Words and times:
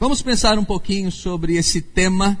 Vamos 0.00 0.22
pensar 0.22 0.56
um 0.60 0.64
pouquinho 0.64 1.10
sobre 1.10 1.56
esse 1.56 1.80
tema. 1.80 2.38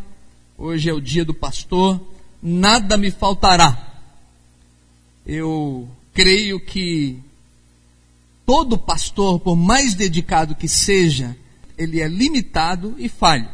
Hoje 0.56 0.88
é 0.88 0.92
o 0.92 1.00
dia 1.00 1.24
do 1.24 1.34
pastor. 1.34 2.00
Nada 2.40 2.96
me 2.96 3.10
faltará. 3.10 4.00
Eu 5.26 5.88
creio 6.14 6.60
que 6.60 7.18
todo 8.46 8.78
pastor, 8.78 9.40
por 9.40 9.56
mais 9.56 9.96
dedicado 9.96 10.54
que 10.54 10.68
seja, 10.68 11.36
ele 11.76 12.00
é 12.00 12.06
limitado 12.06 12.94
e 12.96 13.08
falho. 13.08 13.48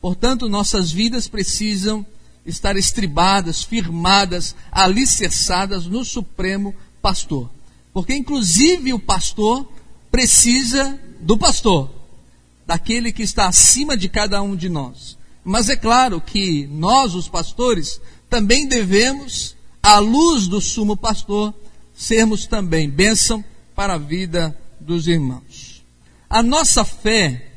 Portanto, 0.00 0.48
nossas 0.48 0.90
vidas 0.90 1.28
precisam 1.28 2.06
estar 2.46 2.78
estribadas, 2.78 3.62
firmadas, 3.62 4.56
alicerçadas 4.72 5.84
no 5.84 6.02
Supremo 6.02 6.74
Pastor. 7.02 7.50
Porque, 7.92 8.14
inclusive, 8.14 8.94
o 8.94 8.98
pastor 8.98 9.70
precisa 10.10 10.98
do 11.20 11.36
pastor 11.36 11.97
daquele 12.68 13.10
que 13.10 13.22
está 13.22 13.48
acima 13.48 13.96
de 13.96 14.10
cada 14.10 14.42
um 14.42 14.54
de 14.54 14.68
nós. 14.68 15.16
Mas 15.42 15.70
é 15.70 15.76
claro 15.76 16.20
que 16.20 16.66
nós, 16.66 17.14
os 17.14 17.26
pastores, 17.26 17.98
também 18.28 18.68
devemos, 18.68 19.56
à 19.82 19.98
luz 19.98 20.46
do 20.46 20.60
sumo 20.60 20.94
pastor, 20.94 21.54
sermos 21.94 22.44
também 22.46 22.90
bênção 22.90 23.42
para 23.74 23.94
a 23.94 23.98
vida 23.98 24.54
dos 24.78 25.08
irmãos. 25.08 25.82
A 26.28 26.42
nossa 26.42 26.84
fé, 26.84 27.52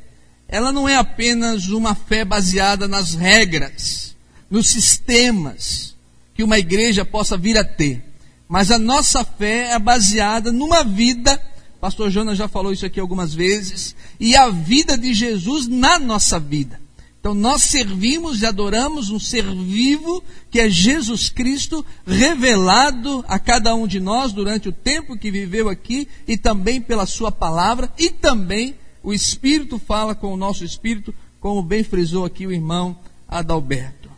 ela 0.48 0.72
não 0.72 0.88
é 0.88 0.96
apenas 0.96 1.68
uma 1.68 1.94
fé 1.94 2.24
baseada 2.24 2.88
nas 2.88 3.14
regras, 3.14 4.16
nos 4.50 4.70
sistemas 4.70 5.94
que 6.34 6.42
uma 6.42 6.58
igreja 6.58 7.04
possa 7.04 7.36
vir 7.36 7.58
a 7.58 7.64
ter, 7.64 8.02
mas 8.48 8.70
a 8.70 8.78
nossa 8.78 9.22
fé 9.22 9.72
é 9.72 9.78
baseada 9.78 10.50
numa 10.50 10.82
vida 10.82 11.38
Pastor 11.82 12.10
Jonas 12.10 12.38
já 12.38 12.46
falou 12.46 12.72
isso 12.72 12.86
aqui 12.86 13.00
algumas 13.00 13.34
vezes. 13.34 13.96
E 14.20 14.36
a 14.36 14.48
vida 14.50 14.96
de 14.96 15.12
Jesus 15.12 15.66
na 15.66 15.98
nossa 15.98 16.38
vida. 16.38 16.80
Então 17.18 17.34
nós 17.34 17.64
servimos 17.64 18.40
e 18.40 18.46
adoramos 18.46 19.10
um 19.10 19.18
ser 19.18 19.44
vivo 19.52 20.22
que 20.48 20.60
é 20.60 20.70
Jesus 20.70 21.28
Cristo 21.28 21.84
revelado 22.06 23.24
a 23.26 23.36
cada 23.36 23.74
um 23.74 23.88
de 23.88 23.98
nós 23.98 24.32
durante 24.32 24.68
o 24.68 24.72
tempo 24.72 25.18
que 25.18 25.32
viveu 25.32 25.68
aqui 25.68 26.06
e 26.24 26.36
também 26.36 26.80
pela 26.80 27.04
sua 27.04 27.32
palavra 27.32 27.92
e 27.98 28.10
também 28.10 28.76
o 29.02 29.12
Espírito 29.12 29.76
fala 29.76 30.14
com 30.14 30.32
o 30.32 30.36
nosso 30.36 30.64
espírito, 30.64 31.12
como 31.40 31.64
bem 31.64 31.82
frisou 31.82 32.24
aqui 32.24 32.46
o 32.46 32.52
irmão 32.52 32.96
Adalberto. 33.26 34.08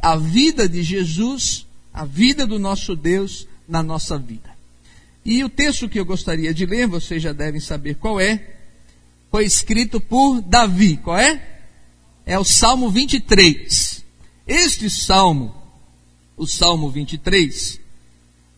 A 0.00 0.16
vida 0.16 0.68
de 0.68 0.82
Jesus, 0.82 1.68
a 1.94 2.04
vida 2.04 2.48
do 2.48 2.58
nosso 2.58 2.96
Deus 2.96 3.46
na 3.68 3.80
nossa 3.80 4.18
vida. 4.18 4.51
E 5.24 5.44
o 5.44 5.48
texto 5.48 5.88
que 5.88 5.98
eu 5.98 6.04
gostaria 6.04 6.52
de 6.52 6.66
ler, 6.66 6.86
vocês 6.86 7.22
já 7.22 7.32
devem 7.32 7.60
saber 7.60 7.94
qual 7.94 8.20
é, 8.20 8.56
foi 9.30 9.44
escrito 9.44 10.00
por 10.00 10.40
Davi. 10.40 10.96
Qual 10.96 11.16
é? 11.16 11.40
É 12.26 12.38
o 12.38 12.44
Salmo 12.44 12.90
23. 12.90 14.04
Este 14.46 14.90
salmo, 14.90 15.54
o 16.36 16.46
Salmo 16.46 16.90
23, 16.90 17.80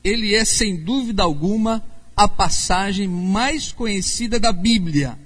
ele 0.03 0.35
é 0.35 0.45
sem 0.45 0.77
dúvida 0.77 1.23
alguma 1.23 1.85
a 2.17 2.27
passagem 2.27 3.07
mais 3.09 3.73
conhecida 3.73 4.41
da 4.41 4.53
Bíblia. 4.53 5.19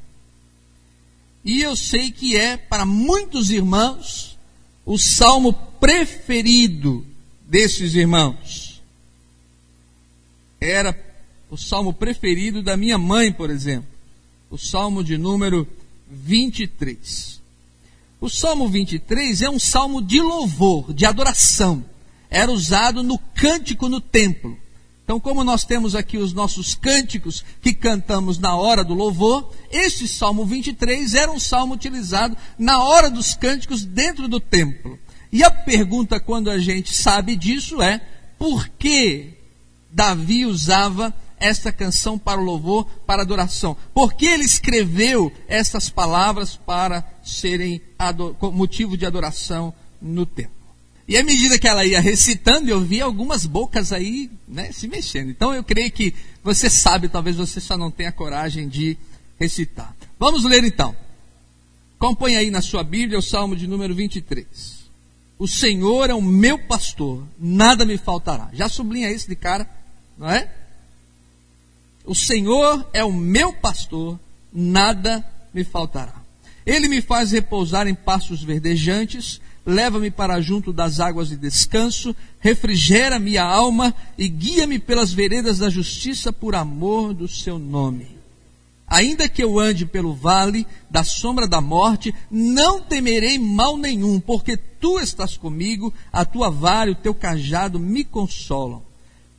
E 1.45 1.62
eu 1.62 1.77
sei 1.77 2.11
que 2.11 2.36
é, 2.36 2.56
para 2.56 2.84
muitos 2.84 3.50
irmãos, 3.50 4.39
o 4.84 4.98
salmo 4.98 5.52
preferido 5.52 7.06
desses 7.47 7.95
irmãos. 7.95 8.83
Era 10.61 10.92
o 11.51 11.57
salmo 11.57 11.93
preferido 11.93 12.63
da 12.63 12.77
minha 12.77 12.99
mãe, 12.99 13.33
por 13.33 13.51
exemplo, 13.51 13.89
o 14.51 14.59
salmo 14.59 15.03
de 15.03 15.17
número 15.17 15.67
23. 16.11 17.41
O 18.21 18.29
salmo 18.29 18.69
23 18.69 19.43
é 19.43 19.51
um 19.51 19.59
salmo 19.59 20.03
de 20.03 20.21
louvor, 20.21 20.93
de 20.93 21.07
adoração. 21.07 21.85
Era 22.31 22.51
usado 22.51 23.03
no 23.03 23.19
cântico 23.19 23.89
no 23.89 24.01
templo. 24.01 24.58
Então, 25.05 25.19
como 25.19 25.42
nós 25.42 25.64
temos 25.64 25.95
aqui 25.95 26.19
os 26.19 26.35
nossos 26.35 26.75
cânticos 26.75 27.42
que 27.63 27.73
cantamos 27.73 28.39
na 28.39 28.55
hora 28.57 28.85
do 28.85 28.92
louvor, 28.92 29.51
este 29.70 30.07
Salmo 30.07 30.45
23 30.45 31.14
era 31.14 31.33
um 31.33 31.41
salmo 31.41 31.73
utilizado 31.73 32.37
na 32.58 32.83
hora 32.85 33.11
dos 33.11 33.33
cânticos 33.33 33.87
dentro 33.87 34.29
do 34.29 34.39
templo. 34.39 34.98
E 35.33 35.42
a 35.42 35.51
pergunta, 35.51 36.20
quando 36.20 36.51
a 36.51 36.58
gente 36.58 36.95
sabe 36.95 37.37
disso, 37.37 37.81
é: 37.81 38.03
por 38.39 38.69
que 38.69 39.31
Davi 39.91 40.45
usava 40.45 41.14
esta 41.41 41.73
canção 41.73 42.19
para 42.19 42.41
o 42.41 42.45
louvor, 42.45 42.87
para 43.07 43.23
adoração? 43.23 43.77
Por 43.95 44.15
que 44.15 44.27
ele 44.27 44.45
escreveu 44.45 45.33
estas 45.47 45.89
palavras 45.89 46.57
para 46.57 47.05
serem 47.23 47.81
motivo 48.53 48.97
de 48.97 49.07
adoração 49.07 49.73
no 50.01 50.25
templo? 50.27 50.59
E 51.09 51.17
à 51.17 51.25
medida 51.25 51.59
que 51.59 51.67
ela 51.67 51.87
ia 51.87 52.01
recitando, 52.01 52.69
eu 52.69 52.83
via 52.83 53.05
algumas 53.05 53.47
bocas 53.47 53.93
aí 53.93 54.31
né, 54.47 54.71
se 54.73 54.87
mexendo. 54.87 55.31
Então 55.31 55.55
eu 55.55 55.65
creio 55.65 55.91
que 55.91 56.15
você 56.45 56.69
sabe, 56.69 57.09
talvez 57.09 57.37
você 57.37 57.61
só 57.61 57.79
não 57.79 57.91
tenha 57.91 58.13
coragem 58.13 58.69
de 58.69 58.99
recitar. 59.41 59.97
Vamos 60.19 60.45
ler 60.45 60.63
então. 60.65 60.95
Acompanhe 61.99 62.37
aí 62.37 62.51
na 62.51 62.61
sua 62.61 62.85
Bíblia 62.85 63.19
o 63.19 63.23
Salmo 63.23 63.57
de 63.57 63.67
número 63.67 63.95
23. 63.95 64.47
O 65.39 65.49
Senhor 65.49 66.11
é 66.11 66.15
o 66.15 66.20
meu 66.20 66.59
pastor, 66.59 67.27
nada 67.39 67.87
me 67.87 67.97
faltará. 67.97 68.51
Já 68.53 68.69
sublinha 68.69 69.11
isso 69.11 69.29
de 69.29 69.37
cara, 69.37 69.69
não 70.19 70.29
é? 70.29 70.53
O 72.08 72.14
Senhor 72.14 72.89
é 72.95 73.05
o 73.05 73.13
meu 73.13 73.52
pastor, 73.52 74.19
nada 74.51 75.23
me 75.52 75.63
faltará. 75.63 76.14
Ele 76.64 76.89
me 76.89 77.02
faz 77.02 77.33
repousar 77.33 77.86
em 77.86 77.95
pastos 77.95 78.42
verdejantes, 78.42 79.42
leva-me 79.67 80.11
para 80.11 80.41
junto 80.41 80.73
das 80.73 81.01
águas 81.01 81.29
de 81.29 81.36
descanso, 81.36 82.17
refrigera 82.41 83.19
minha 83.19 83.45
alma 83.45 83.95
e 84.17 84.27
guia-me 84.27 84.79
pelas 84.79 85.13
veredas 85.13 85.58
da 85.58 85.69
justiça 85.69 86.33
por 86.33 86.55
amor 86.55 87.13
do 87.13 87.29
seu 87.29 87.58
nome. 87.58 88.07
Ainda 88.86 89.29
que 89.29 89.45
eu 89.45 89.58
ande 89.58 89.85
pelo 89.85 90.14
vale 90.14 90.67
da 90.90 91.05
sombra 91.05 91.46
da 91.46 91.61
morte, 91.61 92.14
não 92.30 92.80
temerei 92.80 93.39
mal 93.39 93.77
nenhum, 93.77 94.19
porque 94.19 94.57
tu 94.57 94.98
estás 94.98 95.36
comigo, 95.36 95.92
a 96.11 96.25
tua 96.25 96.48
vara 96.48 96.89
e 96.89 96.95
o 96.95 96.96
teu 96.96 97.14
cajado 97.14 97.79
me 97.79 98.02
consolam. 98.02 98.88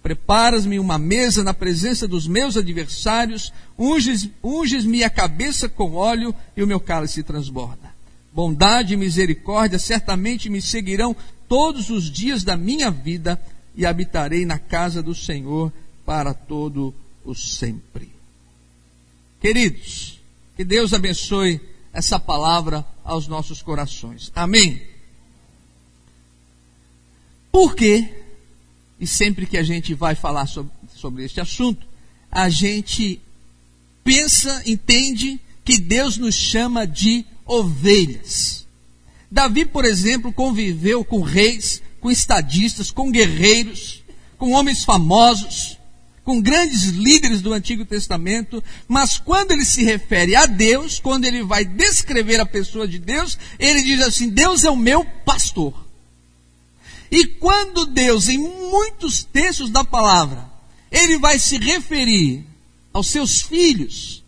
Preparas-me 0.01 0.79
uma 0.79 0.97
mesa 0.97 1.43
na 1.43 1.53
presença 1.53 2.07
dos 2.07 2.27
meus 2.27 2.55
adversários, 2.55 3.51
unges-me 3.77 4.33
unges 4.43 5.03
a 5.03 5.09
cabeça 5.09 5.67
com 5.67 5.93
óleo 5.95 6.33
e 6.55 6.63
o 6.63 6.67
meu 6.67 6.79
cálice 6.79 7.21
transborda. 7.21 7.93
Bondade 8.33 8.93
e 8.93 8.97
misericórdia 8.97 9.77
certamente 9.77 10.49
me 10.49 10.61
seguirão 10.61 11.15
todos 11.47 11.89
os 11.89 12.09
dias 12.09 12.43
da 12.43 12.55
minha 12.55 12.89
vida 12.89 13.41
e 13.75 13.85
habitarei 13.85 14.45
na 14.45 14.57
casa 14.57 15.01
do 15.01 15.13
Senhor 15.13 15.71
para 16.05 16.33
todo 16.33 16.93
o 17.25 17.35
sempre. 17.35 18.09
Queridos, 19.41 20.19
que 20.55 20.63
Deus 20.63 20.93
abençoe 20.93 21.59
essa 21.91 22.19
palavra 22.19 22.85
aos 23.03 23.27
nossos 23.27 23.61
corações. 23.61 24.31
Amém. 24.35 24.81
Por 27.51 27.75
quê? 27.75 28.18
E 28.99 29.07
sempre 29.07 29.45
que 29.45 29.57
a 29.57 29.63
gente 29.63 29.93
vai 29.93 30.15
falar 30.15 30.45
sobre, 30.45 30.71
sobre 30.95 31.23
este 31.23 31.39
assunto, 31.39 31.87
a 32.31 32.49
gente 32.49 33.21
pensa, 34.03 34.61
entende 34.65 35.39
que 35.63 35.77
Deus 35.77 36.17
nos 36.17 36.35
chama 36.35 36.85
de 36.85 37.25
ovelhas. 37.45 38.67
Davi, 39.31 39.65
por 39.65 39.85
exemplo, 39.85 40.33
conviveu 40.33 41.03
com 41.05 41.21
reis, 41.21 41.81
com 42.01 42.09
estadistas, 42.09 42.91
com 42.91 43.11
guerreiros, 43.11 44.03
com 44.37 44.51
homens 44.51 44.83
famosos, 44.83 45.77
com 46.23 46.41
grandes 46.41 46.83
líderes 46.89 47.41
do 47.41 47.53
Antigo 47.53 47.85
Testamento, 47.85 48.63
mas 48.87 49.17
quando 49.17 49.51
ele 49.51 49.65
se 49.65 49.83
refere 49.83 50.35
a 50.35 50.45
Deus, 50.45 50.99
quando 50.99 51.25
ele 51.25 51.43
vai 51.43 51.65
descrever 51.65 52.39
a 52.39 52.45
pessoa 52.45 52.87
de 52.87 52.99
Deus, 52.99 53.37
ele 53.57 53.81
diz 53.81 54.01
assim: 54.01 54.29
Deus 54.29 54.63
é 54.63 54.69
o 54.69 54.75
meu 54.75 55.03
pastor. 55.25 55.88
E 57.11 57.25
quando 57.25 57.85
Deus, 57.85 58.27
em 58.27 58.37
muitos 58.37 59.23
textos 59.23 59.69
da 59.69 59.83
palavra, 59.83 60.49
ele 60.91 61.17
vai 61.17 61.39
se 61.39 61.57
referir 61.57 62.45
aos 62.93 63.07
seus 63.07 63.41
filhos, 63.41 64.23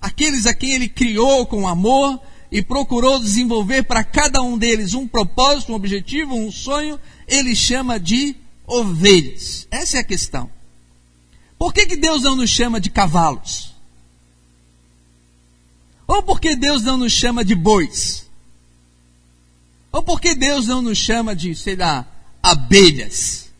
aqueles 0.00 0.46
a 0.46 0.54
quem 0.54 0.72
ele 0.72 0.88
criou 0.88 1.46
com 1.46 1.66
amor 1.66 2.20
e 2.50 2.62
procurou 2.62 3.18
desenvolver 3.18 3.82
para 3.82 4.04
cada 4.04 4.40
um 4.42 4.56
deles 4.56 4.94
um 4.94 5.06
propósito, 5.06 5.72
um 5.72 5.74
objetivo, 5.74 6.34
um 6.34 6.50
sonho, 6.50 6.98
ele 7.26 7.54
chama 7.54 7.98
de 7.98 8.36
ovelhas. 8.66 9.66
Essa 9.70 9.98
é 9.98 10.00
a 10.00 10.04
questão. 10.04 10.50
Por 11.58 11.74
que, 11.74 11.86
que 11.86 11.96
Deus 11.96 12.22
não 12.22 12.36
nos 12.36 12.50
chama 12.50 12.80
de 12.80 12.90
cavalos? 12.90 13.74
Ou 16.06 16.22
por 16.22 16.40
que 16.40 16.54
Deus 16.56 16.82
não 16.82 16.96
nos 16.96 17.12
chama 17.12 17.44
de 17.44 17.54
bois? 17.54 18.27
Ou 19.90 20.02
por 20.02 20.20
que 20.20 20.34
Deus 20.34 20.66
não 20.66 20.82
nos 20.82 20.98
chama 20.98 21.34
de, 21.34 21.54
sei 21.54 21.76
lá, 21.76 22.06
abelhas? 22.42 23.50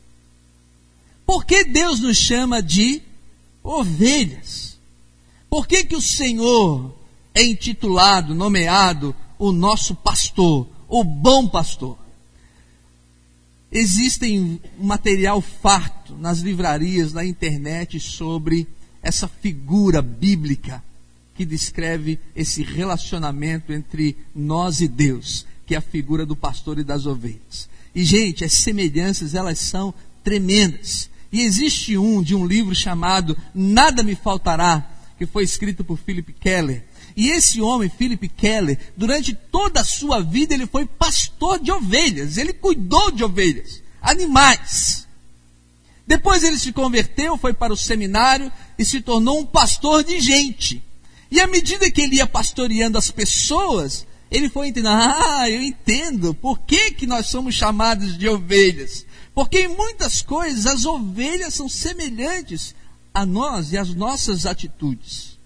Por 1.24 1.44
que 1.44 1.64
Deus 1.64 2.00
nos 2.00 2.16
chama 2.16 2.62
de 2.62 3.02
ovelhas? 3.62 4.78
Por 5.48 5.66
que, 5.66 5.84
que 5.84 5.96
o 5.96 6.02
Senhor 6.02 6.94
é 7.38 7.44
intitulado, 7.44 8.34
nomeado, 8.34 9.14
o 9.38 9.52
nosso 9.52 9.94
pastor, 9.94 10.66
o 10.88 11.04
bom 11.04 11.46
pastor. 11.46 11.96
Existem 13.70 14.60
material 14.78 15.40
farto 15.40 16.16
nas 16.16 16.40
livrarias, 16.40 17.12
na 17.12 17.24
internet 17.24 18.00
sobre 18.00 18.66
essa 19.00 19.28
figura 19.28 20.02
bíblica 20.02 20.82
que 21.36 21.44
descreve 21.44 22.18
esse 22.34 22.64
relacionamento 22.64 23.72
entre 23.72 24.16
nós 24.34 24.80
e 24.80 24.88
Deus, 24.88 25.46
que 25.68 25.74
é 25.74 25.78
a 25.78 25.82
figura 25.82 26.24
do 26.24 26.34
pastor 26.34 26.78
e 26.78 26.82
das 26.82 27.04
ovelhas. 27.04 27.68
E 27.94 28.02
gente, 28.02 28.42
as 28.42 28.54
semelhanças 28.54 29.34
elas 29.34 29.58
são 29.58 29.92
tremendas. 30.24 31.10
E 31.30 31.42
existe 31.42 31.98
um 31.98 32.22
de 32.22 32.34
um 32.34 32.46
livro 32.46 32.74
chamado 32.74 33.36
Nada 33.54 34.02
me 34.02 34.14
faltará, 34.14 34.90
que 35.18 35.26
foi 35.26 35.44
escrito 35.44 35.84
por 35.84 35.98
Philip 35.98 36.32
Keller. 36.32 36.86
E 37.14 37.28
esse 37.28 37.60
homem, 37.60 37.90
Philip 37.90 38.30
Keller, 38.30 38.78
durante 38.96 39.34
toda 39.34 39.82
a 39.82 39.84
sua 39.84 40.22
vida, 40.22 40.54
ele 40.54 40.66
foi 40.66 40.86
pastor 40.86 41.60
de 41.60 41.70
ovelhas, 41.70 42.38
ele 42.38 42.54
cuidou 42.54 43.10
de 43.10 43.22
ovelhas, 43.22 43.82
animais. 44.00 45.06
Depois 46.06 46.44
ele 46.44 46.58
se 46.58 46.72
converteu, 46.72 47.36
foi 47.36 47.52
para 47.52 47.74
o 47.74 47.76
seminário 47.76 48.50
e 48.78 48.86
se 48.86 49.02
tornou 49.02 49.40
um 49.40 49.44
pastor 49.44 50.02
de 50.02 50.18
gente. 50.18 50.82
E 51.30 51.38
à 51.42 51.46
medida 51.46 51.90
que 51.90 52.00
ele 52.00 52.16
ia 52.16 52.26
pastoreando 52.26 52.96
as 52.96 53.10
pessoas, 53.10 54.06
ele 54.30 54.48
foi 54.48 54.68
entendendo, 54.68 54.92
ah, 54.92 55.48
eu 55.48 55.62
entendo, 55.62 56.34
por 56.34 56.58
que, 56.60 56.92
que 56.92 57.06
nós 57.06 57.26
somos 57.28 57.54
chamados 57.54 58.16
de 58.18 58.28
ovelhas? 58.28 59.06
Porque 59.34 59.60
em 59.60 59.68
muitas 59.68 60.20
coisas 60.20 60.66
as 60.66 60.84
ovelhas 60.84 61.54
são 61.54 61.68
semelhantes 61.68 62.74
a 63.14 63.24
nós 63.24 63.72
e 63.72 63.78
às 63.78 63.94
nossas 63.94 64.44
atitudes. 64.44 65.38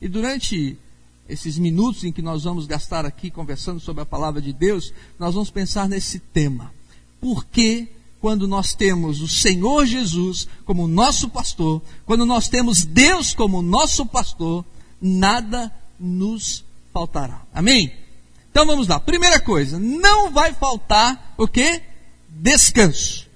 E 0.00 0.08
durante 0.08 0.76
esses 1.28 1.58
minutos 1.58 2.04
em 2.04 2.12
que 2.12 2.22
nós 2.22 2.44
vamos 2.44 2.66
gastar 2.66 3.06
aqui 3.06 3.30
conversando 3.30 3.80
sobre 3.80 4.02
a 4.02 4.06
palavra 4.06 4.40
de 4.40 4.52
Deus, 4.52 4.92
nós 5.18 5.34
vamos 5.34 5.50
pensar 5.50 5.88
nesse 5.88 6.18
tema. 6.18 6.72
Por 7.20 7.46
que 7.46 7.88
quando 8.20 8.46
nós 8.46 8.74
temos 8.74 9.20
o 9.20 9.28
Senhor 9.28 9.86
Jesus 9.86 10.48
como 10.64 10.86
nosso 10.86 11.28
pastor, 11.28 11.82
quando 12.04 12.26
nós 12.26 12.48
temos 12.48 12.84
Deus 12.84 13.34
como 13.34 13.62
nosso 13.62 14.04
pastor, 14.04 14.64
nada 15.00 15.72
nos 15.98 16.64
faltará. 16.92 17.42
Amém? 17.52 18.05
Então 18.56 18.64
vamos 18.64 18.88
lá. 18.88 18.98
Primeira 18.98 19.38
coisa, 19.38 19.78
não 19.78 20.30
vai 20.32 20.54
faltar 20.54 21.34
o 21.36 21.46
que? 21.46 21.82
Descanso. 22.26 23.26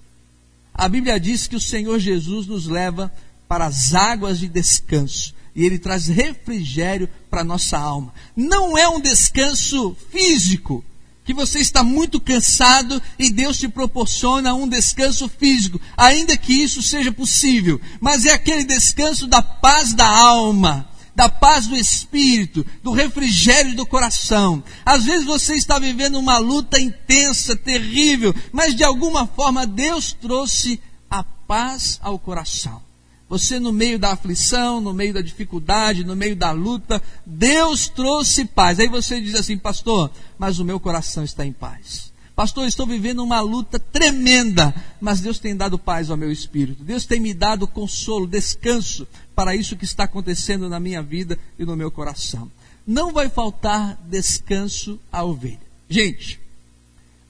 A 0.72 0.88
Bíblia 0.88 1.20
diz 1.20 1.46
que 1.46 1.55
o 1.55 1.61
Senhor 1.61 1.99
Jesus 1.99 2.46
nos 2.46 2.67
leva 2.67 3.12
para 3.46 3.67
as 3.67 3.93
águas 3.93 4.38
de 4.38 4.49
descanso 4.49 5.34
e 5.55 5.67
ele 5.67 5.78
traz 5.78 6.06
refrigério 6.06 7.06
para 7.28 7.44
nossa 7.44 7.76
alma. 7.76 8.14
Não 8.34 8.78
é 8.78 8.88
um 8.88 8.99
descanso 8.99 9.94
físico, 10.11 10.82
que 11.22 11.34
você 11.34 11.58
está 11.58 11.84
muito 11.84 12.19
cansado 12.19 13.02
e 13.19 13.28
Deus 13.28 13.58
te 13.58 13.69
proporciona 13.69 14.55
um 14.55 14.67
descanso 14.67 15.28
físico, 15.28 15.78
ainda 15.99 16.34
que 16.34 16.55
isso 16.55 16.82
seja 16.82 17.12
possível, 17.12 17.78
mas 18.00 18.25
é 18.25 18.32
aquele 18.32 18.64
descanso 18.64 19.26
da 19.26 19.43
paz 19.43 19.93
da 19.93 20.08
alma, 20.08 20.89
da 21.20 21.28
paz 21.28 21.67
do 21.67 21.76
espírito, 21.76 22.64
do 22.82 22.93
refrigério 22.93 23.76
do 23.76 23.84
coração. 23.84 24.64
Às 24.87 25.05
vezes 25.05 25.26
você 25.26 25.55
está 25.55 25.78
vivendo 25.78 26.19
uma 26.19 26.38
luta 26.38 26.81
intensa, 26.81 27.55
terrível, 27.55 28.34
mas 28.50 28.75
de 28.75 28.82
alguma 28.82 29.26
forma 29.26 29.67
Deus 29.67 30.14
trouxe 30.14 30.81
a 31.11 31.22
paz 31.22 32.00
ao 32.02 32.19
coração. 32.19 32.81
Você 33.28 33.61
no 33.61 33.70
meio 33.70 33.99
da 33.99 34.12
aflição, 34.12 34.81
no 34.81 34.94
meio 34.94 35.12
da 35.12 35.20
dificuldade, 35.20 36.05
no 36.05 36.17
meio 36.17 36.34
da 36.34 36.52
luta, 36.52 37.02
Deus 37.26 37.87
trouxe 37.87 38.46
paz. 38.46 38.81
Aí 38.81 38.88
você 38.88 39.20
diz 39.20 39.34
assim, 39.34 39.58
pastor, 39.58 40.11
mas 40.38 40.58
o 40.58 40.64
meu 40.64 40.81
coração 40.81 41.22
está 41.22 41.44
em 41.44 41.52
paz. 41.52 42.09
Pastor, 42.40 42.66
estou 42.66 42.87
vivendo 42.87 43.22
uma 43.22 43.38
luta 43.42 43.78
tremenda, 43.78 44.75
mas 44.98 45.20
Deus 45.20 45.38
tem 45.38 45.54
dado 45.54 45.78
paz 45.78 46.08
ao 46.08 46.16
meu 46.16 46.32
espírito. 46.32 46.82
Deus 46.82 47.04
tem 47.04 47.20
me 47.20 47.34
dado 47.34 47.69
consolo, 47.69 48.26
descanso 48.26 49.06
para 49.34 49.54
isso 49.54 49.76
que 49.76 49.84
está 49.84 50.04
acontecendo 50.04 50.66
na 50.66 50.81
minha 50.81 51.02
vida 51.02 51.38
e 51.58 51.66
no 51.66 51.76
meu 51.76 51.90
coração. 51.90 52.50
Não 52.87 53.12
vai 53.12 53.28
faltar 53.28 54.00
descanso 54.08 54.98
à 55.12 55.22
ovelha. 55.22 55.60
Gente, 55.87 56.40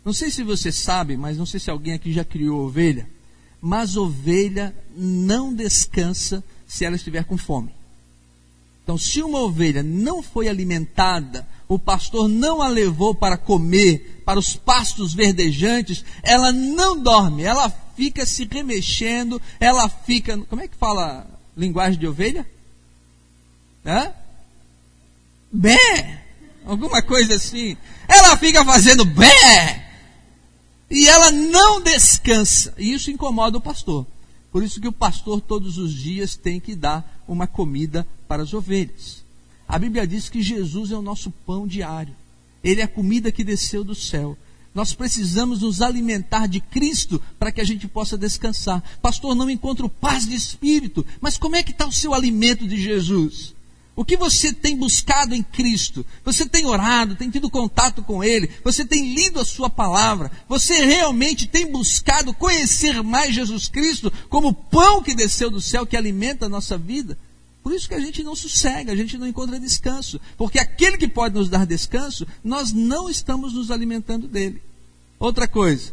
não 0.04 0.12
sei 0.12 0.30
se 0.30 0.44
você 0.44 0.70
sabe, 0.70 1.16
mas 1.16 1.36
não 1.36 1.44
sei 1.44 1.58
se 1.58 1.72
alguém 1.72 1.94
aqui 1.94 2.12
já 2.12 2.24
criou 2.24 2.64
ovelha, 2.64 3.10
mas 3.60 3.96
ovelha 3.96 4.72
não 4.96 5.52
descansa 5.52 6.40
se 6.68 6.84
ela 6.84 6.94
estiver 6.94 7.24
com 7.24 7.36
fome. 7.36 7.74
Então, 8.82 8.98
se 8.98 9.22
uma 9.22 9.40
ovelha 9.40 9.82
não 9.82 10.22
foi 10.22 10.48
alimentada, 10.48 11.46
o 11.68 11.78
pastor 11.78 12.28
não 12.28 12.60
a 12.60 12.68
levou 12.68 13.14
para 13.14 13.36
comer, 13.36 14.22
para 14.24 14.38
os 14.38 14.56
pastos 14.56 15.14
verdejantes, 15.14 16.04
ela 16.22 16.52
não 16.52 16.98
dorme, 16.98 17.44
ela 17.44 17.72
fica 17.96 18.26
se 18.26 18.48
remexendo, 18.50 19.40
ela 19.60 19.88
fica. 19.88 20.36
Como 20.48 20.62
é 20.62 20.66
que 20.66 20.76
fala 20.76 21.26
linguagem 21.56 21.98
de 21.98 22.06
ovelha? 22.06 22.46
Hã? 23.84 24.12
Bé! 25.52 26.24
Alguma 26.64 27.02
coisa 27.02 27.36
assim. 27.36 27.76
Ela 28.08 28.36
fica 28.36 28.64
fazendo 28.64 29.04
bé! 29.04 29.86
E 30.90 31.06
ela 31.06 31.30
não 31.30 31.80
descansa. 31.80 32.74
E 32.76 32.92
isso 32.92 33.10
incomoda 33.10 33.58
o 33.58 33.60
pastor. 33.60 34.06
Por 34.52 34.62
isso 34.62 34.80
que 34.80 34.88
o 34.88 34.92
pastor 34.92 35.40
todos 35.40 35.78
os 35.78 35.92
dias 35.92 36.36
tem 36.36 36.58
que 36.58 36.74
dar 36.74 37.22
uma 37.26 37.46
comida 37.46 38.06
para 38.26 38.42
as 38.42 38.52
ovelhas. 38.52 39.24
A 39.68 39.78
Bíblia 39.78 40.06
diz 40.06 40.28
que 40.28 40.42
Jesus 40.42 40.90
é 40.90 40.96
o 40.96 41.02
nosso 41.02 41.30
pão 41.46 41.66
diário. 41.66 42.14
Ele 42.62 42.80
é 42.80 42.84
a 42.84 42.88
comida 42.88 43.30
que 43.30 43.44
desceu 43.44 43.84
do 43.84 43.94
céu. 43.94 44.36
Nós 44.74 44.92
precisamos 44.92 45.62
nos 45.62 45.80
alimentar 45.80 46.46
de 46.46 46.60
Cristo 46.60 47.20
para 47.38 47.50
que 47.50 47.60
a 47.60 47.64
gente 47.64 47.88
possa 47.88 48.16
descansar. 48.16 48.82
Pastor, 49.00 49.34
não 49.34 49.50
encontro 49.50 49.88
paz 49.88 50.28
de 50.28 50.34
espírito. 50.34 51.04
Mas 51.20 51.36
como 51.36 51.56
é 51.56 51.62
que 51.62 51.72
está 51.72 51.86
o 51.86 51.92
seu 51.92 52.14
alimento 52.14 52.66
de 52.66 52.80
Jesus? 52.80 53.54
O 54.00 54.04
que 54.04 54.16
você 54.16 54.50
tem 54.50 54.78
buscado 54.78 55.34
em 55.34 55.42
Cristo? 55.42 56.06
Você 56.24 56.48
tem 56.48 56.64
orado, 56.64 57.16
tem 57.16 57.28
tido 57.28 57.50
contato 57.50 58.02
com 58.02 58.24
Ele, 58.24 58.48
você 58.64 58.82
tem 58.82 59.12
lido 59.12 59.38
a 59.38 59.44
Sua 59.44 59.68
palavra, 59.68 60.32
você 60.48 60.86
realmente 60.86 61.46
tem 61.46 61.70
buscado 61.70 62.32
conhecer 62.32 63.02
mais 63.02 63.34
Jesus 63.34 63.68
Cristo 63.68 64.10
como 64.30 64.54
pão 64.54 65.02
que 65.02 65.14
desceu 65.14 65.50
do 65.50 65.60
céu, 65.60 65.84
que 65.84 65.98
alimenta 65.98 66.46
a 66.46 66.48
nossa 66.48 66.78
vida? 66.78 67.18
Por 67.62 67.74
isso 67.74 67.86
que 67.86 67.94
a 67.94 68.00
gente 68.00 68.22
não 68.22 68.34
sossega, 68.34 68.90
a 68.90 68.96
gente 68.96 69.18
não 69.18 69.26
encontra 69.26 69.60
descanso. 69.60 70.18
Porque 70.38 70.58
aquele 70.58 70.96
que 70.96 71.06
pode 71.06 71.34
nos 71.34 71.50
dar 71.50 71.66
descanso, 71.66 72.26
nós 72.42 72.72
não 72.72 73.10
estamos 73.10 73.52
nos 73.52 73.70
alimentando 73.70 74.26
dele. 74.26 74.62
Outra 75.18 75.46
coisa, 75.46 75.92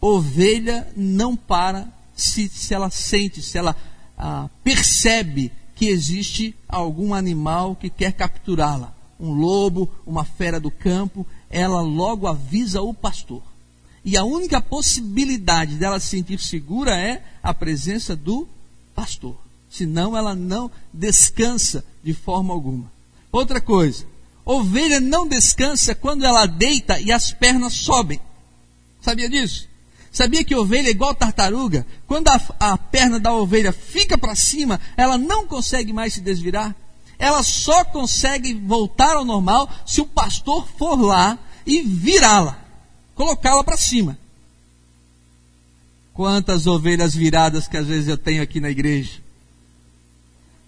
ovelha 0.00 0.92
não 0.96 1.36
para 1.36 1.86
se, 2.16 2.48
se 2.48 2.74
ela 2.74 2.90
sente, 2.90 3.40
se 3.40 3.56
ela 3.56 3.76
ah, 4.18 4.50
percebe 4.64 5.52
que 5.80 5.88
existe 5.88 6.54
algum 6.68 7.14
animal 7.14 7.74
que 7.74 7.88
quer 7.88 8.12
capturá-la. 8.12 8.94
Um 9.18 9.32
lobo, 9.32 9.88
uma 10.06 10.26
fera 10.26 10.60
do 10.60 10.70
campo, 10.70 11.26
ela 11.48 11.80
logo 11.80 12.26
avisa 12.26 12.82
o 12.82 12.92
pastor. 12.92 13.40
E 14.04 14.14
a 14.14 14.22
única 14.22 14.60
possibilidade 14.60 15.76
dela 15.76 15.98
se 15.98 16.08
sentir 16.08 16.38
segura 16.38 16.94
é 16.94 17.24
a 17.42 17.54
presença 17.54 18.14
do 18.14 18.46
pastor. 18.94 19.34
Senão 19.70 20.14
ela 20.14 20.34
não 20.34 20.70
descansa 20.92 21.82
de 22.04 22.12
forma 22.12 22.52
alguma. 22.52 22.92
Outra 23.32 23.58
coisa, 23.58 24.04
ovelha 24.44 25.00
não 25.00 25.26
descansa 25.26 25.94
quando 25.94 26.26
ela 26.26 26.44
deita 26.44 27.00
e 27.00 27.10
as 27.10 27.32
pernas 27.32 27.72
sobem. 27.72 28.20
Sabia 29.00 29.30
disso? 29.30 29.66
Sabia 30.12 30.42
que 30.42 30.56
ovelha 30.56 30.88
é 30.88 30.90
igual 30.90 31.14
tartaruga? 31.14 31.86
Quando 32.06 32.28
a, 32.28 32.40
a 32.58 32.76
perna 32.76 33.20
da 33.20 33.32
ovelha 33.32 33.72
fica 33.72 34.18
para 34.18 34.34
cima, 34.34 34.80
ela 34.96 35.16
não 35.16 35.46
consegue 35.46 35.92
mais 35.92 36.14
se 36.14 36.20
desvirar. 36.20 36.74
Ela 37.18 37.42
só 37.42 37.84
consegue 37.84 38.54
voltar 38.54 39.16
ao 39.16 39.24
normal 39.24 39.70
se 39.86 40.00
o 40.00 40.06
pastor 40.06 40.66
for 40.78 41.00
lá 41.00 41.38
e 41.66 41.82
virá-la, 41.82 42.58
colocá-la 43.14 43.62
para 43.62 43.76
cima. 43.76 44.18
Quantas 46.12 46.66
ovelhas 46.66 47.14
viradas 47.14 47.68
que 47.68 47.76
às 47.76 47.86
vezes 47.86 48.08
eu 48.08 48.18
tenho 48.18 48.42
aqui 48.42 48.58
na 48.58 48.70
igreja, 48.70 49.20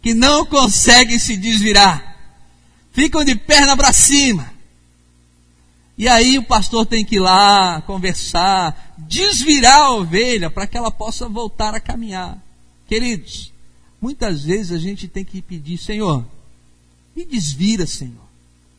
que 0.01 0.15
não 0.15 0.47
conseguem 0.47 1.19
se 1.19 1.37
desvirar, 1.37 2.17
ficam 2.93 3.25
de 3.25 3.35
perna 3.35 3.77
para 3.77 3.93
cima. 3.93 4.52
E 6.03 6.09
aí 6.09 6.37
o 6.37 6.43
pastor 6.43 6.85
tem 6.85 7.05
que 7.05 7.15
ir 7.15 7.21
lá 7.21 7.81
conversar, 7.83 8.93
desvirar 8.99 9.83
a 9.83 9.93
ovelha 9.93 10.51
para 10.51 10.67
que 10.67 10.77
ela 10.77 10.91
possa 10.91 11.29
voltar 11.29 11.77
a 11.77 11.81
caminhar. 11.81 12.43
Queridos, 12.89 13.53
muitas 14.01 14.43
vezes 14.43 14.73
a 14.73 14.79
gente 14.81 15.07
tem 15.07 15.25
que 15.25 15.41
pedir, 15.41 15.79
Senhor, 15.79 16.27
me 17.15 17.25
desvira, 17.25 17.87
Senhor. 17.87 18.25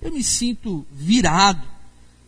Eu 0.02 0.12
me 0.12 0.22
sinto 0.22 0.86
virado, 0.92 1.66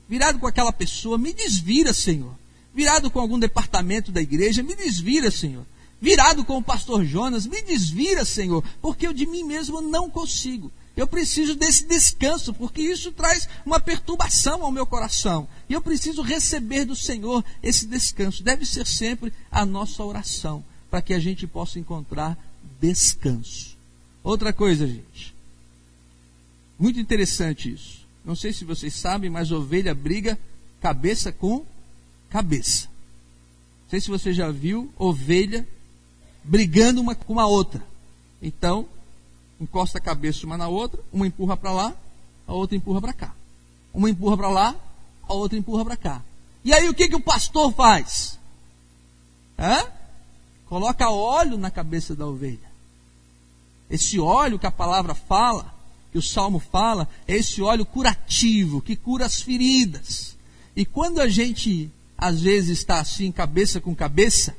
virado 0.07 0.39
com 0.39 0.47
aquela 0.47 0.71
pessoa, 0.71 1.17
me 1.17 1.33
desvira, 1.33 1.93
Senhor. 1.93 2.33
Virado 2.73 3.11
com 3.11 3.19
algum 3.19 3.37
departamento 3.37 4.13
da 4.13 4.21
igreja, 4.21 4.63
me 4.63 4.77
desvira, 4.77 5.29
Senhor. 5.29 5.65
Virado 5.99 6.45
com 6.45 6.57
o 6.57 6.63
pastor 6.63 7.03
Jonas, 7.03 7.45
me 7.45 7.61
desvira, 7.63 8.23
Senhor, 8.23 8.63
porque 8.81 9.05
eu 9.05 9.11
de 9.11 9.25
mim 9.25 9.43
mesmo 9.43 9.81
não 9.81 10.09
consigo. 10.09 10.71
Eu 10.95 11.07
preciso 11.07 11.55
desse 11.55 11.85
descanso, 11.85 12.53
porque 12.53 12.81
isso 12.81 13.11
traz 13.11 13.49
uma 13.65 13.79
perturbação 13.79 14.63
ao 14.63 14.71
meu 14.71 14.85
coração. 14.85 15.47
E 15.67 15.73
eu 15.73 15.81
preciso 15.81 16.21
receber 16.21 16.85
do 16.85 16.95
Senhor 16.95 17.43
esse 17.61 17.85
descanso. 17.85 18.43
Deve 18.43 18.65
ser 18.65 18.87
sempre 18.87 19.33
a 19.51 19.65
nossa 19.65 20.03
oração, 20.03 20.63
para 20.89 21.01
que 21.01 21.13
a 21.13 21.19
gente 21.19 21.45
possa 21.45 21.79
encontrar 21.79 22.37
descanso. 22.79 23.75
Outra 24.23 24.53
coisa, 24.53 24.87
gente. 24.87 25.35
Muito 26.79 26.99
interessante 26.99 27.73
isso. 27.73 28.05
Não 28.23 28.35
sei 28.35 28.53
se 28.53 28.63
vocês 28.63 28.93
sabem, 28.93 29.29
mas 29.29 29.51
ovelha 29.51 29.93
briga 29.93 30.39
cabeça 30.81 31.31
com 31.31 31.65
cabeça. 32.29 32.87
Não 33.83 33.89
sei 33.89 34.01
se 34.01 34.09
você 34.09 34.33
já 34.33 34.49
viu 34.49 34.91
ovelha 34.97 35.67
brigando 36.43 37.01
uma 37.01 37.15
com 37.15 37.39
a 37.39 37.45
outra. 37.47 37.85
Então, 38.41 38.87
encosta 39.59 39.97
a 39.97 40.01
cabeça 40.01 40.45
uma 40.45 40.57
na 40.57 40.67
outra, 40.67 40.99
uma 41.11 41.27
empurra 41.27 41.55
para 41.55 41.71
lá, 41.71 41.93
a 42.47 42.53
outra 42.53 42.75
empurra 42.75 43.01
para 43.01 43.13
cá. 43.13 43.33
Uma 43.93 44.09
empurra 44.09 44.37
para 44.37 44.49
lá, 44.49 44.75
a 45.27 45.33
outra 45.33 45.57
empurra 45.57 45.85
para 45.85 45.97
cá. 45.97 46.21
E 46.63 46.73
aí 46.73 46.89
o 46.89 46.93
que, 46.93 47.07
que 47.07 47.15
o 47.15 47.21
pastor 47.21 47.73
faz? 47.73 48.39
Hã? 49.57 49.85
Coloca 50.67 51.09
óleo 51.09 51.57
na 51.57 51.71
cabeça 51.71 52.15
da 52.15 52.25
ovelha. 52.25 52.75
Esse 53.89 54.19
óleo 54.19 54.59
que 54.59 54.65
a 54.65 54.71
palavra 54.71 55.13
fala, 55.13 55.73
que 56.11 56.17
o 56.17 56.21
salmo 56.21 56.59
fala, 56.59 57.07
é 57.27 57.35
esse 57.35 57.61
óleo 57.61 57.85
curativo, 57.85 58.81
que 58.81 58.95
cura 58.95 59.25
as 59.25 59.41
feridas. 59.41 60.35
E 60.75 60.85
quando 60.85 61.21
a 61.21 61.27
gente, 61.27 61.89
às 62.17 62.41
vezes, 62.41 62.79
está 62.79 62.99
assim, 62.99 63.31
cabeça 63.31 63.79
com 63.79 63.95
cabeça, 63.95 64.55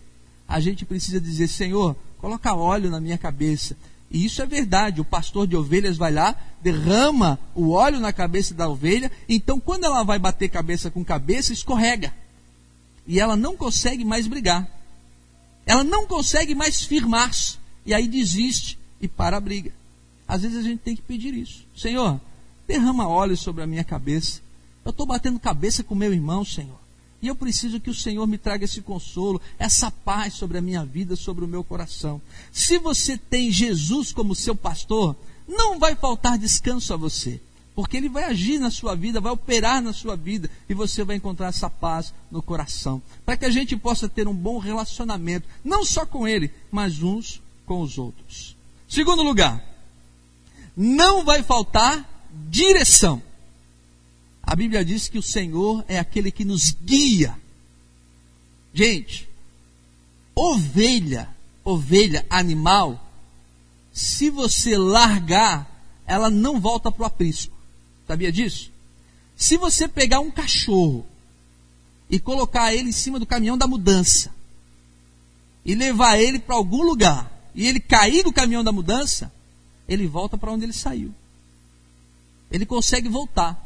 a 0.48 0.60
gente 0.60 0.84
precisa 0.84 1.20
dizer: 1.20 1.48
Senhor, 1.48 1.96
coloca 2.18 2.54
óleo 2.54 2.90
na 2.90 3.00
minha 3.00 3.18
cabeça. 3.18 3.76
E 4.10 4.24
isso 4.24 4.40
é 4.42 4.46
verdade. 4.46 5.00
O 5.00 5.04
pastor 5.04 5.46
de 5.46 5.56
ovelhas 5.56 5.96
vai 5.96 6.12
lá, 6.12 6.36
derrama 6.62 7.38
o 7.54 7.70
óleo 7.70 8.00
na 8.00 8.12
cabeça 8.12 8.54
da 8.54 8.68
ovelha. 8.68 9.10
Então, 9.28 9.58
quando 9.58 9.84
ela 9.84 10.02
vai 10.02 10.18
bater 10.18 10.48
cabeça 10.48 10.90
com 10.90 11.04
cabeça, 11.04 11.52
escorrega. 11.52 12.14
E 13.06 13.20
ela 13.20 13.36
não 13.36 13.56
consegue 13.56 14.04
mais 14.04 14.26
brigar. 14.26 14.68
Ela 15.64 15.84
não 15.84 16.06
consegue 16.06 16.54
mais 16.54 16.82
firmar-se. 16.82 17.58
E 17.84 17.92
aí 17.92 18.08
desiste 18.08 18.78
e 19.00 19.08
para 19.08 19.36
a 19.36 19.40
briga. 19.40 19.72
Às 20.26 20.42
vezes 20.42 20.58
a 20.58 20.62
gente 20.62 20.80
tem 20.80 20.96
que 20.96 21.02
pedir 21.02 21.34
isso. 21.34 21.64
Senhor, 21.76 22.20
derrama 22.66 23.08
óleo 23.08 23.36
sobre 23.36 23.62
a 23.62 23.66
minha 23.66 23.84
cabeça. 23.84 24.40
Eu 24.84 24.90
estou 24.90 25.06
batendo 25.06 25.38
cabeça 25.38 25.82
com 25.82 25.94
meu 25.94 26.12
irmão, 26.12 26.44
Senhor. 26.44 26.78
E 27.22 27.28
eu 27.28 27.34
preciso 27.34 27.80
que 27.80 27.90
o 27.90 27.94
Senhor 27.94 28.26
me 28.26 28.36
traga 28.38 28.64
esse 28.64 28.82
consolo, 28.82 29.40
essa 29.58 29.90
paz 29.90 30.34
sobre 30.34 30.58
a 30.58 30.60
minha 30.60 30.84
vida, 30.84 31.16
sobre 31.16 31.44
o 31.44 31.48
meu 31.48 31.64
coração. 31.64 32.20
Se 32.52 32.78
você 32.78 33.16
tem 33.16 33.50
Jesus 33.50 34.12
como 34.12 34.34
seu 34.34 34.54
pastor, 34.54 35.16
não 35.48 35.78
vai 35.78 35.94
faltar 35.94 36.38
descanso 36.38 36.92
a 36.92 36.96
você, 36.96 37.40
porque 37.74 37.96
ele 37.96 38.08
vai 38.08 38.24
agir 38.24 38.58
na 38.58 38.70
sua 38.70 38.94
vida, 38.94 39.20
vai 39.20 39.32
operar 39.32 39.80
na 39.82 39.92
sua 39.92 40.16
vida 40.16 40.50
e 40.68 40.74
você 40.74 41.04
vai 41.04 41.16
encontrar 41.16 41.48
essa 41.48 41.70
paz 41.70 42.12
no 42.30 42.42
coração. 42.42 43.02
Para 43.24 43.36
que 43.36 43.44
a 43.44 43.50
gente 43.50 43.76
possa 43.76 44.08
ter 44.08 44.28
um 44.28 44.34
bom 44.34 44.58
relacionamento, 44.58 45.46
não 45.64 45.84
só 45.84 46.04
com 46.04 46.26
ele, 46.26 46.50
mas 46.70 47.02
uns 47.02 47.40
com 47.64 47.80
os 47.80 47.98
outros. 47.98 48.56
Segundo 48.88 49.22
lugar, 49.22 49.62
não 50.76 51.24
vai 51.24 51.42
faltar 51.42 52.28
direção. 52.48 53.22
A 54.46 54.54
Bíblia 54.54 54.84
diz 54.84 55.08
que 55.08 55.18
o 55.18 55.22
Senhor 55.22 55.84
é 55.88 55.98
aquele 55.98 56.30
que 56.30 56.44
nos 56.44 56.70
guia. 56.70 57.36
Gente, 58.72 59.28
ovelha, 60.34 61.28
ovelha, 61.64 62.24
animal, 62.30 63.02
se 63.92 64.30
você 64.30 64.78
largar, 64.78 65.68
ela 66.06 66.30
não 66.30 66.60
volta 66.60 66.92
para 66.92 67.02
o 67.02 67.06
aprisco. 67.06 67.56
Sabia 68.06 68.30
disso? 68.30 68.70
Se 69.34 69.56
você 69.56 69.88
pegar 69.88 70.20
um 70.20 70.30
cachorro 70.30 71.04
e 72.08 72.20
colocar 72.20 72.72
ele 72.72 72.90
em 72.90 72.92
cima 72.92 73.18
do 73.18 73.26
caminhão 73.26 73.58
da 73.58 73.66
mudança 73.66 74.32
e 75.64 75.74
levar 75.74 76.18
ele 76.18 76.38
para 76.38 76.54
algum 76.54 76.82
lugar 76.82 77.50
e 77.52 77.66
ele 77.66 77.80
cair 77.80 78.22
do 78.22 78.32
caminhão 78.32 78.62
da 78.62 78.70
mudança, 78.70 79.32
ele 79.88 80.06
volta 80.06 80.38
para 80.38 80.52
onde 80.52 80.64
ele 80.64 80.72
saiu. 80.72 81.12
Ele 82.50 82.64
consegue 82.64 83.08
voltar. 83.08 83.65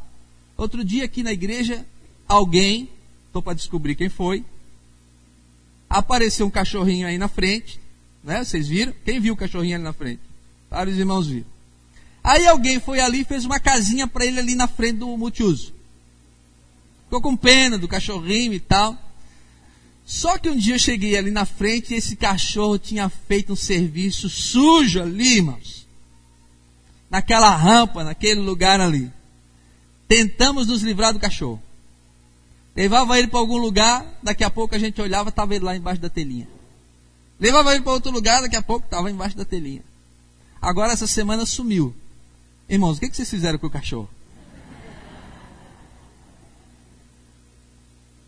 Outro 0.61 0.85
dia 0.85 1.07
aqui 1.07 1.23
na 1.23 1.33
igreja, 1.33 1.87
alguém, 2.29 2.87
estou 3.27 3.41
para 3.41 3.55
descobrir 3.55 3.95
quem 3.95 4.11
foi, 4.11 4.45
apareceu 5.89 6.47
um 6.47 6.51
cachorrinho 6.51 7.07
aí 7.07 7.17
na 7.17 7.29
frente, 7.29 7.81
né? 8.23 8.45
Vocês 8.45 8.69
viram? 8.69 8.93
Quem 9.03 9.19
viu 9.19 9.33
o 9.33 9.37
cachorrinho 9.39 9.77
ali 9.77 9.85
na 9.85 9.95
frente? 9.95 10.21
Vários 10.69 10.99
irmãos 10.99 11.29
viram. 11.29 11.47
Aí 12.23 12.47
alguém 12.47 12.79
foi 12.79 13.01
ali 13.01 13.21
e 13.21 13.25
fez 13.25 13.47
uma 13.47 13.59
casinha 13.59 14.07
para 14.07 14.27
ele 14.27 14.39
ali 14.39 14.55
na 14.55 14.69
frente 14.69 14.99
do 14.99 15.17
multiuso. 15.17 15.73
Ficou 17.05 17.23
com 17.23 17.35
pena 17.35 17.79
do 17.79 17.89
cachorrinho 17.89 18.53
e 18.53 18.61
tal. 18.61 18.99
Só 20.05 20.37
que 20.37 20.51
um 20.51 20.57
dia 20.59 20.75
eu 20.75 20.79
cheguei 20.79 21.17
ali 21.17 21.31
na 21.31 21.47
frente 21.47 21.95
e 21.95 21.97
esse 21.97 22.17
cachorro 22.17 22.79
tinha 22.79 23.09
feito 23.09 23.55
um 23.55 23.57
serviço 23.57 24.29
sujo 24.29 25.01
ali, 25.01 25.37
irmãos. 25.37 25.89
Naquela 27.09 27.57
rampa, 27.57 28.05
naquele 28.05 28.41
lugar 28.41 28.79
ali. 28.79 29.11
Tentamos 30.11 30.67
nos 30.67 30.83
livrar 30.83 31.13
do 31.13 31.21
cachorro. 31.21 31.63
Levava 32.75 33.17
ele 33.17 33.29
para 33.29 33.39
algum 33.39 33.59
lugar, 33.59 34.05
daqui 34.21 34.43
a 34.43 34.51
pouco 34.51 34.75
a 34.75 34.79
gente 34.79 35.01
olhava, 35.01 35.29
estava 35.29 35.55
ele 35.55 35.65
lá 35.65 35.77
embaixo 35.77 36.01
da 36.01 36.11
telinha. 36.11 36.49
Levava 37.39 37.73
ele 37.73 37.85
para 37.85 37.93
outro 37.93 38.11
lugar, 38.11 38.43
daqui 38.43 38.57
a 38.57 38.63
pouco 38.63 38.87
estava 38.87 39.09
embaixo 39.09 39.37
da 39.37 39.45
telinha. 39.45 39.85
Agora 40.61 40.93
essa 40.93 41.07
semana 41.07 41.47
sumiu. 41.47 41.95
Irmãos, 42.69 42.99
o 42.99 43.01
que, 43.01 43.15
vocês 43.15 43.31
fizeram 43.31 43.57
com 43.57 43.69
o 43.69 43.71
cachorro? 43.71 44.11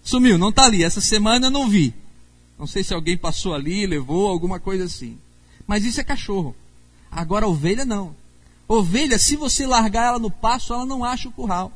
Sumiu, 0.04 0.38
não 0.38 0.50
está 0.50 0.66
ali. 0.66 0.84
Essa 0.84 1.00
semana 1.00 1.48
eu 1.48 1.50
não 1.50 1.68
vi. 1.68 1.92
Não 2.56 2.68
sei 2.68 2.84
se 2.84 2.94
alguém 2.94 3.16
passou 3.16 3.54
ali, 3.54 3.88
levou, 3.88 4.28
alguma 4.28 4.60
coisa 4.60 4.84
assim. 4.84 5.18
Mas 5.66 5.84
isso 5.84 6.00
é 6.00 6.04
cachorro. 6.04 6.54
Agora 7.10 7.48
ovelha 7.48 7.84
não. 7.84 8.14
Ovelha, 8.68 9.18
se 9.18 9.36
você 9.36 9.66
largar 9.66 10.08
ela 10.08 10.18
no 10.18 10.30
pasto, 10.30 10.72
ela 10.72 10.86
não 10.86 11.04
acha 11.04 11.28
o 11.28 11.32
curral. 11.32 11.72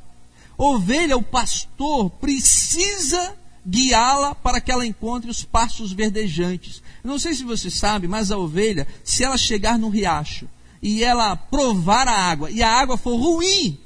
Ovelha, 0.56 1.16
o 1.16 1.22
pastor 1.22 2.10
precisa 2.10 3.36
guiá-la 3.66 4.34
para 4.34 4.60
que 4.60 4.70
ela 4.70 4.86
encontre 4.86 5.30
os 5.30 5.44
pastos 5.44 5.92
verdejantes. 5.92 6.82
Não 7.02 7.18
sei 7.18 7.34
se 7.34 7.44
você 7.44 7.70
sabe, 7.70 8.06
mas 8.06 8.30
a 8.30 8.38
ovelha, 8.38 8.86
se 9.04 9.24
ela 9.24 9.36
chegar 9.36 9.78
no 9.78 9.88
riacho 9.88 10.48
e 10.80 11.02
ela 11.02 11.36
provar 11.36 12.06
a 12.06 12.16
água 12.16 12.50
e 12.50 12.62
a 12.62 12.70
água 12.70 12.96
for 12.96 13.16
ruim, 13.16 13.78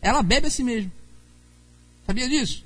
ela 0.00 0.22
bebe 0.22 0.46
a 0.46 0.50
si 0.50 0.62
mesmo. 0.62 0.90
Sabia 2.06 2.28
disso? 2.28 2.64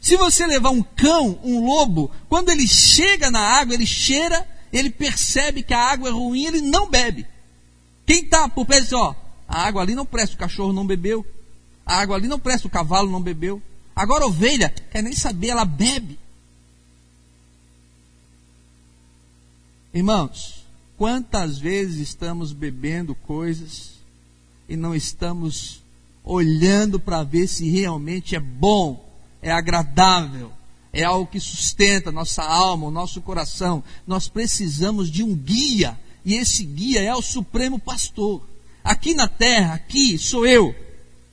Se 0.00 0.16
você 0.16 0.46
levar 0.46 0.70
um 0.70 0.82
cão, 0.82 1.38
um 1.44 1.64
lobo, 1.64 2.10
quando 2.28 2.48
ele 2.48 2.66
chega 2.66 3.30
na 3.30 3.40
água, 3.40 3.74
ele 3.74 3.86
cheira, 3.86 4.48
ele 4.72 4.90
percebe 4.90 5.62
que 5.62 5.74
a 5.74 5.78
água 5.78 6.08
é 6.08 6.12
ruim, 6.12 6.46
ele 6.46 6.62
não 6.62 6.88
bebe. 6.88 7.26
Quem 8.06 8.24
está 8.24 8.48
por 8.48 8.66
perto 8.66 8.84
diz, 8.84 8.92
ó, 8.92 9.14
a 9.46 9.62
água 9.62 9.82
ali 9.82 9.94
não 9.94 10.06
presta, 10.06 10.34
o 10.36 10.38
cachorro 10.38 10.72
não 10.72 10.86
bebeu. 10.86 11.24
A 11.84 11.96
água 11.96 12.16
ali 12.16 12.28
não 12.28 12.38
presta, 12.38 12.66
o 12.66 12.70
cavalo 12.70 13.10
não 13.10 13.20
bebeu. 13.20 13.62
Agora 13.94 14.26
ovelha, 14.26 14.70
quer 14.90 15.02
nem 15.02 15.12
saber, 15.12 15.48
ela 15.48 15.64
bebe. 15.64 16.18
Irmãos, 19.92 20.64
quantas 20.96 21.58
vezes 21.58 21.98
estamos 21.98 22.52
bebendo 22.52 23.14
coisas 23.14 23.94
e 24.68 24.76
não 24.76 24.94
estamos 24.94 25.82
olhando 26.22 27.00
para 27.00 27.24
ver 27.24 27.48
se 27.48 27.68
realmente 27.68 28.36
é 28.36 28.40
bom, 28.40 29.04
é 29.42 29.50
agradável, 29.50 30.52
é 30.92 31.02
algo 31.02 31.30
que 31.30 31.40
sustenta 31.40 32.12
nossa 32.12 32.42
alma, 32.42 32.86
o 32.86 32.90
nosso 32.90 33.20
coração. 33.20 33.82
Nós 34.06 34.28
precisamos 34.28 35.10
de 35.10 35.22
um 35.22 35.34
guia, 35.34 35.98
e 36.24 36.34
esse 36.34 36.64
guia 36.64 37.00
é 37.00 37.14
o 37.14 37.22
Supremo 37.22 37.78
Pastor. 37.78 38.42
Aqui 38.82 39.14
na 39.14 39.28
terra, 39.28 39.74
aqui 39.74 40.18
sou 40.18 40.46
eu, 40.46 40.74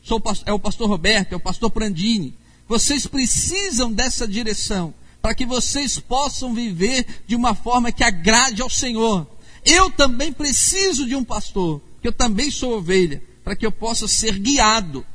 sou, 0.01 0.21
é 0.45 0.53
o 0.53 0.59
pastor 0.59 0.89
Roberto, 0.89 1.33
é 1.33 1.35
o 1.35 1.39
pastor 1.39 1.71
Prandini. 1.71 2.33
Vocês 2.67 3.07
precisam 3.07 3.91
dessa 3.91 4.27
direção 4.27 4.93
para 5.21 5.33
que 5.33 5.45
vocês 5.45 5.99
possam 5.99 6.53
viver 6.53 7.05
de 7.25 7.35
uma 7.35 7.55
forma 7.55 7.91
que 7.91 8.03
agrade 8.03 8.61
ao 8.61 8.69
Senhor. 8.69 9.27
Eu 9.65 9.89
também 9.91 10.31
preciso 10.31 11.05
de 11.05 11.15
um 11.15 11.23
pastor, 11.23 11.81
que 12.01 12.07
eu 12.07 12.13
também 12.13 12.49
sou 12.51 12.77
ovelha, 12.77 13.21
para 13.43 13.55
que 13.55 13.65
eu 13.65 13.71
possa 13.71 14.07
ser 14.07 14.37
guiado. 14.39 15.05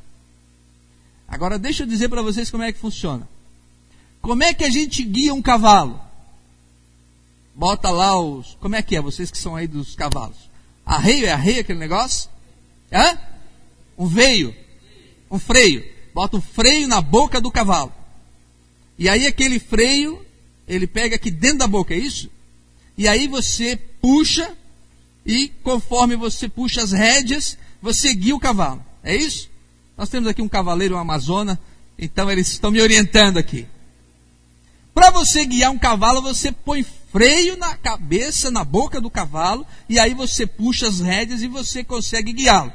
Agora 1.26 1.58
deixa 1.58 1.82
eu 1.82 1.86
dizer 1.86 2.08
para 2.08 2.20
vocês 2.20 2.50
como 2.50 2.62
é 2.62 2.72
que 2.72 2.78
funciona. 2.78 3.28
Como 4.20 4.42
é 4.42 4.52
que 4.52 4.64
a 4.64 4.70
gente 4.70 5.02
guia 5.02 5.32
um 5.32 5.42
cavalo? 5.42 6.00
Bota 7.54 7.90
lá 7.90 8.18
os. 8.18 8.56
Como 8.60 8.76
é 8.76 8.82
que 8.82 8.96
é? 8.96 9.00
Vocês 9.00 9.30
que 9.30 9.38
são 9.38 9.54
aí 9.56 9.66
dos 9.66 9.94
cavalos. 9.94 10.50
Arreio 10.84 11.26
é 11.26 11.32
arreio 11.32 11.60
aquele 11.60 11.78
negócio? 11.78 12.30
Hã? 12.92 13.18
Um 13.96 14.06
veio. 14.06 14.54
Um 15.30 15.38
freio. 15.38 15.84
Bota 16.14 16.36
um 16.36 16.40
freio 16.40 16.88
na 16.88 17.00
boca 17.00 17.40
do 17.40 17.50
cavalo. 17.50 17.92
E 18.98 19.08
aí 19.08 19.26
aquele 19.26 19.58
freio, 19.58 20.24
ele 20.66 20.86
pega 20.86 21.16
aqui 21.16 21.30
dentro 21.30 21.58
da 21.58 21.66
boca, 21.66 21.94
é 21.94 21.98
isso? 21.98 22.30
E 22.96 23.08
aí 23.08 23.26
você 23.26 23.76
puxa, 24.00 24.54
e 25.24 25.48
conforme 25.62 26.16
você 26.16 26.48
puxa 26.48 26.82
as 26.82 26.92
rédeas, 26.92 27.56
você 27.80 28.12
guia 28.14 28.36
o 28.36 28.40
cavalo. 28.40 28.84
É 29.02 29.16
isso? 29.16 29.50
Nós 29.96 30.08
temos 30.08 30.28
aqui 30.28 30.42
um 30.42 30.48
cavaleiro, 30.48 30.94
uma 30.94 31.00
amazona, 31.00 31.58
então 31.98 32.30
eles 32.30 32.48
estão 32.48 32.70
me 32.70 32.80
orientando 32.80 33.38
aqui. 33.38 33.66
Para 34.94 35.10
você 35.10 35.44
guiar 35.44 35.70
um 35.70 35.78
cavalo, 35.78 36.20
você 36.20 36.52
põe 36.52 36.84
freio 37.12 37.56
na 37.58 37.76
cabeça, 37.76 38.50
na 38.50 38.64
boca 38.64 38.98
do 38.98 39.10
cavalo, 39.10 39.66
e 39.86 40.00
aí 40.00 40.14
você 40.14 40.46
puxa 40.46 40.88
as 40.88 40.98
rédeas 40.98 41.42
e 41.42 41.46
você 41.46 41.84
consegue 41.84 42.32
guiá-lo. 42.32 42.72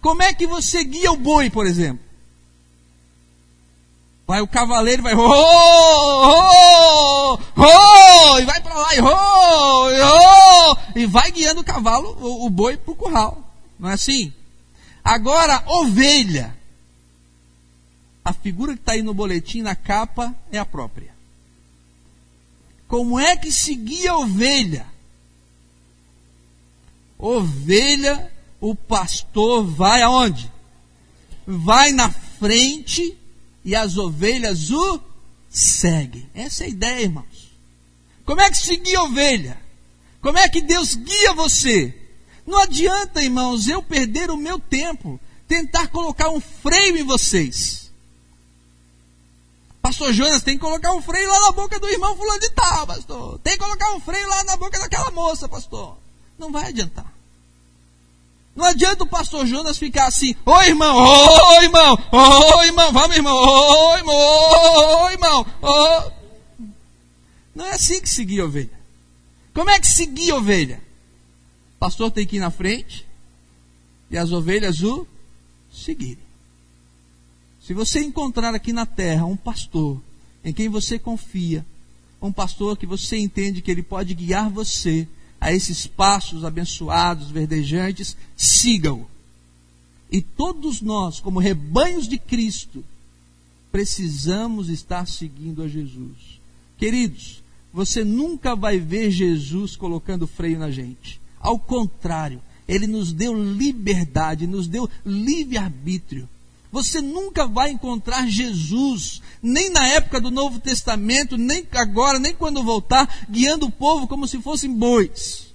Como 0.00 0.24
é 0.24 0.34
que 0.34 0.46
você 0.46 0.82
guia 0.82 1.12
o 1.12 1.16
boi, 1.16 1.48
por 1.48 1.66
exemplo? 1.66 2.04
Vai 4.26 4.40
o 4.40 4.48
cavaleiro, 4.48 5.04
vai, 5.04 5.14
oh, 5.14 5.22
oh, 5.22 7.38
oh, 7.56 8.38
e 8.40 8.44
vai 8.44 8.60
para 8.60 8.74
lá, 8.74 8.96
e, 8.96 9.00
oh, 9.00 10.72
oh, 10.72 10.76
e 10.98 11.06
vai 11.06 11.30
guiando 11.30 11.60
o 11.60 11.64
cavalo, 11.64 12.18
o, 12.20 12.46
o 12.46 12.50
boi 12.50 12.76
para 12.76 12.92
o 12.92 12.96
curral. 12.96 13.40
Não 13.78 13.88
é 13.88 13.92
assim? 13.92 14.32
Agora, 15.04 15.62
ovelha. 15.66 16.56
A 18.24 18.32
figura 18.32 18.74
que 18.74 18.80
está 18.80 18.94
aí 18.94 19.02
no 19.02 19.14
boletim, 19.14 19.62
na 19.62 19.76
capa, 19.76 20.34
é 20.50 20.58
a 20.58 20.64
própria. 20.64 21.15
Como 22.88 23.18
é 23.18 23.36
que 23.36 23.50
se 23.50 23.74
guia 23.74 24.14
ovelha? 24.14 24.86
Ovelha, 27.18 28.30
o 28.60 28.74
pastor 28.74 29.64
vai 29.64 30.02
aonde? 30.02 30.50
Vai 31.46 31.92
na 31.92 32.10
frente 32.10 33.16
e 33.64 33.74
as 33.74 33.96
ovelhas 33.96 34.70
o 34.70 35.00
seguem. 35.48 36.28
Essa 36.34 36.64
é 36.64 36.66
a 36.66 36.70
ideia, 36.70 37.02
irmãos. 37.02 37.52
Como 38.24 38.40
é 38.40 38.50
que 38.50 38.58
se 38.58 38.76
guia 38.76 39.02
ovelha? 39.02 39.60
Como 40.20 40.38
é 40.38 40.48
que 40.48 40.60
Deus 40.60 40.94
guia 40.94 41.32
você? 41.34 41.94
Não 42.46 42.58
adianta, 42.58 43.22
irmãos, 43.22 43.68
eu 43.68 43.82
perder 43.82 44.30
o 44.30 44.36
meu 44.36 44.58
tempo, 44.58 45.20
tentar 45.48 45.88
colocar 45.88 46.30
um 46.30 46.40
freio 46.40 46.96
em 46.96 47.04
vocês. 47.04 47.85
Pastor 49.86 50.12
Jonas, 50.12 50.42
tem 50.42 50.56
que 50.56 50.64
colocar 50.64 50.92
um 50.94 51.00
freio 51.00 51.30
lá 51.30 51.38
na 51.42 51.52
boca 51.52 51.78
do 51.78 51.88
irmão 51.88 52.16
fulano 52.16 52.40
de 52.40 52.50
tal, 52.50 52.88
pastor. 52.88 53.38
Tem 53.38 53.52
que 53.52 53.60
colocar 53.60 53.94
um 53.94 54.00
freio 54.00 54.28
lá 54.28 54.42
na 54.42 54.56
boca 54.56 54.80
daquela 54.80 55.12
moça, 55.12 55.48
pastor. 55.48 55.96
Não 56.36 56.50
vai 56.50 56.70
adiantar. 56.70 57.06
Não 58.56 58.64
adianta 58.64 59.04
o 59.04 59.06
pastor 59.06 59.46
Jonas 59.46 59.78
ficar 59.78 60.08
assim, 60.08 60.34
ô 60.44 60.60
irmão, 60.62 60.96
ô 60.96 61.62
irmão, 61.62 61.98
ô 62.10 62.62
irmão, 62.64 62.92
vamos 62.92 63.16
irmão, 63.16 63.36
ô 63.36 63.96
irmão, 63.96 64.16
ô 65.04 65.10
irmão. 65.10 65.46
Não 67.54 67.64
é 67.64 67.70
assim 67.70 68.00
que 68.00 68.08
se 68.08 68.24
guia 68.24 68.44
ovelha. 68.44 68.80
Como 69.54 69.70
é 69.70 69.78
que 69.78 69.86
se 69.86 70.04
guia 70.04 70.34
ovelha? 70.34 70.82
O 71.76 71.78
pastor 71.78 72.10
tem 72.10 72.26
que 72.26 72.38
ir 72.38 72.40
na 72.40 72.50
frente 72.50 73.06
e 74.10 74.18
as 74.18 74.32
ovelhas 74.32 74.82
o 74.82 75.06
seguirem. 75.72 76.25
Se 77.66 77.74
você 77.74 78.00
encontrar 78.00 78.54
aqui 78.54 78.72
na 78.72 78.86
terra 78.86 79.26
um 79.26 79.36
pastor 79.36 80.00
em 80.44 80.52
quem 80.52 80.68
você 80.68 81.00
confia, 81.00 81.66
um 82.22 82.30
pastor 82.30 82.76
que 82.76 82.86
você 82.86 83.18
entende 83.18 83.60
que 83.60 83.68
ele 83.68 83.82
pode 83.82 84.14
guiar 84.14 84.48
você 84.48 85.08
a 85.40 85.52
esses 85.52 85.84
passos 85.84 86.44
abençoados, 86.44 87.28
verdejantes, 87.28 88.16
sigam-o. 88.36 89.10
E 90.12 90.22
todos 90.22 90.80
nós, 90.80 91.18
como 91.18 91.40
rebanhos 91.40 92.06
de 92.06 92.18
Cristo, 92.18 92.84
precisamos 93.72 94.68
estar 94.68 95.08
seguindo 95.08 95.60
a 95.60 95.66
Jesus. 95.66 96.40
Queridos, 96.78 97.42
você 97.72 98.04
nunca 98.04 98.54
vai 98.54 98.78
ver 98.78 99.10
Jesus 99.10 99.74
colocando 99.74 100.28
freio 100.28 100.60
na 100.60 100.70
gente. 100.70 101.20
Ao 101.40 101.58
contrário, 101.58 102.40
ele 102.68 102.86
nos 102.86 103.12
deu 103.12 103.34
liberdade, 103.34 104.46
nos 104.46 104.68
deu 104.68 104.88
livre-arbítrio. 105.04 106.28
Você 106.76 107.00
nunca 107.00 107.46
vai 107.46 107.70
encontrar 107.70 108.28
Jesus, 108.28 109.22
nem 109.42 109.70
na 109.70 109.88
época 109.88 110.20
do 110.20 110.30
Novo 110.30 110.60
Testamento, 110.60 111.38
nem 111.38 111.66
agora, 111.72 112.18
nem 112.18 112.34
quando 112.34 112.62
voltar, 112.62 113.26
guiando 113.30 113.64
o 113.64 113.72
povo 113.72 114.06
como 114.06 114.28
se 114.28 114.42
fossem 114.42 114.70
bois. 114.70 115.54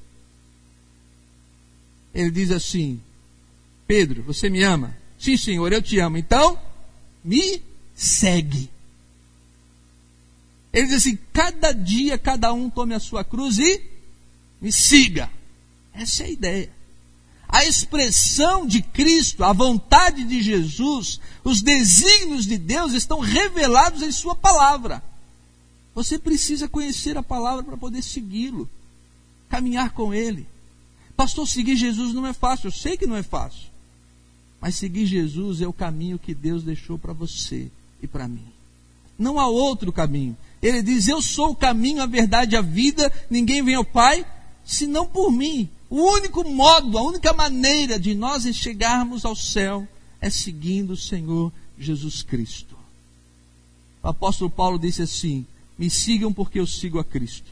Ele 2.12 2.32
diz 2.32 2.50
assim: 2.50 3.00
Pedro, 3.86 4.24
você 4.24 4.50
me 4.50 4.64
ama? 4.64 4.98
Sim, 5.20 5.38
senhor, 5.38 5.72
eu 5.72 5.80
te 5.80 6.00
amo. 6.00 6.18
Então, 6.18 6.60
me 7.24 7.62
segue. 7.94 8.68
Ele 10.74 10.88
diz 10.88 10.96
assim: 10.96 11.20
cada 11.32 11.72
dia 11.72 12.18
cada 12.18 12.52
um 12.52 12.68
tome 12.68 12.96
a 12.96 13.00
sua 13.00 13.24
cruz 13.24 13.60
e 13.60 13.80
me 14.60 14.72
siga. 14.72 15.30
Essa 15.94 16.24
é 16.24 16.26
a 16.26 16.32
ideia 16.32 16.81
a 17.62 17.66
expressão 17.66 18.66
de 18.66 18.82
Cristo, 18.82 19.44
a 19.44 19.54
vontade 19.54 20.24
de 20.24 20.42
Jesus, 20.42 21.20
os 21.44 21.62
desígnios 21.62 22.48
de 22.48 22.58
Deus 22.58 22.94
estão 22.94 23.20
revelados 23.20 24.02
em 24.02 24.12
Sua 24.12 24.36
palavra. 24.36 25.04
Você 25.94 26.18
precisa 26.18 26.68
conhecer 26.68 27.18
a 27.18 27.24
palavra 27.24 27.64
para 27.64 27.78
poder 27.78 28.02
segui-lo, 28.02 28.68
caminhar 29.48 29.92
com 29.92 30.12
Ele. 30.12 30.48
Pastor, 31.16 31.48
seguir 31.48 31.76
Jesus 31.76 32.16
não 32.16 32.26
é 32.26 32.34
fácil, 32.34 32.68
eu 32.68 32.72
sei 32.72 32.98
que 32.98 33.06
não 33.06 33.16
é 33.16 33.22
fácil. 33.22 33.70
Mas 34.60 34.76
seguir 34.76 35.06
Jesus 35.06 35.62
é 35.62 35.68
o 35.68 35.74
caminho 35.74 36.18
que 36.18 36.34
Deus 36.34 36.64
deixou 36.64 36.98
para 36.98 37.14
você 37.14 37.70
e 38.02 38.08
para 38.08 38.28
mim. 38.28 38.48
Não 39.20 39.40
há 39.40 39.48
outro 39.48 39.94
caminho. 39.94 40.36
Ele 40.64 40.82
diz: 40.82 41.08
Eu 41.08 41.22
sou 41.22 41.52
o 41.52 41.56
caminho, 41.56 42.02
a 42.02 42.08
verdade 42.08 42.56
e 42.56 42.58
a 42.58 42.62
vida, 42.62 43.12
ninguém 43.30 43.64
vem 43.64 43.76
ao 43.76 43.86
Pai 43.86 44.26
senão 44.64 45.06
por 45.06 45.32
mim. 45.32 45.70
O 45.92 45.98
único 46.14 46.50
modo, 46.50 46.98
a 46.98 47.04
única 47.04 47.34
maneira 47.34 48.00
de 48.00 48.16
nós 48.16 48.46
chegarmos 48.56 49.26
ao 49.26 49.36
céu 49.36 49.86
é 50.22 50.30
seguindo 50.30 50.92
o 50.92 50.98
Senhor 50.98 51.52
Jesus 51.78 52.24
Cristo. 52.24 52.78
O 54.02 54.08
apóstolo 54.08 54.50
Paulo 54.50 54.80
disse 54.80 55.02
assim: 55.02 55.46
Me 55.78 55.90
sigam 55.90 56.32
porque 56.32 56.62
eu 56.62 56.66
sigo 56.66 56.98
a 56.98 57.04
Cristo. 57.04 57.52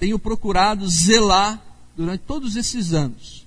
Tenho 0.00 0.18
procurado 0.18 0.88
zelar 0.88 1.64
durante 1.96 2.22
todos 2.22 2.56
esses 2.56 2.92
anos 2.92 3.46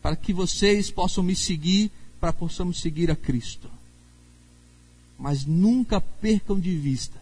para 0.00 0.14
que 0.14 0.32
vocês 0.32 0.88
possam 0.88 1.24
me 1.24 1.34
seguir, 1.34 1.90
para 2.20 2.32
que 2.32 2.38
possamos 2.38 2.80
seguir 2.80 3.10
a 3.10 3.16
Cristo. 3.16 3.68
Mas 5.18 5.44
nunca 5.44 6.00
percam 6.00 6.60
de 6.60 6.76
vista, 6.76 7.20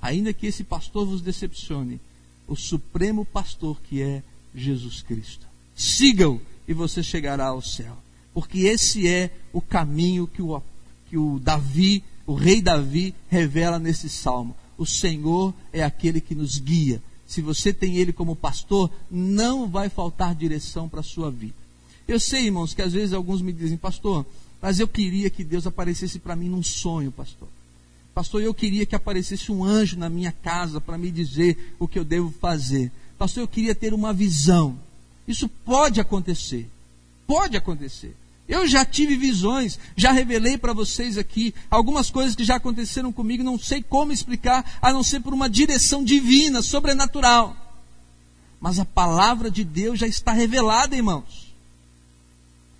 ainda 0.00 0.32
que 0.32 0.46
esse 0.46 0.64
pastor 0.64 1.04
vos 1.04 1.20
decepcione, 1.20 2.00
o 2.48 2.56
supremo 2.56 3.26
pastor 3.26 3.78
que 3.82 4.00
é 4.00 4.22
Jesus 4.54 5.02
Cristo. 5.02 5.46
Sigam 5.74 6.40
e 6.66 6.72
você 6.72 7.02
chegará 7.02 7.46
ao 7.46 7.60
céu. 7.60 7.96
Porque 8.32 8.60
esse 8.60 9.08
é 9.08 9.30
o 9.52 9.60
caminho 9.60 10.26
que 10.26 10.42
o, 10.42 10.60
que 11.08 11.16
o 11.16 11.38
Davi, 11.38 12.02
o 12.26 12.34
rei 12.34 12.60
Davi, 12.60 13.14
revela 13.28 13.78
nesse 13.78 14.08
salmo. 14.08 14.56
O 14.76 14.84
Senhor 14.84 15.54
é 15.72 15.82
aquele 15.82 16.20
que 16.20 16.34
nos 16.34 16.58
guia. 16.58 17.02
Se 17.26 17.40
você 17.40 17.72
tem 17.72 17.96
Ele 17.96 18.12
como 18.12 18.36
pastor, 18.36 18.90
não 19.10 19.68
vai 19.68 19.88
faltar 19.88 20.34
direção 20.34 20.88
para 20.88 21.00
a 21.00 21.04
sua 21.04 21.30
vida. 21.30 21.54
Eu 22.06 22.20
sei, 22.20 22.46
irmãos, 22.46 22.74
que 22.74 22.82
às 22.82 22.92
vezes 22.92 23.12
alguns 23.12 23.40
me 23.40 23.52
dizem, 23.52 23.78
pastor, 23.78 24.26
mas 24.60 24.78
eu 24.78 24.88
queria 24.88 25.30
que 25.30 25.42
Deus 25.44 25.66
aparecesse 25.66 26.18
para 26.18 26.36
mim 26.36 26.48
num 26.48 26.62
sonho, 26.62 27.10
pastor. 27.10 27.48
Pastor, 28.14 28.42
eu 28.42 28.54
queria 28.54 28.86
que 28.86 28.94
aparecesse 28.94 29.50
um 29.50 29.64
anjo 29.64 29.98
na 29.98 30.08
minha 30.08 30.30
casa 30.30 30.80
para 30.80 30.98
me 30.98 31.10
dizer 31.10 31.74
o 31.78 31.88
que 31.88 31.98
eu 31.98 32.04
devo 32.04 32.32
fazer. 32.40 32.92
Pastor, 33.18 33.42
eu 33.42 33.48
queria 33.48 33.74
ter 33.74 33.94
uma 33.94 34.12
visão. 34.12 34.78
Isso 35.26 35.48
pode 35.48 36.00
acontecer. 36.00 36.68
Pode 37.26 37.56
acontecer. 37.56 38.16
Eu 38.46 38.66
já 38.68 38.84
tive 38.84 39.16
visões, 39.16 39.78
já 39.96 40.12
revelei 40.12 40.58
para 40.58 40.74
vocês 40.74 41.16
aqui 41.16 41.54
algumas 41.70 42.10
coisas 42.10 42.36
que 42.36 42.44
já 42.44 42.56
aconteceram 42.56 43.10
comigo, 43.10 43.42
não 43.42 43.58
sei 43.58 43.82
como 43.82 44.12
explicar, 44.12 44.78
a 44.82 44.92
não 44.92 45.02
ser 45.02 45.20
por 45.20 45.32
uma 45.32 45.48
direção 45.48 46.04
divina, 46.04 46.60
sobrenatural. 46.60 47.56
Mas 48.60 48.78
a 48.78 48.84
palavra 48.84 49.50
de 49.50 49.64
Deus 49.64 49.98
já 49.98 50.06
está 50.06 50.32
revelada, 50.32 50.94
irmãos. 50.94 51.54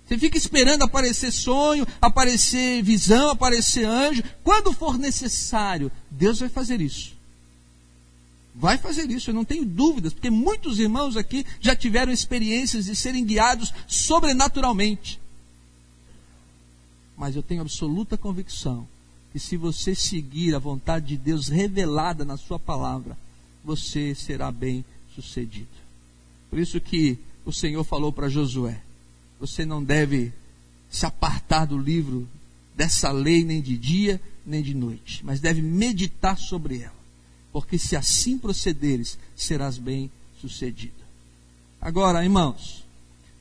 Você 0.07 0.19
fica 0.19 0.37
esperando 0.37 0.83
aparecer 0.83 1.31
sonho, 1.31 1.87
aparecer 1.99 2.83
visão, 2.83 3.31
aparecer 3.31 3.85
anjo. 3.85 4.23
Quando 4.43 4.71
for 4.71 4.99
necessário, 4.99 5.91
Deus 6.11 6.39
vai 6.39 6.49
fazer 6.49 6.79
isso. 6.79 7.14
Vai 8.57 8.77
fazer 8.77 9.11
isso, 9.11 9.29
eu 9.29 9.33
não 9.33 9.43
tenho 9.43 9.65
dúvidas, 9.65 10.13
porque 10.13 10.29
muitos 10.29 10.79
irmãos 10.79 11.17
aqui 11.17 11.45
já 11.59 11.75
tiveram 11.75 12.11
experiências 12.11 12.85
de 12.85 12.95
serem 12.95 13.25
guiados 13.25 13.73
sobrenaturalmente. 13.85 15.19
Mas 17.17 17.35
eu 17.35 17.43
tenho 17.43 17.61
absoluta 17.61 18.17
convicção 18.17 18.87
que 19.33 19.39
se 19.39 19.57
você 19.57 19.93
seguir 19.93 20.55
a 20.55 20.59
vontade 20.59 21.07
de 21.07 21.17
Deus 21.17 21.49
revelada 21.49 22.23
na 22.23 22.37
sua 22.37 22.57
palavra, 22.57 23.17
você 23.61 24.15
será 24.15 24.49
bem 24.53 24.85
sucedido. 25.13 25.67
Por 26.49 26.57
isso 26.57 26.79
que 26.79 27.19
o 27.43 27.51
Senhor 27.51 27.83
falou 27.83 28.13
para 28.13 28.29
Josué: 28.29 28.81
você 29.37 29.65
não 29.65 29.83
deve 29.83 30.31
se 30.89 31.05
apartar 31.05 31.65
do 31.65 31.77
livro 31.77 32.25
dessa 32.73 33.11
lei 33.11 33.43
nem 33.43 33.61
de 33.61 33.77
dia 33.77 34.21
nem 34.45 34.61
de 34.61 34.73
noite, 34.73 35.25
mas 35.25 35.41
deve 35.41 35.61
meditar 35.61 36.37
sobre 36.37 36.79
ela 36.79 37.04
porque 37.55 37.77
se 37.77 37.95
assim 37.95 38.37
procederes, 38.37 39.17
serás 39.33 39.77
bem 39.77 40.11
sucedido. 40.41 41.01
Agora, 41.79 42.21
irmãos, 42.21 42.83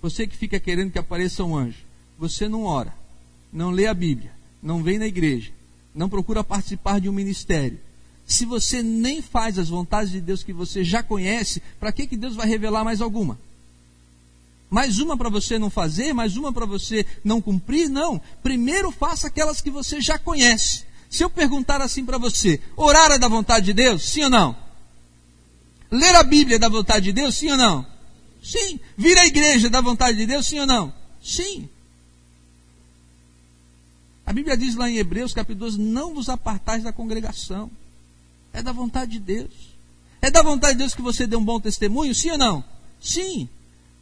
Você 0.01 0.25
que 0.25 0.37
fica 0.37 0.61
querendo 0.61 0.93
que 0.93 0.99
apareça 1.01 1.43
um 1.43 1.57
anjo, 1.57 1.81
você 2.17 2.49
não 2.49 2.63
ora, 2.63 2.95
não 3.53 3.73
lê 3.73 3.89
a 3.89 3.95
Bíblia, 3.95 4.31
não 4.63 4.85
vem 4.85 4.99
na 4.99 5.07
igreja, 5.09 5.51
não 5.93 6.09
procura 6.09 6.45
participar 6.45 7.01
de 7.01 7.09
um 7.09 7.13
ministério. 7.13 7.81
Se 8.25 8.45
você 8.45 8.85
nem 8.85 9.21
faz 9.21 9.59
as 9.59 9.69
vontades 9.69 10.13
de 10.13 10.21
Deus 10.21 10.45
que 10.45 10.53
você 10.53 10.85
já 10.85 11.03
conhece, 11.03 11.61
para 11.81 11.91
que, 11.91 12.07
que 12.07 12.17
Deus 12.17 12.37
vai 12.37 12.47
revelar 12.47 12.85
mais 12.85 13.01
alguma? 13.01 13.37
Mais 14.71 15.01
uma 15.01 15.17
para 15.17 15.29
você 15.29 15.59
não 15.59 15.71
fazer, 15.71 16.13
mais 16.13 16.37
uma 16.37 16.53
para 16.53 16.67
você 16.67 17.05
não 17.25 17.43
cumprir? 17.43 17.89
Não. 17.89 18.21
Primeiro 18.45 18.93
faça 18.93 19.27
aquelas 19.27 19.61
que 19.61 19.71
você 19.71 20.01
já 20.01 20.21
conhece. 20.21 20.85
Se 21.15 21.23
eu 21.23 21.31
perguntar 21.31 21.81
assim 21.81 22.05
para 22.05 22.19
você, 22.19 22.61
orar 22.77 23.13
é 23.13 23.19
da 23.21 23.29
vontade 23.29 23.67
de 23.67 23.73
Deus? 23.73 24.03
Sim 24.03 24.25
ou 24.25 24.31
não? 24.31 24.57
Ler 25.89 26.17
a 26.17 26.25
Bíblia 26.25 26.57
é 26.57 26.59
da 26.59 26.69
vontade 26.69 27.05
de 27.05 27.13
Deus? 27.13 27.37
Sim 27.37 27.53
ou 27.53 27.57
não? 27.57 27.87
Sim. 28.43 28.81
Vir 28.97 29.17
à 29.19 29.25
igreja 29.25 29.69
é 29.69 29.71
da 29.71 29.81
vontade 29.81 30.19
de 30.19 30.27
Deus? 30.27 30.45
Sim 30.45 30.59
ou 30.59 30.67
não? 30.67 30.93
Sim. 31.23 31.69
A 34.27 34.33
Bíblia 34.33 34.57
diz 34.57 34.75
lá 34.75 34.91
em 34.91 34.97
Hebreus, 34.97 35.33
capítulo 35.33 35.67
12: 35.67 35.81
Não 35.81 36.17
vos 36.17 36.29
apartais 36.29 36.83
da 36.83 36.93
congregação. 36.93 37.71
É 38.53 38.61
da 38.61 38.73
vontade 38.73 39.13
de 39.13 39.21
Deus. 39.21 39.53
É 40.21 40.33
da 40.33 40.43
vontade 40.43 40.73
de 40.73 40.79
Deus 40.81 40.95
que 40.95 41.03
você 41.03 41.29
dê 41.29 41.37
um 41.37 41.45
bom 41.45 41.61
testemunho? 41.61 42.13
Sim 42.13 42.33
ou 42.33 42.39
não? 42.39 42.65
Sim. 43.01 43.49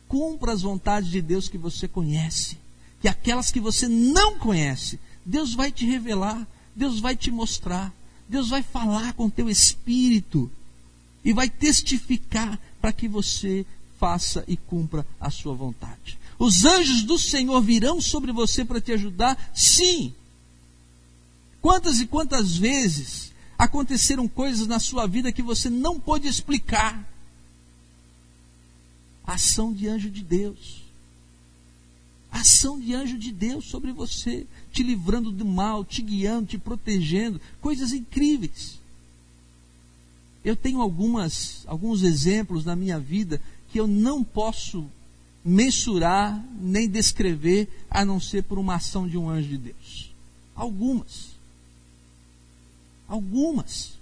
Cumpra 0.09 0.53
as 0.53 0.63
vontades 0.63 1.11
de 1.11 1.21
Deus 1.21 1.47
que 1.47 1.59
você 1.59 1.87
conhece. 1.87 2.57
Que 3.03 3.09
aquelas 3.09 3.51
que 3.51 3.61
você 3.61 3.87
não 3.87 4.39
conhece, 4.39 4.99
Deus 5.27 5.53
vai 5.53 5.71
te 5.71 5.85
revelar. 5.85 6.49
Deus 6.75 7.01
vai 7.01 7.15
te 7.15 7.31
mostrar, 7.31 7.93
Deus 8.29 8.49
vai 8.49 8.63
falar 8.63 9.13
com 9.13 9.29
teu 9.29 9.49
espírito 9.49 10.51
e 11.25 11.33
vai 11.33 11.49
testificar 11.49 12.59
para 12.81 12.93
que 12.93 13.07
você 13.07 13.65
faça 13.99 14.45
e 14.49 14.57
cumpra 14.57 15.07
a 15.21 15.31
sua 15.31 15.55
vontade. 15.55 16.19
Os 16.39 16.65
anjos 16.65 17.03
do 17.03 17.19
Senhor 17.19 17.61
virão 17.61 18.01
sobre 18.01 18.33
você 18.33 18.65
para 18.65 18.81
te 18.81 18.93
ajudar? 18.93 19.39
Sim. 19.55 20.15
Quantas 21.61 22.01
e 22.01 22.07
quantas 22.07 22.57
vezes 22.57 23.33
aconteceram 23.57 24.27
coisas 24.27 24.67
na 24.67 24.81
sua 24.81 25.07
vida 25.07 25.31
que 25.31 25.43
você 25.43 25.71
não 25.71 26.01
pôde 26.01 26.27
explicar? 26.27 27.09
ação 29.25 29.73
de 29.73 29.87
anjo 29.87 30.11
de 30.11 30.21
Deus 30.21 30.83
ação 32.33 32.81
de 32.81 32.95
anjo 32.95 33.19
de 33.19 33.31
Deus 33.31 33.67
sobre 33.67 33.93
você, 33.93 34.47
te 34.73 34.83
livrando 34.83 35.31
do 35.31 35.45
mal, 35.45 35.85
te 35.85 36.01
guiando, 36.03 36.47
te 36.47 36.59
protegendo, 36.59 37.41
coisas 37.61 37.93
incríveis. 37.93 38.81
Eu 40.45 40.57
tenho 40.57 40.81
algumas, 40.81 41.63
alguns 41.67 42.03
exemplos 42.03 42.65
na 42.65 42.75
minha 42.75 42.99
vida 42.99 43.41
que 43.71 43.79
eu 43.79 43.87
não 43.87 44.25
posso 44.25 44.87
mensurar 45.45 46.43
nem 46.61 46.89
descrever 46.89 47.69
a 47.91 48.05
não 48.05 48.19
ser 48.19 48.43
por 48.45 48.59
uma 48.59 48.77
ação 48.77 49.07
de 49.07 49.19
um 49.19 49.29
anjo 49.29 49.49
de 49.49 49.59
Deus. 49.59 50.13
Algumas. 50.55 51.33
Algumas. 53.09 53.99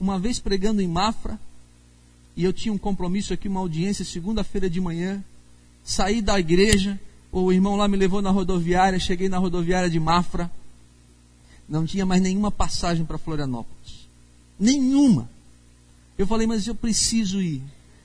Uma 0.00 0.18
vez 0.18 0.38
pregando 0.38 0.80
em 0.80 0.88
Mafra, 0.88 1.38
e 2.36 2.44
eu 2.44 2.52
tinha 2.52 2.72
um 2.72 2.78
compromisso 2.78 3.32
aqui, 3.32 3.46
uma 3.46 3.60
audiência 3.60 4.04
segunda-feira 4.04 4.68
de 4.68 4.80
manhã, 4.80 5.22
saí 5.84 6.20
da 6.20 6.38
igreja, 6.38 7.00
o 7.42 7.52
irmão 7.52 7.74
lá 7.74 7.88
me 7.88 7.96
levou 7.96 8.22
na 8.22 8.30
rodoviária, 8.30 8.96
cheguei 9.00 9.28
na 9.28 9.38
rodoviária 9.38 9.90
de 9.90 9.98
Mafra, 9.98 10.48
não 11.68 11.84
tinha 11.84 12.06
mais 12.06 12.22
nenhuma 12.22 12.48
passagem 12.48 13.04
para 13.04 13.18
Florianópolis. 13.18 14.08
Nenhuma. 14.58 15.28
Eu 16.16 16.28
falei, 16.28 16.46
mas 16.46 16.68
eu 16.68 16.76
preciso 16.76 17.42
ir. 17.42 17.60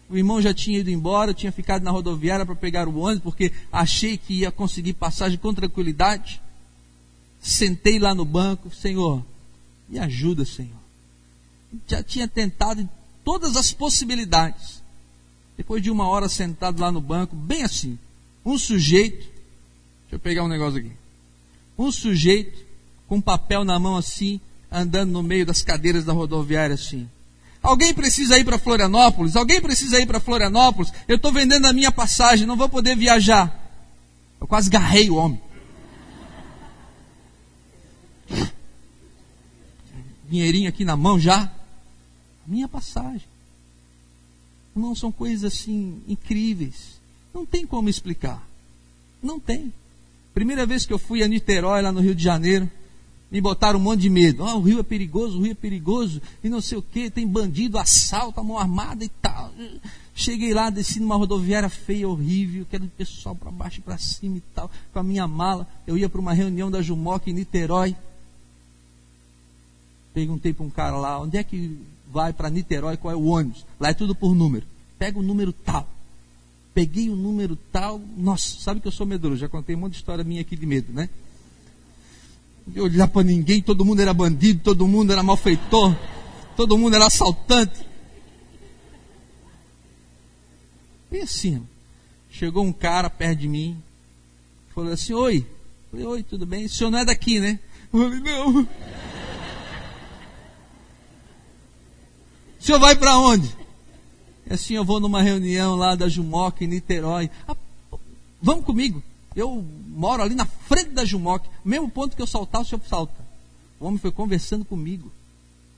O 0.10 0.18
irmão 0.18 0.42
já 0.42 0.52
tinha 0.52 0.80
ido 0.80 0.90
embora, 0.90 1.30
eu 1.30 1.36
tinha 1.36 1.52
ficado 1.52 1.84
na 1.84 1.92
rodoviária 1.92 2.44
para 2.44 2.56
pegar 2.56 2.88
o 2.88 2.98
ônibus, 2.98 3.22
porque 3.22 3.52
achei 3.72 4.18
que 4.18 4.40
ia 4.40 4.52
conseguir 4.52 4.94
passagem 4.94 5.38
com 5.38 5.54
tranquilidade. 5.54 6.42
Sentei 7.40 8.00
lá 8.00 8.16
no 8.16 8.26
banco, 8.26 8.74
Senhor, 8.74 9.24
me 9.88 10.00
ajuda, 10.00 10.44
Senhor. 10.44 10.80
Já 11.88 12.02
tinha 12.02 12.28
tentado 12.28 12.90
todas 13.24 13.56
as 13.56 13.72
possibilidades. 13.72 14.82
Depois 15.56 15.84
de 15.84 15.92
uma 15.92 16.08
hora 16.08 16.28
sentado 16.28 16.82
lá 16.82 16.92
no 16.92 17.00
banco, 17.00 17.36
bem 17.36 17.62
assim, 17.62 18.00
um 18.50 18.58
sujeito, 18.58 19.28
deixa 20.02 20.14
eu 20.14 20.20
pegar 20.20 20.44
um 20.44 20.48
negócio 20.48 20.80
aqui. 20.80 20.92
Um 21.78 21.92
sujeito 21.92 22.66
com 23.08 23.22
papel 23.22 23.64
na 23.64 23.78
mão 23.80 23.96
assim, 23.96 24.42
andando 24.72 25.12
no 25.12 25.24
meio 25.24 25.46
das 25.46 25.62
cadeiras 25.62 26.04
da 26.04 26.14
rodoviária 26.14 26.74
assim. 26.74 27.08
Alguém 27.62 27.94
precisa 27.94 28.38
ir 28.38 28.46
para 28.46 28.58
Florianópolis? 28.58 29.36
Alguém 29.36 29.62
precisa 29.62 30.00
ir 30.00 30.06
para 30.06 30.20
Florianópolis? 30.20 30.92
Eu 31.08 31.18
estou 31.18 31.32
vendendo 31.32 31.66
a 31.66 31.74
minha 31.74 31.92
passagem, 31.92 32.48
não 32.48 32.56
vou 32.56 32.70
poder 32.70 32.96
viajar. 32.96 33.56
Eu 34.40 34.48
quase 34.48 34.70
garrei 34.70 35.10
o 35.10 35.16
homem. 35.16 35.42
Dinheirinho 40.30 40.70
aqui 40.70 40.86
na 40.86 40.96
mão 40.96 41.20
já. 41.20 41.52
Minha 42.48 42.68
passagem. 42.68 43.28
Não 44.76 44.96
são 44.96 45.12
coisas 45.12 45.54
assim 45.54 46.02
incríveis. 46.08 46.99
Não 47.34 47.46
tem 47.46 47.66
como 47.66 47.90
explicar. 47.90 48.48
Não 49.22 49.40
tem. 49.40 49.74
Primeira 50.34 50.66
vez 50.66 50.86
que 50.86 50.94
eu 50.94 51.00
fui 51.00 51.22
a 51.22 51.28
Niterói, 51.28 51.82
lá 51.82 51.92
no 51.92 52.00
Rio 52.00 52.16
de 52.16 52.24
Janeiro, 52.24 52.70
me 53.32 53.40
botaram 53.40 53.78
um 53.80 53.82
monte 53.82 54.02
de 54.02 54.10
medo. 54.10 54.44
Ah, 54.44 54.56
o 54.56 54.62
rio 54.62 54.80
é 54.80 54.84
perigoso, 54.84 55.38
o 55.38 55.42
rio 55.42 55.52
é 55.52 55.56
perigoso, 55.56 56.22
e 56.44 56.50
não 56.50 56.62
sei 56.62 56.78
o 56.78 56.82
que, 56.82 57.10
tem 57.10 57.28
bandido, 57.28 57.78
assalto, 57.78 58.44
mão 58.44 58.58
armada 58.58 59.04
e 59.04 59.10
tal. 59.10 59.52
Cheguei 60.16 60.54
lá, 60.54 60.70
desci 60.70 61.00
numa 61.00 61.16
rodoviária 61.16 61.70
feia, 61.70 62.08
horrível, 62.08 62.66
que 62.66 62.76
era 62.76 62.84
de 62.84 62.92
pessoal 62.92 63.36
para 63.36 63.52
baixo 63.52 63.80
e 63.80 63.82
para 63.82 63.98
cima 63.98 64.38
e 64.38 64.44
tal, 64.56 64.70
com 64.92 65.00
a 65.00 65.04
minha 65.04 65.28
mala. 65.28 65.68
Eu 65.86 65.98
ia 65.98 66.10
para 66.10 66.22
uma 66.22 66.34
reunião 66.34 66.72
da 66.72 66.82
Jumoc 66.82 67.28
em 67.28 67.34
Niterói. 67.34 67.96
Perguntei 70.14 70.54
para 70.54 70.66
um 70.66 70.70
cara 70.70 70.98
lá, 70.98 71.20
onde 71.20 71.38
é 71.38 71.44
que 71.44 71.78
vai 72.12 72.34
para 72.34 72.50
Niterói, 72.50 72.98
qual 72.98 73.14
é 73.14 73.16
o 73.16 73.26
ônibus? 73.26 73.66
Lá 73.80 73.90
é 73.90 73.94
tudo 73.94 74.16
por 74.16 74.34
número. 74.34 74.66
Pega 74.98 75.20
o 75.20 75.24
número 75.24 75.54
tal 75.54 75.88
peguei 76.80 77.10
o 77.10 77.14
um 77.14 77.18
número 77.18 77.58
tal. 77.74 78.02
Nossa, 78.16 78.58
sabe 78.58 78.80
que 78.80 78.88
eu 78.88 78.92
sou 78.92 79.06
medroso, 79.06 79.36
já 79.36 79.50
contei 79.50 79.76
um 79.76 79.80
monte 79.80 79.92
de 79.92 79.98
história 79.98 80.24
minha 80.24 80.40
aqui 80.40 80.56
de 80.56 80.66
medo, 80.66 80.94
né? 80.94 81.10
De 82.66 82.80
olhar 82.80 83.10
para 83.10 83.22
ninguém, 83.22 83.62
todo 83.62 83.84
mundo 83.84 84.02
era 84.02 84.14
bandido, 84.14 84.62
todo 84.64 84.88
mundo 84.88 85.12
era 85.12 85.22
malfeitor, 85.22 85.94
todo 86.56 86.78
mundo 86.78 86.96
era 86.96 87.08
assaltante. 87.08 87.86
Bem 91.12 91.24
assim, 91.24 91.68
chegou 92.30 92.64
um 92.64 92.72
cara 92.72 93.10
perto 93.10 93.40
de 93.40 93.50
mim, 93.50 93.78
falou 94.74 94.94
assim: 94.94 95.12
Oi, 95.12 95.46
falei, 95.92 96.06
oi, 96.06 96.24
tudo 96.24 96.46
bem? 96.46 96.64
O 96.64 96.70
senhor 96.70 96.92
não 96.92 97.00
é 97.00 97.04
daqui, 97.04 97.42
né? 97.42 97.60
Eu 97.92 98.00
falei, 98.00 98.20
não. 98.22 98.62
O 102.58 102.64
senhor 102.64 102.80
vai 102.80 102.96
para 102.96 103.18
onde? 103.18 103.54
É 104.50 104.56
assim, 104.56 104.74
eu 104.74 104.84
vou 104.84 105.00
numa 105.00 105.22
reunião 105.22 105.76
lá 105.76 105.94
da 105.94 106.10
Jumoc 106.10 106.62
em 106.62 106.68
Niterói. 106.68 107.30
Ah, 107.48 107.56
vamos 108.42 108.66
comigo. 108.66 109.02
Eu 109.36 109.64
moro 109.88 110.24
ali 110.24 110.34
na 110.34 110.46
frente 110.46 110.90
da 110.90 111.06
Jumoc. 111.06 111.46
Mesmo 111.64 111.88
ponto 111.88 112.16
que 112.16 112.22
eu 112.22 112.28
saltar, 112.28 112.62
o 112.62 112.66
senhor 112.66 112.82
salta. 112.84 113.14
O 113.80 113.86
homem 113.86 114.00
foi 114.00 114.12
conversando 114.12 114.66
comigo. 114.66 115.12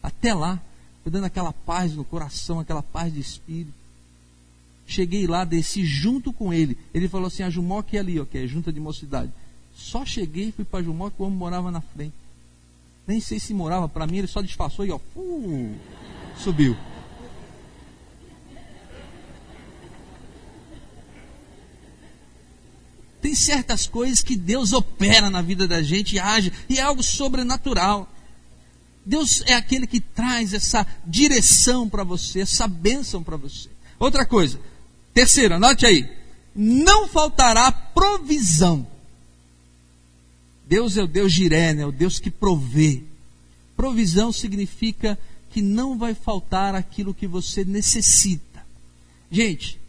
Até 0.01 0.33
lá. 0.33 0.59
Foi 1.03 1.11
dando 1.11 1.25
aquela 1.25 1.51
paz 1.51 1.93
no 1.95 2.05
coração, 2.05 2.59
aquela 2.59 2.81
paz 2.81 3.13
de 3.13 3.19
espírito. 3.19 3.73
Cheguei 4.87 5.27
lá, 5.27 5.43
desci 5.43 5.83
junto 5.83 6.31
com 6.31 6.53
ele. 6.53 6.77
Ele 6.93 7.09
falou 7.09 7.27
assim: 7.27 7.43
a 7.43 7.49
Jumoc 7.49 7.93
é 7.93 7.99
ali, 7.99 8.19
ó, 8.19 8.25
que 8.25 8.37
é 8.37 8.47
junta 8.47 8.71
de 8.71 8.79
mocidade. 8.79 9.31
Só 9.75 10.05
cheguei 10.05 10.49
e 10.49 10.51
fui 10.51 10.63
para 10.63 10.83
Jumoc, 10.83 11.13
o 11.17 11.23
homem 11.23 11.37
morava 11.37 11.71
na 11.71 11.81
frente. 11.81 12.13
Nem 13.07 13.19
sei 13.19 13.39
se 13.39 13.53
morava, 13.53 13.89
para 13.89 14.05
mim 14.05 14.19
ele 14.19 14.27
só 14.27 14.41
disfarçou 14.41 14.85
e 14.85 14.91
ó, 14.91 14.99
uh, 15.15 15.75
subiu. 16.37 16.77
Tem 23.21 23.35
certas 23.35 23.85
coisas 23.85 24.21
que 24.21 24.35
Deus 24.35 24.73
opera 24.73 25.29
na 25.29 25.41
vida 25.41 25.67
da 25.67 25.83
gente 25.83 26.15
e 26.15 26.19
age, 26.19 26.51
e 26.67 26.79
é 26.79 26.81
algo 26.81 27.03
sobrenatural. 27.03 28.11
Deus 29.05 29.43
é 29.45 29.53
aquele 29.53 29.85
que 29.85 29.99
traz 29.99 30.53
essa 30.53 30.85
direção 31.05 31.87
para 31.87 32.03
você, 32.03 32.41
essa 32.41 32.67
bênção 32.67 33.23
para 33.23 33.37
você. 33.37 33.69
Outra 33.99 34.25
coisa, 34.25 34.59
terceira, 35.13 35.55
anote 35.55 35.85
aí: 35.85 36.09
não 36.55 37.07
faltará 37.07 37.71
provisão. 37.71 38.87
Deus 40.67 40.97
é 40.97 41.03
o 41.03 41.07
Deus 41.07 41.31
giré, 41.31 41.73
né? 41.73 41.85
o 41.85 41.91
Deus 41.91 42.17
que 42.17 42.31
provê. 42.31 43.03
Provisão 43.75 44.31
significa 44.31 45.17
que 45.49 45.61
não 45.61 45.97
vai 45.97 46.13
faltar 46.13 46.75
aquilo 46.75 47.13
que 47.13 47.27
você 47.27 47.65
necessita. 47.65 48.65
Gente, 49.29 49.79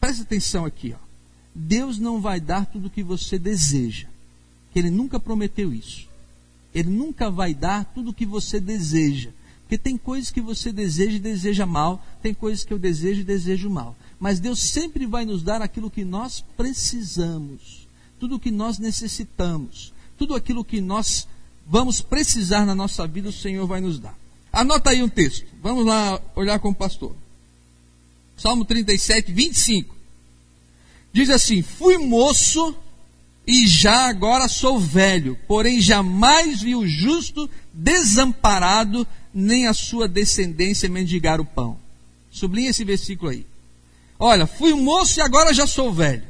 presta 0.00 0.22
atenção 0.22 0.64
aqui, 0.64 0.94
ó. 0.94 1.09
Deus 1.54 1.98
não 1.98 2.20
vai 2.20 2.40
dar 2.40 2.66
tudo 2.66 2.86
o 2.86 2.90
que 2.90 3.02
você 3.02 3.38
deseja. 3.38 4.08
Ele 4.74 4.90
nunca 4.90 5.18
prometeu 5.18 5.72
isso. 5.72 6.08
Ele 6.74 6.90
nunca 6.90 7.30
vai 7.30 7.52
dar 7.52 7.84
tudo 7.84 8.10
o 8.10 8.14
que 8.14 8.24
você 8.24 8.60
deseja. 8.60 9.30
Porque 9.62 9.78
tem 9.78 9.96
coisas 9.96 10.30
que 10.30 10.40
você 10.40 10.72
deseja 10.72 11.16
e 11.16 11.20
deseja 11.20 11.66
mal, 11.66 12.04
tem 12.20 12.34
coisas 12.34 12.64
que 12.64 12.72
eu 12.72 12.78
desejo 12.78 13.20
e 13.20 13.24
desejo 13.24 13.70
mal. 13.70 13.96
Mas 14.18 14.40
Deus 14.40 14.60
sempre 14.60 15.06
vai 15.06 15.24
nos 15.24 15.42
dar 15.42 15.62
aquilo 15.62 15.90
que 15.90 16.04
nós 16.04 16.44
precisamos, 16.56 17.86
tudo 18.18 18.36
o 18.36 18.40
que 18.40 18.50
nós 18.50 18.78
necessitamos, 18.78 19.92
tudo 20.18 20.34
aquilo 20.34 20.64
que 20.64 20.80
nós 20.80 21.28
vamos 21.66 22.00
precisar 22.00 22.66
na 22.66 22.74
nossa 22.74 23.06
vida, 23.06 23.28
o 23.28 23.32
Senhor 23.32 23.64
vai 23.66 23.80
nos 23.80 24.00
dar. 24.00 24.18
Anota 24.52 24.90
aí 24.90 25.02
um 25.02 25.08
texto. 25.08 25.46
Vamos 25.62 25.86
lá 25.86 26.20
olhar 26.34 26.58
com 26.58 26.70
o 26.70 26.74
pastor. 26.74 27.14
Salmo 28.36 28.64
37, 28.64 29.30
25. 29.30 29.99
Diz 31.12 31.30
assim: 31.30 31.62
Fui 31.62 31.98
moço 31.98 32.74
e 33.46 33.66
já 33.66 34.08
agora 34.08 34.48
sou 34.48 34.78
velho, 34.78 35.36
porém 35.48 35.80
jamais 35.80 36.62
vi 36.62 36.74
o 36.74 36.86
justo 36.86 37.48
desamparado, 37.72 39.06
nem 39.32 39.66
a 39.66 39.74
sua 39.74 40.06
descendência 40.06 40.88
mendigar 40.88 41.40
o 41.40 41.44
pão. 41.44 41.78
Sublinha 42.30 42.70
esse 42.70 42.84
versículo 42.84 43.30
aí. 43.30 43.46
Olha, 44.18 44.46
fui 44.46 44.74
moço 44.74 45.18
e 45.18 45.22
agora 45.22 45.52
já 45.52 45.66
sou 45.66 45.92
velho. 45.92 46.22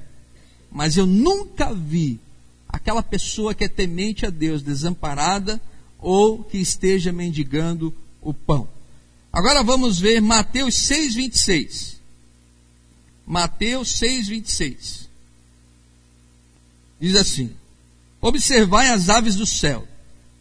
Mas 0.70 0.96
eu 0.96 1.06
nunca 1.06 1.74
vi 1.74 2.20
aquela 2.68 3.02
pessoa 3.02 3.52
que 3.52 3.64
é 3.64 3.68
temente 3.68 4.24
a 4.24 4.30
Deus 4.30 4.62
desamparada 4.62 5.60
ou 5.98 6.42
que 6.42 6.56
esteja 6.56 7.12
mendigando 7.12 7.92
o 8.22 8.32
pão. 8.32 8.68
Agora 9.32 9.62
vamos 9.62 9.98
ver 9.98 10.20
Mateus 10.20 10.74
6:26. 10.74 11.99
Mateus 13.30 13.92
6:26. 14.00 15.08
Diz 16.98 17.14
assim: 17.14 17.54
Observai 18.20 18.88
as 18.88 19.08
aves 19.08 19.36
do 19.36 19.46
céu, 19.46 19.86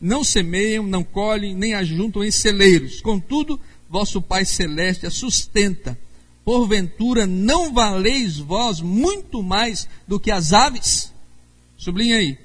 não 0.02 0.23
semeiam, 0.23 0.88
não 0.88 1.04
colhem, 1.04 1.56
nem 1.56 1.75
ajuntam 1.75 2.23
em 2.23 2.32
celeiros. 2.32 2.99
Contudo, 2.99 3.60
vosso 3.88 4.19
Pai 4.19 4.43
Celeste 4.43 5.06
a 5.06 5.12
sustenta. 5.12 5.95
Porventura, 6.43 7.28
não 7.28 7.71
valeis 7.71 8.39
vós 8.39 8.82
muito 8.82 9.43
mais 9.43 9.88
do 10.08 10.19
que 10.19 10.32
as 10.32 10.52
aves? 10.52 11.13
Sublinha 11.78 12.17
aí. 12.17 12.39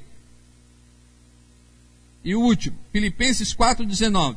E 2.23 2.35
o 2.35 2.41
último, 2.43 2.77
Filipenses 2.93 3.55
4,19. 3.55 4.37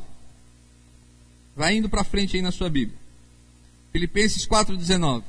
Vai 1.54 1.76
indo 1.76 1.90
para 1.90 2.02
frente 2.02 2.34
aí 2.34 2.40
na 2.40 2.50
sua 2.50 2.70
Bíblia. 2.70 2.98
Filipenses 3.92 4.46
4,19. 4.46 5.22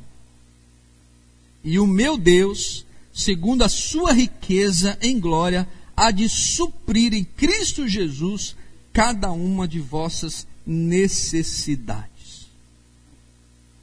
E 1.63 1.79
o 1.79 1.85
meu 1.85 2.17
Deus, 2.17 2.85
segundo 3.13 3.63
a 3.63 3.69
sua 3.69 4.13
riqueza 4.13 4.97
em 5.01 5.19
glória, 5.19 5.67
há 5.95 6.11
de 6.11 6.29
suprir 6.29 7.13
em 7.13 7.23
Cristo 7.23 7.87
Jesus 7.87 8.55
cada 8.93 9.31
uma 9.31 9.67
de 9.67 9.79
vossas 9.79 10.47
necessidades. 10.65 12.47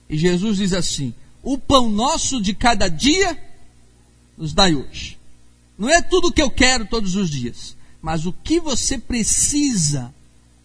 E 0.09 0.17
Jesus 0.17 0.59
diz 0.59 0.73
assim: 0.73 1.15
O 1.43 1.59
pão 1.59 1.91
nosso 1.91 2.41
de 2.41 2.55
cada 2.55 2.89
dia 2.89 3.39
nos 4.37 4.53
dai 4.53 4.75
hoje. 4.75 5.19
Não 5.79 5.91
é 5.91 6.01
tudo 6.01 6.29
o 6.29 6.33
que 6.33 6.41
eu 6.41 6.51
quero 6.51 6.87
todos 6.87 7.17
os 7.17 7.29
dias, 7.29 7.77
mas 8.01 8.25
o 8.25 8.33
que 8.33 8.61
você 8.61 8.99
precisa, 8.99 10.15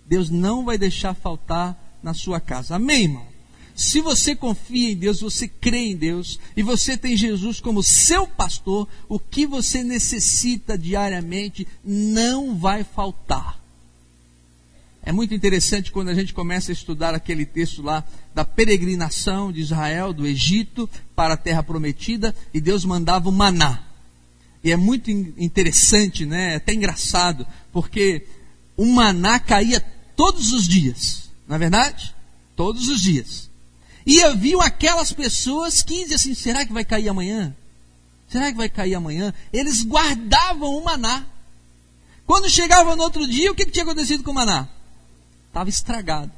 Deus 0.06 0.30
não 0.30 0.63
vai 0.63 0.78
deixar 0.78 1.13
faltar 1.13 2.00
na 2.02 2.13
sua 2.13 2.39
casa. 2.39 2.76
Amém, 2.76 3.04
irmão? 3.04 3.31
Se 3.76 4.02
você 4.02 4.36
confia 4.36 4.92
em 4.92 4.96
Deus, 4.96 5.22
você 5.22 5.48
crê 5.48 5.92
em 5.92 5.96
Deus 5.96 6.40
e 6.56 6.62
você 6.62 6.98
tem 6.98 7.16
Jesus 7.16 7.60
como 7.60 7.82
seu 7.82 8.28
pastor, 8.28 8.88
o 9.08 9.20
que 9.20 9.46
você 9.46 9.84
necessita 9.84 10.78
diariamente 10.78 11.68
não 11.84 12.56
vai 12.56 12.84
faltar. 12.84 13.62
É 15.04 15.12
muito 15.12 15.34
interessante 15.34 15.92
quando 15.92 16.10
a 16.10 16.14
gente 16.14 16.34
começa 16.34 16.72
a 16.72 16.74
estudar 16.74 17.16
aquele 17.16 17.46
texto 17.46 17.82
lá 17.82 18.04
da 18.36 18.46
peregrinação 18.46 19.52
de 19.52 19.62
Israel 19.62 20.14
do 20.14 20.28
Egito 20.28 20.88
para 21.16 21.34
a 21.34 21.38
terra 21.38 21.64
prometida 21.64 22.36
e 22.54 22.62
Deus 22.62 22.86
mandava 22.86 23.28
o 23.28 23.32
maná. 23.32 23.84
E 24.64 24.72
é 24.72 24.78
muito 24.78 25.10
interessante, 25.10 26.24
né? 26.24 26.54
É 26.54 26.56
até 26.58 26.74
engraçado, 26.74 27.48
porque 27.74 28.28
o 28.78 28.86
maná 28.86 29.40
caía 29.40 29.84
todos 30.16 30.54
os 30.54 30.68
dias, 30.68 31.32
não 31.48 31.56
é 31.56 31.60
verdade? 31.60 32.16
Todos 32.56 32.88
os 32.88 33.02
dias. 33.02 33.51
E 34.06 34.22
haviam 34.24 34.62
aquelas 34.62 35.12
pessoas 35.12 35.84
que 35.84 36.02
diziam 36.02 36.16
assim: 36.16 36.34
será 36.34 36.66
que 36.66 36.74
vai 36.74 36.84
cair 36.84 37.10
amanhã? 37.10 37.56
Será 38.28 38.52
que 38.52 38.58
vai 38.58 38.70
cair 38.70 38.96
amanhã? 38.96 39.34
Eles 39.52 39.84
guardavam 39.84 40.76
o 40.76 40.84
maná. 40.84 41.26
Quando 42.26 42.50
chegava 42.50 42.96
no 42.96 43.04
outro 43.04 43.28
dia, 43.28 43.52
o 43.52 43.56
que, 43.56 43.66
que 43.66 43.72
tinha 43.72 43.84
acontecido 43.84 44.24
com 44.24 44.32
o 44.32 44.36
maná? 44.36 44.68
Estava 45.48 45.70
estragado. 45.70 46.32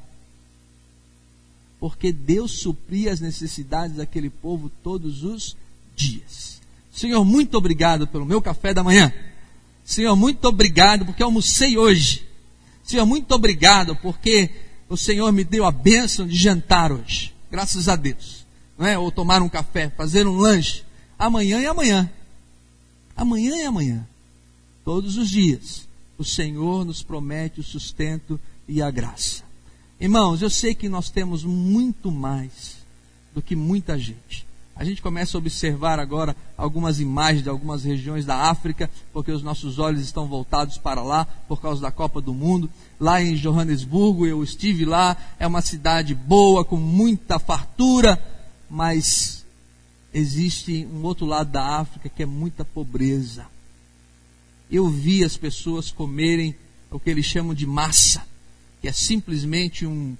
Porque 1.79 2.11
Deus 2.11 2.51
supria 2.51 3.11
as 3.11 3.19
necessidades 3.19 3.97
daquele 3.97 4.29
povo 4.29 4.71
todos 4.81 5.23
os 5.23 5.55
dias. 5.95 6.59
Senhor, 6.91 7.23
muito 7.23 7.57
obrigado 7.57 8.07
pelo 8.07 8.25
meu 8.25 8.41
café 8.41 8.73
da 8.73 8.83
manhã. 8.83 9.13
Senhor, 9.85 10.15
muito 10.15 10.45
obrigado 10.45 11.05
porque 11.05 11.21
almocei 11.21 11.77
hoje. 11.77 12.25
Senhor, 12.83 13.05
muito 13.05 13.31
obrigado 13.33 13.95
porque 13.97 14.49
o 14.89 14.97
Senhor 14.97 15.31
me 15.31 15.43
deu 15.43 15.65
a 15.65 15.71
bênção 15.71 16.25
de 16.25 16.35
jantar 16.35 16.91
hoje 16.91 17.32
graças 17.53 17.87
a 17.87 17.95
Deus. 17.95 18.47
Não 18.75 18.87
é? 18.87 18.97
Ou 18.97 19.11
tomar 19.11 19.43
um 19.43 19.47
café, 19.47 19.87
fazer 19.87 20.25
um 20.25 20.37
lanche. 20.37 20.83
Amanhã 21.19 21.61
e 21.61 21.67
amanhã. 21.67 22.11
Amanhã 23.15 23.55
e 23.55 23.61
amanhã. 23.61 24.07
Todos 24.83 25.17
os 25.17 25.29
dias. 25.29 25.87
O 26.17 26.25
Senhor 26.25 26.83
nos 26.83 27.03
promete 27.03 27.59
o 27.59 27.63
sustento 27.63 28.39
e 28.67 28.81
a 28.81 28.89
graça. 28.89 29.43
Irmãos, 29.99 30.41
eu 30.41 30.49
sei 30.49 30.73
que 30.73 30.89
nós 30.89 31.11
temos 31.11 31.43
muito 31.43 32.11
mais 32.11 32.77
do 33.35 33.41
que 33.41 33.55
muita 33.55 33.99
gente. 33.99 34.47
A 34.75 34.83
gente 34.83 35.03
começa 35.03 35.37
a 35.37 35.39
observar 35.39 35.99
agora 35.99 36.35
algumas 36.57 36.99
imagens 36.99 37.43
de 37.43 37.49
algumas 37.49 37.83
regiões 37.83 38.25
da 38.25 38.49
África, 38.49 38.89
porque 39.11 39.31
os 39.31 39.43
nossos 39.43 39.77
olhos 39.77 40.01
estão 40.01 40.27
voltados 40.27 40.79
para 40.79 41.03
lá 41.03 41.25
por 41.47 41.61
causa 41.61 41.79
da 41.79 41.91
Copa 41.91 42.19
do 42.19 42.33
Mundo. 42.33 42.69
Lá 42.99 43.21
em 43.21 43.35
Johannesburgo, 43.35 44.25
eu 44.25 44.43
estive 44.43 44.83
lá, 44.83 45.15
é 45.37 45.45
uma 45.45 45.61
cidade 45.61 46.15
boa, 46.15 46.65
com 46.65 46.77
muita 46.77 47.37
fartura, 47.37 48.19
mas 48.67 49.45
existe 50.11 50.87
um 50.91 51.03
outro 51.03 51.25
lado 51.25 51.51
da 51.51 51.77
África 51.77 52.09
que 52.09 52.23
é 52.23 52.27
muita 52.27 52.65
pobreza. 52.65 53.45
Eu 54.71 54.89
vi 54.89 55.23
as 55.23 55.37
pessoas 55.37 55.91
comerem 55.91 56.55
o 56.89 56.99
que 56.99 57.11
eles 57.11 57.25
chamam 57.25 57.53
de 57.53 57.67
massa, 57.67 58.25
que 58.81 58.87
é 58.87 58.91
simplesmente 58.91 59.85
um, 59.85 60.17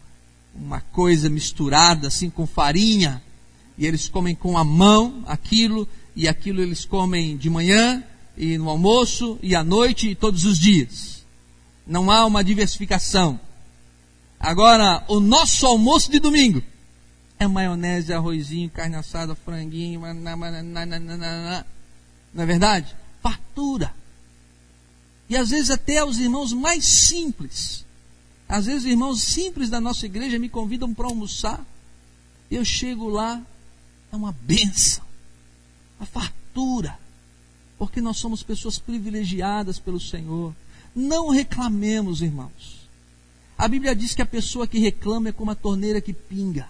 uma 0.53 0.79
coisa 0.79 1.27
misturada 1.27 2.07
assim 2.07 2.29
com 2.29 2.45
farinha 2.45 3.19
e 3.77 3.86
eles 3.86 4.07
comem 4.07 4.36
com 4.36 4.57
a 4.57 4.63
mão 4.63 5.23
aquilo, 5.25 5.88
e 6.15 6.27
aquilo 6.27 6.62
eles 6.62 6.86
comem 6.86 7.38
de 7.38 7.49
manhã, 7.49 8.03
e 8.38 8.57
no 8.57 8.69
almoço, 8.69 9.39
e 9.41 9.55
à 9.55 9.63
noite, 9.63 10.09
e 10.09 10.15
todos 10.15 10.45
os 10.45 10.59
dias. 10.59 11.25
Não 11.86 12.09
há 12.09 12.25
uma 12.25 12.43
diversificação. 12.43 13.39
Agora, 14.39 15.03
o 15.07 15.19
nosso 15.19 15.65
almoço 15.65 16.12
de 16.12 16.19
domingo 16.19 16.62
é 17.39 17.47
maionese, 17.47 18.13
arrozinho, 18.13 18.69
carne 18.69 18.95
assada, 18.95 19.36
franguinho, 19.36 20.01
não 22.33 22.43
é 22.43 22.45
verdade? 22.45 22.95
Fartura. 23.21 23.93
E 25.29 25.38
às 25.38 25.49
vezes 25.49 25.69
até 25.69 26.03
os 26.03 26.19
irmãos 26.19 26.53
mais 26.53 26.86
simples. 26.86 27.86
Às 28.47 28.65
vezes 28.65 28.83
os 28.83 28.89
irmãos 28.89 29.23
simples 29.23 29.69
da 29.69 29.79
nossa 29.79 30.05
igreja 30.05 30.38
me 30.38 30.49
convidam 30.49 30.93
para 30.93 31.07
almoçar. 31.07 31.65
Eu 32.51 32.63
chego 32.63 33.09
lá, 33.09 33.41
é 34.13 34.15
uma 34.15 34.32
benção, 34.32 35.04
a 35.99 36.06
fartura, 36.06 36.99
porque 37.80 37.99
nós 37.99 38.17
somos 38.17 38.43
pessoas 38.43 38.78
privilegiadas 38.78 39.80
pelo 39.80 39.99
Senhor. 39.99 40.54
Não 40.95 41.30
reclamemos, 41.30 42.21
irmãos. 42.21 42.88
A 43.58 43.67
Bíblia 43.67 43.95
diz 43.95 44.13
que 44.13 44.21
a 44.21 44.26
pessoa 44.26 44.67
que 44.67 44.78
reclama 44.78 45.30
é 45.30 45.32
como 45.32 45.49
a 45.49 45.56
torneira 45.56 45.99
que 45.99 46.13
pinga. 46.13 46.69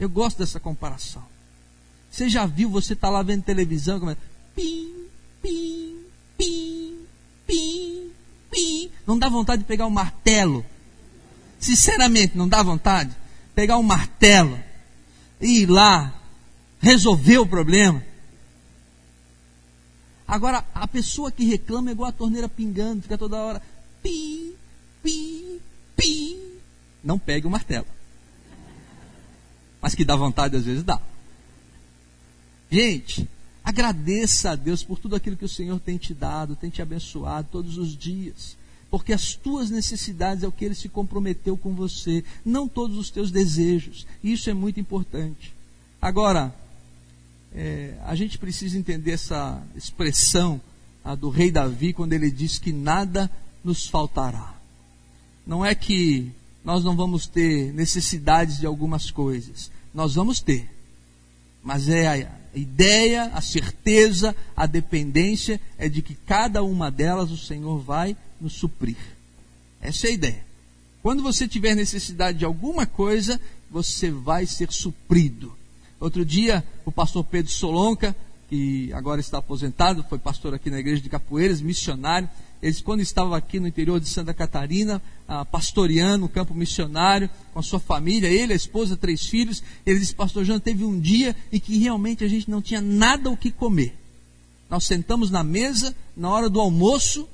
Eu 0.00 0.08
gosto 0.08 0.38
dessa 0.38 0.58
comparação. 0.58 1.22
Você 2.10 2.30
já 2.30 2.46
viu, 2.46 2.70
você 2.70 2.94
está 2.94 3.10
lá 3.10 3.22
vendo 3.22 3.42
televisão, 3.42 3.98
como 3.98 4.12
é? 4.12 4.16
Pim, 4.56 4.94
pim, 5.42 5.98
pim, 6.38 7.06
pim, 7.46 8.10
pim. 8.50 8.90
Não 9.06 9.18
dá 9.18 9.28
vontade 9.28 9.60
de 9.60 9.68
pegar 9.68 9.86
um 9.86 9.90
martelo. 9.90 10.64
Sinceramente, 11.60 12.34
não 12.34 12.48
dá 12.48 12.62
vontade? 12.62 13.14
Pegar 13.54 13.76
um 13.76 13.82
martelo 13.82 14.58
ir 15.40 15.66
lá, 15.66 16.14
resolver 16.80 17.38
o 17.38 17.46
problema. 17.46 18.02
Agora, 20.26 20.64
a 20.74 20.88
pessoa 20.88 21.30
que 21.30 21.44
reclama 21.44 21.90
é 21.90 21.92
igual 21.92 22.08
a 22.08 22.12
torneira 22.12 22.48
pingando, 22.48 23.02
fica 23.02 23.18
toda 23.18 23.36
hora 23.36 23.62
pim, 24.04 24.52
pim, 25.02 25.60
pim. 25.96 26.38
Não 27.02 27.18
pegue 27.18 27.46
o 27.46 27.50
martelo. 27.50 27.86
Mas 29.80 29.94
que 29.94 30.04
dá 30.04 30.14
vontade, 30.14 30.56
às 30.56 30.64
vezes 30.64 30.84
dá. 30.84 31.00
Gente, 32.70 33.28
agradeça 33.62 34.50
a 34.50 34.56
Deus 34.56 34.82
por 34.82 34.98
tudo 34.98 35.16
aquilo 35.16 35.36
que 35.36 35.44
o 35.44 35.48
Senhor 35.48 35.80
tem 35.80 35.96
te 35.96 36.12
dado, 36.12 36.56
tem 36.56 36.70
te 36.70 36.82
abençoado 36.82 37.48
todos 37.50 37.78
os 37.78 37.96
dias. 37.96 38.56
Porque 38.94 39.12
as 39.12 39.34
tuas 39.34 39.70
necessidades 39.70 40.44
é 40.44 40.46
o 40.46 40.52
que 40.52 40.64
ele 40.64 40.74
se 40.76 40.88
comprometeu 40.88 41.56
com 41.56 41.74
você, 41.74 42.22
não 42.44 42.68
todos 42.68 42.96
os 42.96 43.10
teus 43.10 43.28
desejos. 43.28 44.06
Isso 44.22 44.48
é 44.48 44.54
muito 44.54 44.78
importante. 44.78 45.52
Agora, 46.00 46.54
é, 47.52 47.98
a 48.04 48.14
gente 48.14 48.38
precisa 48.38 48.78
entender 48.78 49.10
essa 49.10 49.60
expressão 49.74 50.60
do 51.18 51.28
rei 51.28 51.50
Davi 51.50 51.92
quando 51.92 52.12
ele 52.12 52.30
diz 52.30 52.60
que 52.60 52.72
nada 52.72 53.28
nos 53.64 53.88
faltará. 53.88 54.54
Não 55.44 55.66
é 55.66 55.74
que 55.74 56.30
nós 56.64 56.84
não 56.84 56.94
vamos 56.94 57.26
ter 57.26 57.72
necessidades 57.72 58.60
de 58.60 58.66
algumas 58.66 59.10
coisas, 59.10 59.72
nós 59.92 60.14
vamos 60.14 60.38
ter, 60.38 60.70
mas 61.64 61.88
é 61.88 62.06
a 62.06 62.38
ideia, 62.54 63.24
a 63.34 63.40
certeza, 63.40 64.36
a 64.56 64.66
dependência 64.66 65.60
é 65.78 65.88
de 65.88 66.00
que 66.00 66.14
cada 66.14 66.62
uma 66.62 66.92
delas 66.92 67.32
o 67.32 67.36
Senhor 67.36 67.80
vai 67.80 68.16
nos 68.40 68.54
suprir. 68.54 68.96
Essa 69.80 70.06
é 70.06 70.10
a 70.10 70.14
ideia. 70.14 70.44
Quando 71.02 71.22
você 71.22 71.46
tiver 71.46 71.74
necessidade 71.74 72.38
de 72.38 72.44
alguma 72.44 72.86
coisa, 72.86 73.40
você 73.70 74.10
vai 74.10 74.46
ser 74.46 74.72
suprido. 74.72 75.52
Outro 76.00 76.24
dia, 76.24 76.64
o 76.84 76.90
pastor 76.90 77.24
Pedro 77.24 77.52
Solonca, 77.52 78.16
que 78.48 78.92
agora 78.92 79.20
está 79.20 79.38
aposentado, 79.38 80.04
foi 80.08 80.18
pastor 80.18 80.54
aqui 80.54 80.70
na 80.70 80.78
igreja 80.78 81.02
de 81.02 81.08
Capoeiras, 81.08 81.60
missionário. 81.60 82.28
Ele, 82.62 82.74
quando 82.82 83.00
estava 83.00 83.36
aqui 83.36 83.60
no 83.60 83.68
interior 83.68 84.00
de 84.00 84.08
Santa 84.08 84.32
Catarina, 84.32 85.02
ah, 85.28 85.44
pastoreando 85.44 86.28
campo 86.28 86.54
missionário, 86.54 87.28
com 87.52 87.58
a 87.58 87.62
sua 87.62 87.80
família, 87.80 88.28
ele, 88.28 88.52
a 88.52 88.56
esposa, 88.56 88.96
três 88.96 89.26
filhos, 89.26 89.62
ele 89.84 89.98
disse: 89.98 90.14
Pastor 90.14 90.44
João, 90.44 90.58
teve 90.58 90.84
um 90.84 90.98
dia 90.98 91.36
em 91.52 91.60
que 91.60 91.76
realmente 91.78 92.24
a 92.24 92.28
gente 92.28 92.50
não 92.50 92.62
tinha 92.62 92.80
nada 92.80 93.28
o 93.28 93.36
que 93.36 93.50
comer. 93.50 93.94
Nós 94.70 94.84
sentamos 94.84 95.30
na 95.30 95.44
mesa, 95.44 95.94
na 96.16 96.30
hora 96.30 96.48
do 96.48 96.60
almoço, 96.60 97.28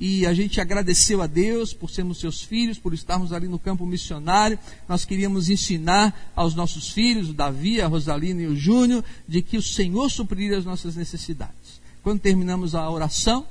e 0.00 0.24
a 0.24 0.32
gente 0.32 0.62
agradeceu 0.62 1.20
a 1.20 1.26
Deus 1.26 1.74
por 1.74 1.90
sermos 1.90 2.18
seus 2.18 2.40
filhos, 2.40 2.78
por 2.78 2.94
estarmos 2.94 3.34
ali 3.34 3.46
no 3.46 3.58
campo 3.58 3.84
missionário. 3.84 4.58
Nós 4.88 5.04
queríamos 5.04 5.50
ensinar 5.50 6.32
aos 6.34 6.54
nossos 6.54 6.88
filhos, 6.88 7.28
o 7.28 7.34
Davi, 7.34 7.82
a 7.82 7.86
Rosalina 7.86 8.40
e 8.40 8.46
o 8.46 8.56
Júnior, 8.56 9.04
de 9.28 9.42
que 9.42 9.58
o 9.58 9.62
Senhor 9.62 10.10
supriria 10.10 10.56
as 10.56 10.64
nossas 10.64 10.96
necessidades. 10.96 11.82
Quando 12.02 12.18
terminamos 12.18 12.74
a 12.74 12.88
oração, 12.88 13.46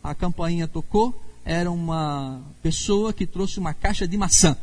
a 0.00 0.14
campainha 0.14 0.68
tocou, 0.68 1.20
era 1.44 1.68
uma 1.68 2.40
pessoa 2.62 3.12
que 3.12 3.26
trouxe 3.26 3.58
uma 3.58 3.74
caixa 3.74 4.06
de 4.06 4.16
maçã. 4.16 4.56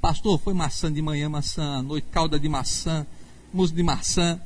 Pastor, 0.00 0.40
foi 0.40 0.54
maçã 0.54 0.92
de 0.92 1.00
manhã, 1.00 1.28
maçã 1.28 1.78
à 1.78 1.82
noite, 1.82 2.08
calda 2.10 2.38
de 2.38 2.48
maçã, 2.48 3.06
musgo 3.54 3.76
de 3.76 3.84
maçã. 3.84 4.40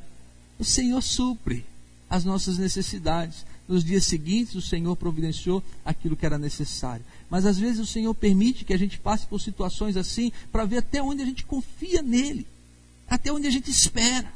O 0.59 0.63
Senhor 0.63 1.01
supre 1.01 1.65
as 2.07 2.23
nossas 2.23 2.59
necessidades. 2.59 3.43
Nos 3.73 3.83
dias 3.83 4.05
seguintes, 4.05 4.53
o 4.53 4.61
Senhor 4.61 4.95
providenciou 4.95 5.63
aquilo 5.83 6.15
que 6.15 6.27
era 6.27 6.37
necessário. 6.37 7.03
Mas 7.27 7.43
às 7.43 7.57
vezes 7.57 7.79
o 7.79 7.87
Senhor 7.87 8.13
permite 8.13 8.63
que 8.63 8.71
a 8.71 8.77
gente 8.77 8.99
passe 8.99 9.25
por 9.25 9.41
situações 9.41 9.97
assim 9.97 10.31
para 10.51 10.63
ver 10.63 10.77
até 10.77 11.01
onde 11.01 11.23
a 11.23 11.25
gente 11.25 11.43
confia 11.43 12.03
nele, 12.03 12.45
até 13.09 13.33
onde 13.33 13.47
a 13.47 13.49
gente 13.49 13.71
espera. 13.71 14.31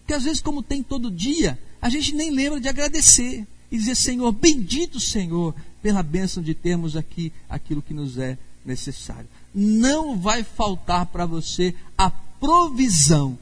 Porque 0.00 0.12
às 0.12 0.24
vezes, 0.24 0.42
como 0.42 0.62
tem 0.62 0.82
todo 0.82 1.10
dia, 1.10 1.58
a 1.80 1.88
gente 1.88 2.14
nem 2.14 2.30
lembra 2.30 2.60
de 2.60 2.68
agradecer 2.68 3.46
e 3.70 3.78
dizer: 3.78 3.94
Senhor, 3.94 4.30
bendito 4.30 5.00
Senhor, 5.00 5.54
pela 5.80 6.02
bênção 6.02 6.42
de 6.42 6.52
termos 6.52 6.94
aqui 6.94 7.32
aquilo 7.48 7.80
que 7.80 7.94
nos 7.94 8.18
é 8.18 8.36
necessário. 8.62 9.26
Não 9.54 10.18
vai 10.18 10.44
faltar 10.44 11.06
para 11.06 11.24
você 11.24 11.74
a 11.96 12.10
provisão 12.10 13.38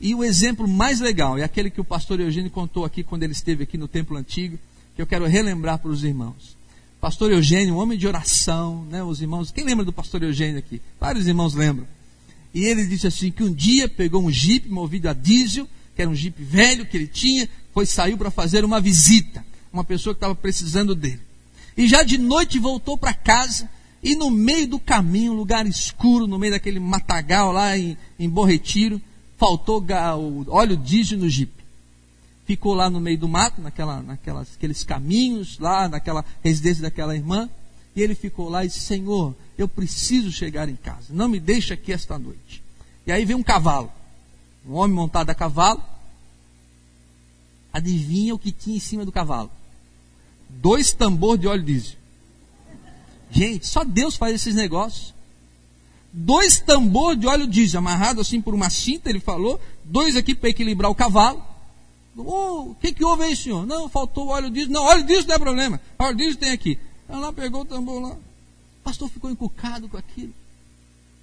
e 0.00 0.14
o 0.14 0.22
exemplo 0.22 0.68
mais 0.68 1.00
legal 1.00 1.38
é 1.38 1.42
aquele 1.42 1.70
que 1.70 1.80
o 1.80 1.84
pastor 1.84 2.20
Eugênio 2.20 2.50
contou 2.50 2.84
aqui 2.84 3.02
quando 3.02 3.22
ele 3.22 3.32
esteve 3.32 3.62
aqui 3.62 3.78
no 3.78 3.88
templo 3.88 4.16
antigo 4.16 4.58
que 4.96 5.02
eu 5.02 5.06
quero 5.06 5.26
relembrar 5.26 5.78
para 5.78 5.90
os 5.90 6.02
irmãos. 6.02 6.56
Pastor 6.98 7.30
Eugênio, 7.30 7.74
um 7.74 7.76
homem 7.76 7.98
de 7.98 8.08
oração, 8.08 8.86
né, 8.86 9.04
os 9.04 9.20
irmãos, 9.20 9.50
quem 9.50 9.62
lembra 9.62 9.84
do 9.84 9.92
pastor 9.92 10.22
Eugênio 10.22 10.58
aqui? 10.58 10.80
Vários 10.98 11.28
irmãos 11.28 11.54
lembram. 11.54 11.86
E 12.54 12.64
ele 12.64 12.86
disse 12.86 13.06
assim 13.06 13.30
que 13.30 13.44
um 13.44 13.52
dia 13.52 13.86
pegou 13.86 14.24
um 14.24 14.32
jipe 14.32 14.70
movido 14.70 15.10
a 15.10 15.12
diesel, 15.12 15.68
que 15.94 16.00
era 16.00 16.10
um 16.10 16.14
jipe 16.14 16.42
velho 16.42 16.86
que 16.86 16.96
ele 16.96 17.06
tinha, 17.06 17.46
foi 17.74 17.84
saiu 17.84 18.16
para 18.16 18.30
fazer 18.30 18.64
uma 18.64 18.80
visita, 18.80 19.44
uma 19.70 19.84
pessoa 19.84 20.14
que 20.14 20.16
estava 20.16 20.34
precisando 20.34 20.94
dele. 20.94 21.20
E 21.76 21.86
já 21.86 22.02
de 22.02 22.16
noite 22.16 22.58
voltou 22.58 22.96
para 22.96 23.12
casa 23.12 23.68
e 24.02 24.16
no 24.16 24.30
meio 24.30 24.66
do 24.66 24.78
caminho, 24.78 25.34
lugar 25.34 25.66
escuro, 25.66 26.26
no 26.26 26.38
meio 26.38 26.54
daquele 26.54 26.80
matagal 26.80 27.52
lá 27.52 27.76
em, 27.76 27.98
em 28.18 28.30
Borretiro, 28.30 29.00
faltou 29.36 29.84
o 30.18 30.50
óleo 30.50 30.76
diesel 30.76 31.18
no 31.18 31.28
jipe 31.28 31.65
ficou 32.46 32.74
lá 32.74 32.88
no 32.88 33.00
meio 33.00 33.18
do 33.18 33.28
mato, 33.28 33.60
naquela, 33.60 34.00
naquelas, 34.00 34.54
aqueles 34.54 34.84
caminhos, 34.84 35.58
lá 35.58 35.88
naquela 35.88 36.24
residência 36.42 36.82
daquela 36.82 37.14
irmã, 37.14 37.50
e 37.94 38.00
ele 38.00 38.14
ficou 38.14 38.48
lá 38.48 38.64
e 38.64 38.68
disse: 38.68 38.80
Senhor, 38.80 39.34
eu 39.58 39.68
preciso 39.68 40.30
chegar 40.30 40.68
em 40.68 40.76
casa, 40.76 41.12
não 41.12 41.28
me 41.28 41.40
deixe 41.40 41.74
aqui 41.74 41.92
esta 41.92 42.18
noite. 42.18 42.62
E 43.06 43.12
aí 43.12 43.24
veio 43.24 43.38
um 43.38 43.42
cavalo, 43.42 43.92
um 44.66 44.74
homem 44.74 44.94
montado 44.94 45.28
a 45.28 45.34
cavalo. 45.34 45.82
Adivinha 47.72 48.34
o 48.34 48.38
que 48.38 48.50
tinha 48.50 48.76
em 48.76 48.80
cima 48.80 49.04
do 49.04 49.12
cavalo? 49.12 49.50
Dois 50.48 50.94
tambores 50.94 51.40
de 51.40 51.46
óleo 51.46 51.62
diesel. 51.62 51.96
Gente, 53.30 53.66
só 53.66 53.84
Deus 53.84 54.16
faz 54.16 54.34
esses 54.34 54.54
negócios. 54.54 55.14
Dois 56.10 56.58
tambores 56.58 57.20
de 57.20 57.26
óleo 57.26 57.46
diesel, 57.46 57.80
amarrado 57.80 58.22
assim 58.22 58.40
por 58.40 58.54
uma 58.54 58.70
cinta, 58.70 59.10
ele 59.10 59.20
falou, 59.20 59.60
dois 59.84 60.16
aqui 60.16 60.34
para 60.34 60.48
equilibrar 60.48 60.90
o 60.90 60.94
cavalo 60.94 61.44
Oh, 62.16 62.70
o 62.70 62.74
que, 62.80 62.92
que 62.92 63.04
houve 63.04 63.24
aí, 63.24 63.36
senhor? 63.36 63.66
Não, 63.66 63.88
faltou 63.88 64.28
óleo 64.28 64.50
diesel. 64.50 64.72
Não, 64.72 64.82
óleo 64.82 65.04
diesel 65.04 65.26
não 65.26 65.34
é 65.34 65.38
problema. 65.38 65.80
Óleo 65.98 66.16
diesel 66.16 66.36
tem 66.36 66.50
aqui. 66.50 66.78
Ela 67.08 67.32
pegou 67.32 67.60
o 67.60 67.64
tambor 67.64 68.00
lá. 68.00 68.10
O 68.10 68.82
pastor 68.82 69.08
ficou 69.10 69.30
encucado 69.30 69.88
com 69.88 69.96
aquilo. 69.96 70.32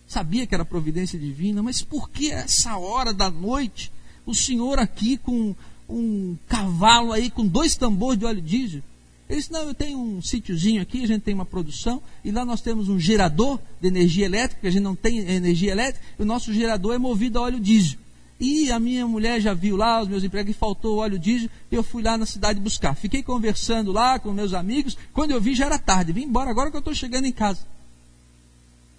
Sabia 0.08 0.46
que 0.46 0.54
era 0.54 0.64
providência 0.64 1.18
divina, 1.18 1.64
mas 1.64 1.82
por 1.82 2.10
que 2.10 2.32
essa 2.32 2.78
hora 2.78 3.14
da 3.14 3.30
noite 3.30 3.92
o 4.26 4.34
senhor 4.34 4.78
aqui 4.78 5.18
com 5.18 5.56
um 5.90 6.38
cavalo 6.48 7.12
aí 7.12 7.30
com 7.30 7.46
dois 7.46 7.76
tambores 7.76 8.20
de 8.20 8.26
óleo 8.26 8.42
diesel? 8.42 8.84
Ele 9.28 9.40
disse, 9.40 9.52
não, 9.52 9.64
eu 9.64 9.74
tenho 9.74 9.98
um 9.98 10.22
sítiozinho 10.22 10.82
aqui, 10.82 11.04
a 11.04 11.08
gente 11.08 11.24
tem 11.24 11.34
uma 11.34 11.46
produção, 11.46 12.02
e 12.24 12.32
lá 12.32 12.46
nós 12.46 12.62
temos 12.62 12.90
um 12.90 13.00
gerador 13.00 13.60
de 13.82 13.88
energia 13.88 14.26
elétrica, 14.26 14.56
porque 14.56 14.68
a 14.68 14.72
gente 14.72 14.84
não 14.84 14.96
tem 14.96 15.20
energia 15.20 15.72
elétrica, 15.72 16.06
e 16.20 16.22
o 16.22 16.26
nosso 16.26 16.54
gerador 16.54 16.94
é 16.94 16.98
movido 16.98 17.40
a 17.40 17.44
óleo 17.44 17.60
diesel. 17.60 17.98
E 18.40 18.72
a 18.72 18.80
minha 18.80 19.08
mulher 19.08 19.40
já 19.40 19.54
viu 19.54 19.78
lá 19.78 20.02
os 20.02 20.08
meus 20.08 20.24
empregos 20.24 20.52
e 20.56 20.58
faltou 20.58 20.98
óleo 20.98 21.20
diesel. 21.20 21.50
Eu 21.72 21.84
fui 21.84 22.04
lá 22.04 22.18
na 22.18 22.26
cidade 22.26 22.60
buscar. 22.60 22.96
Fiquei 22.96 23.24
conversando 23.24 23.92
lá 23.92 24.20
com 24.20 24.32
meus 24.32 24.54
amigos. 24.54 24.98
Quando 25.14 25.32
eu 25.32 25.40
vi 25.40 25.56
já 25.56 25.66
era 25.66 25.80
tarde. 25.80 26.12
Vim 26.12 26.24
embora 26.24 26.50
agora 26.50 26.70
que 26.70 26.76
eu 26.76 26.80
estou 26.80 26.94
chegando 26.94 27.26
em 27.26 27.32
casa. 27.32 27.62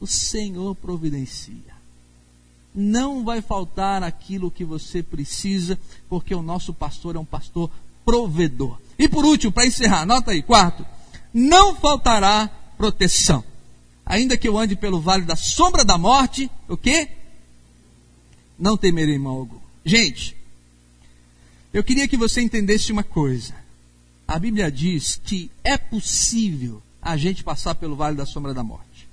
O 0.00 0.06
Senhor 0.06 0.74
providencia. 0.76 1.74
Não 2.74 3.22
vai 3.22 3.40
faltar 3.40 4.02
aquilo 4.02 4.50
que 4.50 4.64
você 4.64 5.02
precisa, 5.02 5.78
porque 6.08 6.34
o 6.34 6.42
nosso 6.42 6.72
pastor 6.72 7.14
é 7.14 7.18
um 7.18 7.24
pastor 7.24 7.70
provedor. 8.04 8.78
E 8.98 9.08
por 9.08 9.24
último, 9.24 9.52
para 9.52 9.66
encerrar, 9.66 10.02
anota 10.02 10.32
aí, 10.32 10.42
quarto, 10.42 10.84
não 11.32 11.74
faltará 11.74 12.50
proteção. 12.76 13.44
Ainda 14.04 14.36
que 14.36 14.48
eu 14.48 14.58
ande 14.58 14.76
pelo 14.76 15.00
vale 15.00 15.24
da 15.24 15.36
sombra 15.36 15.84
da 15.84 15.96
morte, 15.96 16.50
o 16.68 16.76
quê? 16.76 17.08
Não 18.58 18.76
temerei 18.76 19.18
mal 19.18 19.36
algum. 19.36 19.58
Gente, 19.84 20.36
eu 21.72 21.82
queria 21.82 22.08
que 22.08 22.16
você 22.16 22.40
entendesse 22.40 22.92
uma 22.92 23.02
coisa. 23.02 23.54
A 24.26 24.38
Bíblia 24.38 24.70
diz 24.70 25.20
que 25.22 25.50
é 25.62 25.76
possível 25.76 26.82
a 27.02 27.16
gente 27.16 27.44
passar 27.44 27.74
pelo 27.74 27.96
vale 27.96 28.16
da 28.16 28.24
sombra 28.24 28.54
da 28.54 28.62
morte. 28.62 29.08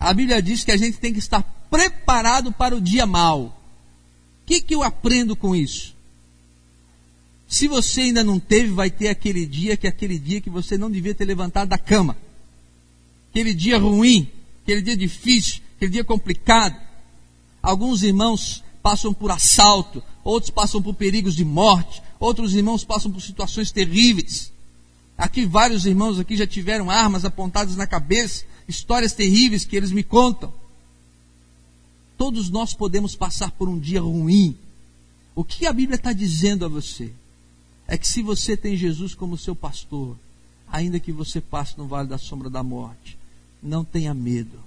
A 0.00 0.12
Bíblia 0.12 0.42
diz 0.42 0.64
que 0.64 0.72
a 0.72 0.76
gente 0.76 0.98
tem 0.98 1.12
que 1.12 1.18
estar 1.18 1.42
preparado 1.70 2.52
para 2.52 2.74
o 2.74 2.80
dia 2.80 3.06
mau. 3.06 3.46
O 4.42 4.46
que, 4.46 4.60
que 4.60 4.74
eu 4.74 4.82
aprendo 4.82 5.36
com 5.36 5.54
isso? 5.54 5.94
Se 7.46 7.68
você 7.68 8.02
ainda 8.02 8.24
não 8.24 8.40
teve, 8.40 8.70
vai 8.70 8.90
ter 8.90 9.08
aquele 9.08 9.46
dia 9.46 9.76
que 9.76 9.86
é 9.86 9.90
aquele 9.90 10.18
dia 10.18 10.40
que 10.40 10.50
você 10.50 10.76
não 10.76 10.90
devia 10.90 11.14
ter 11.14 11.24
levantado 11.24 11.68
da 11.68 11.78
cama. 11.78 12.16
Aquele 13.30 13.54
dia 13.54 13.78
ruim, 13.78 14.28
aquele 14.62 14.82
dia 14.82 14.96
difícil, 14.96 15.60
aquele 15.76 15.92
dia 15.92 16.04
complicado. 16.04 16.76
Alguns 17.64 18.02
irmãos 18.02 18.62
passam 18.82 19.14
por 19.14 19.30
assalto, 19.30 20.02
outros 20.22 20.50
passam 20.50 20.82
por 20.82 20.92
perigos 20.92 21.34
de 21.34 21.46
morte, 21.46 22.02
outros 22.20 22.54
irmãos 22.54 22.84
passam 22.84 23.10
por 23.10 23.22
situações 23.22 23.72
terríveis. 23.72 24.52
Aqui 25.16 25.46
vários 25.46 25.86
irmãos 25.86 26.18
aqui 26.18 26.36
já 26.36 26.46
tiveram 26.46 26.90
armas 26.90 27.24
apontadas 27.24 27.74
na 27.74 27.86
cabeça, 27.86 28.44
histórias 28.68 29.14
terríveis 29.14 29.64
que 29.64 29.76
eles 29.76 29.92
me 29.92 30.02
contam. 30.02 30.52
Todos 32.18 32.50
nós 32.50 32.74
podemos 32.74 33.16
passar 33.16 33.50
por 33.52 33.66
um 33.66 33.78
dia 33.78 34.02
ruim. 34.02 34.58
O 35.34 35.42
que 35.42 35.66
a 35.66 35.72
Bíblia 35.72 35.96
está 35.96 36.12
dizendo 36.12 36.66
a 36.66 36.68
você? 36.68 37.14
É 37.88 37.96
que 37.96 38.06
se 38.06 38.20
você 38.20 38.58
tem 38.58 38.76
Jesus 38.76 39.14
como 39.14 39.38
seu 39.38 39.56
pastor, 39.56 40.18
ainda 40.70 41.00
que 41.00 41.12
você 41.12 41.40
passe 41.40 41.78
no 41.78 41.86
vale 41.86 42.10
da 42.10 42.18
sombra 42.18 42.50
da 42.50 42.62
morte, 42.62 43.16
não 43.62 43.82
tenha 43.82 44.12
medo, 44.12 44.60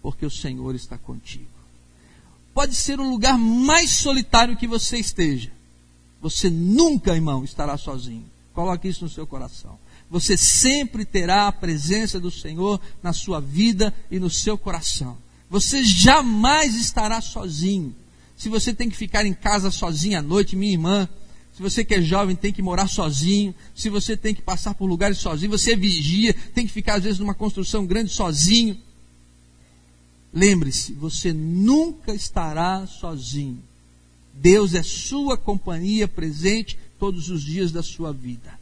porque 0.00 0.24
o 0.24 0.30
Senhor 0.30 0.74
está 0.74 0.96
contigo 0.96 1.49
pode 2.54 2.74
ser 2.74 3.00
o 3.00 3.08
lugar 3.08 3.38
mais 3.38 3.90
solitário 3.90 4.56
que 4.56 4.66
você 4.66 4.98
esteja. 4.98 5.50
Você 6.20 6.50
nunca, 6.50 7.14
irmão, 7.14 7.44
estará 7.44 7.76
sozinho. 7.76 8.24
Coloque 8.52 8.88
isso 8.88 9.04
no 9.04 9.10
seu 9.10 9.26
coração. 9.26 9.78
Você 10.10 10.36
sempre 10.36 11.04
terá 11.04 11.46
a 11.46 11.52
presença 11.52 12.18
do 12.18 12.30
Senhor 12.30 12.80
na 13.02 13.12
sua 13.12 13.40
vida 13.40 13.94
e 14.10 14.18
no 14.18 14.28
seu 14.28 14.58
coração. 14.58 15.16
Você 15.48 15.82
jamais 15.84 16.74
estará 16.74 17.20
sozinho. 17.20 17.94
Se 18.36 18.48
você 18.48 18.72
tem 18.72 18.90
que 18.90 18.96
ficar 18.96 19.24
em 19.24 19.32
casa 19.32 19.70
sozinho 19.70 20.18
à 20.18 20.22
noite, 20.22 20.56
minha 20.56 20.72
irmã, 20.72 21.08
se 21.52 21.62
você 21.62 21.84
que 21.84 21.94
é 21.94 22.02
jovem 22.02 22.34
tem 22.34 22.52
que 22.52 22.62
morar 22.62 22.88
sozinho, 22.88 23.54
se 23.74 23.88
você 23.88 24.16
tem 24.16 24.34
que 24.34 24.42
passar 24.42 24.74
por 24.74 24.86
lugares 24.86 25.18
sozinho, 25.18 25.50
você 25.50 25.72
é 25.72 25.76
vigia, 25.76 26.34
tem 26.54 26.66
que 26.66 26.72
ficar 26.72 26.94
às 26.94 27.04
vezes 27.04 27.18
numa 27.18 27.34
construção 27.34 27.84
grande 27.86 28.10
sozinho. 28.10 28.78
Lembre-se, 30.32 30.92
você 30.92 31.32
nunca 31.32 32.14
estará 32.14 32.86
sozinho. 32.86 33.62
Deus 34.32 34.74
é 34.74 34.82
sua 34.82 35.36
companhia 35.36 36.06
presente 36.06 36.78
todos 36.98 37.28
os 37.28 37.42
dias 37.42 37.72
da 37.72 37.82
sua 37.82 38.12
vida. 38.12 38.59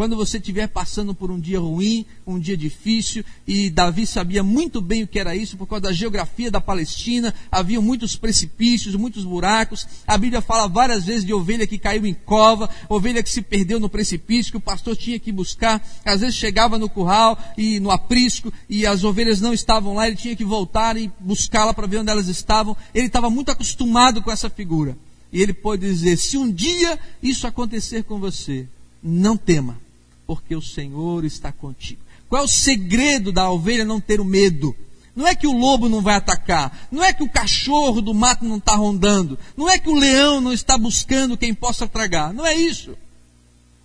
Quando 0.00 0.16
você 0.16 0.38
estiver 0.38 0.66
passando 0.66 1.14
por 1.14 1.30
um 1.30 1.38
dia 1.38 1.60
ruim, 1.60 2.06
um 2.26 2.38
dia 2.38 2.56
difícil, 2.56 3.22
e 3.46 3.68
Davi 3.68 4.06
sabia 4.06 4.42
muito 4.42 4.80
bem 4.80 5.02
o 5.02 5.06
que 5.06 5.18
era 5.18 5.36
isso, 5.36 5.58
por 5.58 5.66
causa 5.66 5.82
da 5.82 5.92
geografia 5.92 6.50
da 6.50 6.58
Palestina, 6.58 7.34
havia 7.52 7.82
muitos 7.82 8.16
precipícios, 8.16 8.94
muitos 8.94 9.24
buracos. 9.24 9.86
A 10.06 10.16
Bíblia 10.16 10.40
fala 10.40 10.66
várias 10.66 11.04
vezes 11.04 11.22
de 11.22 11.34
ovelha 11.34 11.66
que 11.66 11.76
caiu 11.76 12.06
em 12.06 12.14
cova, 12.14 12.70
ovelha 12.88 13.22
que 13.22 13.28
se 13.28 13.42
perdeu 13.42 13.78
no 13.78 13.90
precipício, 13.90 14.52
que 14.52 14.56
o 14.56 14.60
pastor 14.62 14.96
tinha 14.96 15.18
que 15.18 15.30
buscar. 15.30 15.86
Às 16.02 16.22
vezes 16.22 16.34
chegava 16.34 16.78
no 16.78 16.88
curral 16.88 17.38
e 17.58 17.78
no 17.78 17.90
aprisco, 17.90 18.50
e 18.70 18.86
as 18.86 19.04
ovelhas 19.04 19.38
não 19.38 19.52
estavam 19.52 19.92
lá, 19.92 20.06
ele 20.06 20.16
tinha 20.16 20.34
que 20.34 20.46
voltar 20.46 20.96
e 20.96 21.12
buscá-la 21.20 21.74
para 21.74 21.86
ver 21.86 21.98
onde 21.98 22.10
elas 22.10 22.26
estavam. 22.26 22.74
Ele 22.94 23.08
estava 23.08 23.28
muito 23.28 23.50
acostumado 23.50 24.22
com 24.22 24.30
essa 24.30 24.48
figura. 24.48 24.96
E 25.30 25.42
ele 25.42 25.52
pode 25.52 25.82
dizer: 25.86 26.16
se 26.16 26.38
um 26.38 26.50
dia 26.50 26.98
isso 27.22 27.46
acontecer 27.46 28.04
com 28.04 28.18
você, 28.18 28.66
não 29.02 29.36
tema 29.36 29.89
porque 30.30 30.54
o 30.54 30.62
Senhor 30.62 31.24
está 31.24 31.50
contigo. 31.50 32.00
Qual 32.28 32.42
é 32.42 32.44
o 32.44 32.48
segredo 32.48 33.32
da 33.32 33.50
ovelha 33.50 33.84
não 33.84 34.00
ter 34.00 34.20
o 34.20 34.24
medo? 34.24 34.76
Não 35.16 35.26
é 35.26 35.34
que 35.34 35.44
o 35.44 35.58
lobo 35.58 35.88
não 35.88 36.00
vai 36.00 36.14
atacar, 36.14 36.86
não 36.88 37.02
é 37.02 37.12
que 37.12 37.24
o 37.24 37.28
cachorro 37.28 38.00
do 38.00 38.14
mato 38.14 38.44
não 38.44 38.58
está 38.58 38.76
rondando, 38.76 39.36
não 39.56 39.68
é 39.68 39.76
que 39.76 39.88
o 39.88 39.98
leão 39.98 40.40
não 40.40 40.52
está 40.52 40.78
buscando 40.78 41.36
quem 41.36 41.52
possa 41.52 41.84
tragar, 41.88 42.32
não 42.32 42.46
é 42.46 42.54
isso. 42.54 42.96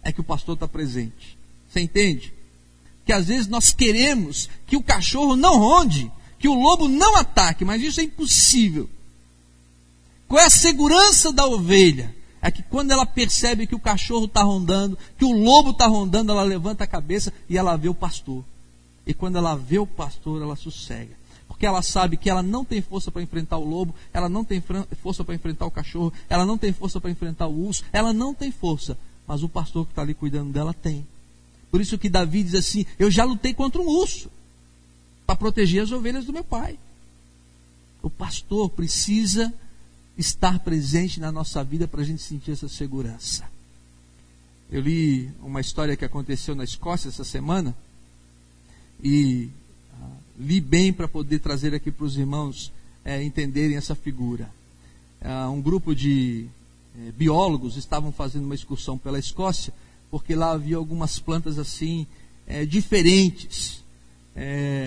É 0.03 0.11
que 0.11 0.21
o 0.21 0.23
pastor 0.23 0.53
está 0.53 0.67
presente. 0.67 1.35
Você 1.67 1.79
entende? 1.79 2.31
Que 3.07 3.11
às 3.11 3.25
vezes 3.25 3.47
nós 3.47 3.73
queremos 3.73 4.47
que 4.67 4.77
o 4.77 4.83
cachorro 4.83 5.35
não 5.35 5.57
ronde, 5.57 6.11
que 6.37 6.47
o 6.47 6.53
lobo 6.53 6.87
não 6.87 7.15
ataque, 7.15 7.65
mas 7.65 7.81
isso 7.81 7.99
é 7.99 8.03
impossível. 8.03 8.87
Qual 10.27 10.39
é 10.39 10.45
a 10.45 10.51
segurança 10.51 11.33
da 11.33 11.47
ovelha? 11.47 12.14
É 12.45 12.51
que 12.51 12.61
quando 12.61 12.91
ela 12.91 13.07
percebe 13.07 13.65
que 13.65 13.73
o 13.73 13.79
cachorro 13.79 14.25
está 14.25 14.43
rondando, 14.43 14.95
que 15.17 15.25
o 15.25 15.31
lobo 15.31 15.71
está 15.71 15.87
rondando, 15.87 16.31
ela 16.31 16.43
levanta 16.43 16.83
a 16.83 16.87
cabeça 16.87 17.33
e 17.49 17.57
ela 17.57 17.75
vê 17.75 17.89
o 17.89 17.93
pastor. 17.95 18.43
E 19.03 19.15
quando 19.15 19.39
ela 19.39 19.55
vê 19.55 19.79
o 19.79 19.87
pastor, 19.87 20.39
ela 20.39 20.55
sossega. 20.55 21.17
Porque 21.47 21.65
ela 21.65 21.81
sabe 21.81 22.17
que 22.17 22.29
ela 22.29 22.43
não 22.43 22.63
tem 22.63 22.83
força 22.83 23.11
para 23.11 23.23
enfrentar 23.23 23.57
o 23.57 23.67
lobo, 23.67 23.95
ela 24.13 24.29
não 24.29 24.45
tem 24.45 24.61
força 25.01 25.23
para 25.23 25.33
enfrentar 25.33 25.65
o 25.65 25.71
cachorro, 25.71 26.13
ela 26.29 26.45
não 26.45 26.55
tem 26.55 26.71
força 26.71 27.01
para 27.01 27.09
enfrentar 27.09 27.47
o 27.47 27.65
urso, 27.65 27.83
ela 27.91 28.13
não 28.13 28.31
tem 28.31 28.51
força. 28.51 28.95
Mas 29.25 29.41
o 29.41 29.49
pastor 29.49 29.87
que 29.87 29.93
está 29.93 30.03
ali 30.03 30.13
cuidando 30.13 30.53
dela 30.53 30.71
tem. 30.71 31.03
Por 31.71 31.81
isso 31.81 31.97
que 31.97 32.09
Davi 32.09 32.43
diz 32.43 32.53
assim: 32.53 32.85
Eu 32.99 33.09
já 33.09 33.23
lutei 33.23 33.55
contra 33.55 33.81
um 33.81 33.87
urso 33.87 34.29
para 35.25 35.35
proteger 35.35 35.81
as 35.81 35.91
ovelhas 35.91 36.25
do 36.25 36.33
meu 36.33 36.43
pai. 36.43 36.77
O 38.03 38.09
pastor 38.09 38.69
precisa 38.69 39.51
estar 40.17 40.59
presente 40.59 41.19
na 41.19 41.31
nossa 41.31 41.63
vida 41.63 41.87
para 41.87 42.01
a 42.01 42.05
gente 42.05 42.21
sentir 42.21 42.51
essa 42.51 42.67
segurança. 42.67 43.43
Eu 44.71 44.81
li 44.81 45.31
uma 45.41 45.61
história 45.61 45.95
que 45.95 46.05
aconteceu 46.05 46.55
na 46.55 46.63
Escócia 46.63 47.09
essa 47.09 47.23
semana 47.23 47.75
e 49.03 49.49
uh, 49.93 50.05
li 50.39 50.59
bem 50.59 50.91
para 50.91 51.07
poder 51.07 51.39
trazer 51.39 51.73
aqui 51.73 51.91
para 51.91 52.05
os 52.05 52.17
irmãos 52.17 52.71
é, 53.03 53.21
entenderem 53.23 53.77
essa 53.77 53.93
figura. 53.93 54.49
Uh, 55.21 55.51
um 55.51 55.61
grupo 55.61 55.93
de 55.93 56.47
é, 56.97 57.11
biólogos 57.11 57.77
estavam 57.77 58.11
fazendo 58.11 58.45
uma 58.45 58.55
excursão 58.55 58.97
pela 58.97 59.19
Escócia 59.19 59.73
porque 60.09 60.33
lá 60.33 60.51
havia 60.51 60.77
algumas 60.77 61.19
plantas 61.19 61.59
assim 61.59 62.07
é, 62.47 62.65
diferentes, 62.65 63.83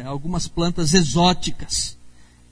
algumas 0.05 0.47
plantas 0.47 0.95
exóticas. 0.95 1.97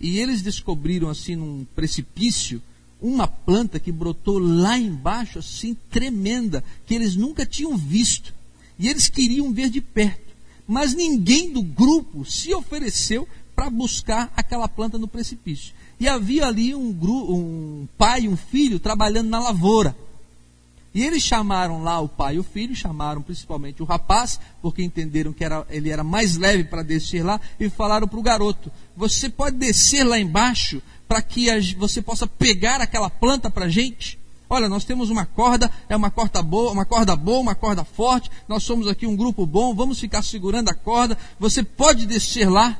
E 0.01 0.19
eles 0.19 0.43
descobriram 0.43 1.09
assim 1.09 1.37
num 1.37 1.67
precipício 1.75 2.63
uma 3.01 3.27
planta 3.27 3.79
que 3.79 3.93
brotou 3.93 4.39
lá 4.39 4.79
embaixo, 4.79 5.39
assim, 5.39 5.77
tremenda, 5.91 6.65
que 6.87 6.95
eles 6.95 7.15
nunca 7.15 7.45
tinham 7.45 7.77
visto. 7.77 8.35
E 8.79 8.89
eles 8.89 9.09
queriam 9.09 9.53
ver 9.53 9.71
de 9.71 9.81
perto. 9.81 10.35
Mas 10.67 10.95
ninguém 10.95 11.53
do 11.53 11.63
grupo 11.63 12.25
se 12.25 12.55
ofereceu 12.55 13.29
para 13.55 13.71
buscar 13.71 14.33
aquela 14.37 14.69
planta 14.69 14.99
no 14.99 15.09
precipício. 15.09 15.73
E 15.99 16.09
havia 16.09 16.47
ali 16.47 16.75
um, 16.75 16.91
um 16.91 17.89
pai 17.97 18.23
e 18.23 18.29
um 18.29 18.37
filho 18.37 18.79
trabalhando 18.79 19.29
na 19.29 19.41
lavoura. 19.41 19.97
E 20.97 21.03
eles 21.03 21.23
chamaram 21.23 21.83
lá 21.83 22.01
o 22.01 22.09
pai 22.09 22.37
e 22.37 22.39
o 22.39 22.43
filho, 22.43 22.75
chamaram 22.75 23.21
principalmente 23.21 23.83
o 23.83 23.85
rapaz, 23.85 24.41
porque 24.63 24.83
entenderam 24.83 25.31
que 25.31 25.45
era, 25.45 25.67
ele 25.69 25.91
era 25.91 26.03
mais 26.03 26.39
leve 26.39 26.65
para 26.65 26.83
descer 26.83 27.23
lá, 27.23 27.39
e 27.61 27.69
falaram 27.69 28.09
para 28.09 28.19
o 28.19 28.23
garoto: 28.23 28.73
Você 28.97 29.29
pode 29.29 29.59
descer 29.59 30.05
lá 30.05 30.19
embaixo 30.19 30.81
para 31.07 31.21
que 31.21 31.51
você 31.75 32.01
possa 32.01 32.27
pegar 32.27 32.81
aquela 32.81 33.11
planta 33.11 33.51
para 33.51 33.67
a 33.67 33.69
gente? 33.69 34.19
Olha, 34.49 34.71
nós 34.71 34.87
temos 34.87 35.11
uma 35.11 35.27
corda, 35.27 35.71
é 35.87 35.95
uma 35.95 36.11
corda 36.11 36.43
boa, 36.43 36.73
uma 36.73 36.87
corda 36.87 37.15
boa, 37.15 37.41
uma 37.41 37.55
corda 37.55 37.85
forte. 37.85 38.31
Nós 38.49 38.63
somos 38.63 38.89
aqui 38.89 39.07
um 39.07 39.15
grupo 39.15 39.45
bom, 39.45 39.75
vamos 39.75 40.01
ficar 40.01 40.23
segurando 40.23 40.71
a 40.71 40.75
corda. 40.75 41.19
Você 41.39 41.63
pode 41.63 42.07
descer 42.07 42.49
lá? 42.49 42.75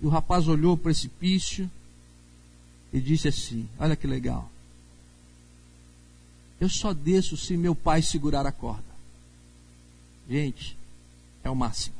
E 0.00 0.06
o 0.06 0.08
rapaz 0.08 0.48
olhou 0.48 0.72
o 0.72 0.78
precipício 0.78 1.70
e 2.90 2.98
disse 2.98 3.28
assim: 3.28 3.68
Olha 3.78 3.94
que 3.94 4.06
legal. 4.06 4.51
Eu 6.62 6.68
só 6.68 6.92
desço 6.92 7.36
se 7.36 7.56
meu 7.56 7.74
pai 7.74 8.00
segurar 8.02 8.46
a 8.46 8.52
corda. 8.52 8.84
Gente, 10.30 10.78
é 11.42 11.50
o 11.50 11.56
máximo. 11.56 11.96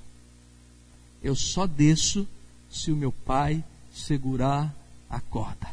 Eu 1.21 1.35
só 1.35 1.67
desço 1.67 2.29
se 2.71 2.93
o 2.93 2.97
meu 2.97 3.11
pai 3.11 3.65
segurar 3.93 4.73
a 5.11 5.19
corda. 5.19 5.69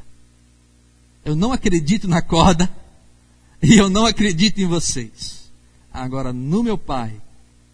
Eu 1.23 1.35
não 1.35 1.53
acredito 1.53 2.07
na 2.07 2.19
corda 2.19 2.67
e 3.61 3.77
eu 3.77 3.91
não 3.91 4.07
acredito 4.07 4.57
em 4.57 4.65
vocês. 4.65 5.51
Agora, 5.93 6.33
no 6.33 6.63
meu 6.63 6.75
pai, 6.75 7.21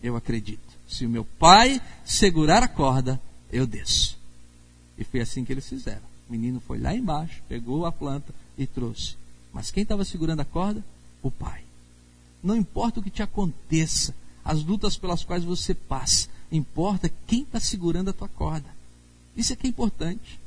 eu 0.04 0.18
acredito. 0.18 0.60
Se 0.86 1.06
o 1.06 1.10
meu 1.10 1.24
pai 1.24 1.82
segurar 2.04 2.62
a 2.62 2.68
corda, 2.68 3.22
eu 3.54 3.66
desço. 3.66 4.20
E 4.98 5.06
foi 5.06 5.22
assim 5.22 5.46
que 5.46 5.54
eles 5.54 5.70
fizeram. 5.70 6.04
O 6.28 6.34
menino 6.34 6.60
foi 6.60 6.78
lá 6.78 6.94
embaixo, 6.94 7.42
pegou 7.48 7.86
a 7.86 7.92
planta 7.94 8.36
e 8.58 8.68
trouxe. 8.68 9.16
Mas 9.54 9.72
quem 9.72 9.84
estava 9.84 10.04
segurando 10.04 10.42
a 10.42 10.46
corda? 10.46 10.84
O 11.28 11.32
Pai. 11.32 11.64
Não 12.44 12.56
importa 12.56 13.00
o 13.00 13.04
que 13.04 13.10
te 13.10 13.24
aconteça, 13.24 14.14
as 14.44 14.64
lutas 14.64 14.98
pelas 14.98 15.24
quais 15.24 15.44
você 15.44 15.74
passa, 15.74 16.28
importa 16.52 17.12
quem 17.26 17.42
está 17.42 17.60
segurando 17.60 18.10
a 18.10 18.14
tua 18.14 18.28
corda. 18.28 18.70
Isso 19.36 19.52
é 19.52 19.56
que 19.56 19.66
é 19.66 19.70
importante. 19.70 20.40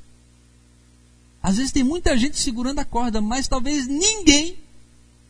Às 1.42 1.56
vezes 1.56 1.72
tem 1.72 1.84
muita 1.84 2.16
gente 2.16 2.38
segurando 2.38 2.78
a 2.78 2.84
corda, 2.84 3.20
mas 3.20 3.48
talvez 3.48 3.86
ninguém 3.86 4.56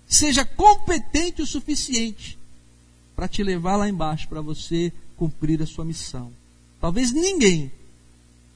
seja 0.06 0.44
competente 0.44 1.42
o 1.42 1.46
suficiente 1.46 2.38
para 3.14 3.28
te 3.28 3.42
levar 3.42 3.76
lá 3.76 3.88
embaixo, 3.88 4.28
para 4.28 4.40
você 4.40 4.92
cumprir 5.16 5.60
a 5.62 5.66
sua 5.66 5.84
missão. 5.84 6.32
Talvez 6.80 7.12
ninguém. 7.12 7.72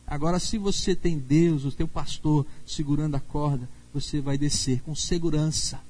Agora, 0.07 0.38
se 0.38 0.57
você 0.57 0.95
tem 0.95 1.18
Deus, 1.18 1.64
o 1.64 1.72
teu 1.72 1.88
pastor, 1.88 2.47
segurando 2.66 3.16
a 3.16 3.20
corda, 3.20 3.68
você 3.93 4.20
vai 4.20 4.38
descer 4.38 4.80
com 4.82 4.95
segurança. 4.95 5.80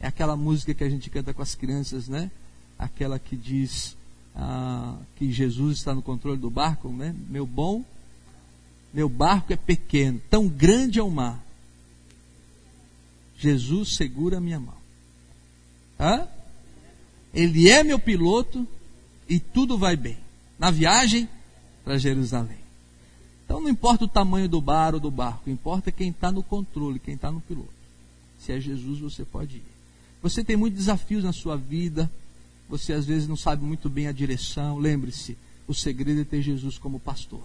É 0.00 0.06
aquela 0.06 0.36
música 0.36 0.74
que 0.74 0.84
a 0.84 0.88
gente 0.88 1.10
canta 1.10 1.32
com 1.32 1.42
as 1.42 1.54
crianças, 1.54 2.08
né? 2.08 2.30
Aquela 2.78 3.18
que 3.18 3.36
diz 3.36 3.96
ah, 4.34 4.96
que 5.16 5.32
Jesus 5.32 5.78
está 5.78 5.94
no 5.94 6.02
controle 6.02 6.38
do 6.38 6.50
barco, 6.50 6.88
né? 6.90 7.14
Meu 7.28 7.46
bom, 7.46 7.84
meu 8.92 9.08
barco 9.08 9.52
é 9.52 9.56
pequeno, 9.56 10.20
tão 10.30 10.48
grande 10.48 10.98
é 10.98 11.02
o 11.02 11.10
mar. 11.10 11.42
Jesus 13.38 13.96
segura 13.96 14.38
a 14.38 14.40
minha 14.40 14.60
mão. 14.60 14.76
Hã? 15.98 16.26
Ele 17.32 17.68
é 17.68 17.82
meu 17.82 17.98
piloto 17.98 18.66
e 19.28 19.38
tudo 19.38 19.76
vai 19.76 19.96
bem. 19.96 20.18
Na 20.58 20.70
viagem 20.70 21.28
para 21.84 21.98
Jerusalém. 21.98 22.58
Então 23.44 23.60
não 23.60 23.68
importa 23.68 24.04
o 24.04 24.08
tamanho 24.08 24.48
do 24.48 24.60
bar 24.60 24.94
ou 24.94 25.00
do 25.00 25.10
barco, 25.10 25.48
importa 25.48 25.92
quem 25.92 26.10
está 26.10 26.32
no 26.32 26.42
controle, 26.42 26.98
quem 26.98 27.14
está 27.14 27.30
no 27.30 27.40
piloto. 27.40 27.70
Se 28.40 28.52
é 28.52 28.60
Jesus, 28.60 28.98
você 28.98 29.24
pode 29.24 29.58
ir. 29.58 29.75
Você 30.26 30.42
tem 30.42 30.56
muitos 30.56 30.80
desafios 30.80 31.22
na 31.22 31.32
sua 31.32 31.56
vida, 31.56 32.10
você 32.68 32.92
às 32.92 33.06
vezes 33.06 33.28
não 33.28 33.36
sabe 33.36 33.64
muito 33.64 33.88
bem 33.88 34.08
a 34.08 34.12
direção. 34.12 34.76
Lembre-se, 34.76 35.38
o 35.68 35.72
segredo 35.72 36.20
é 36.20 36.24
ter 36.24 36.42
Jesus 36.42 36.78
como 36.78 36.98
pastor, 36.98 37.44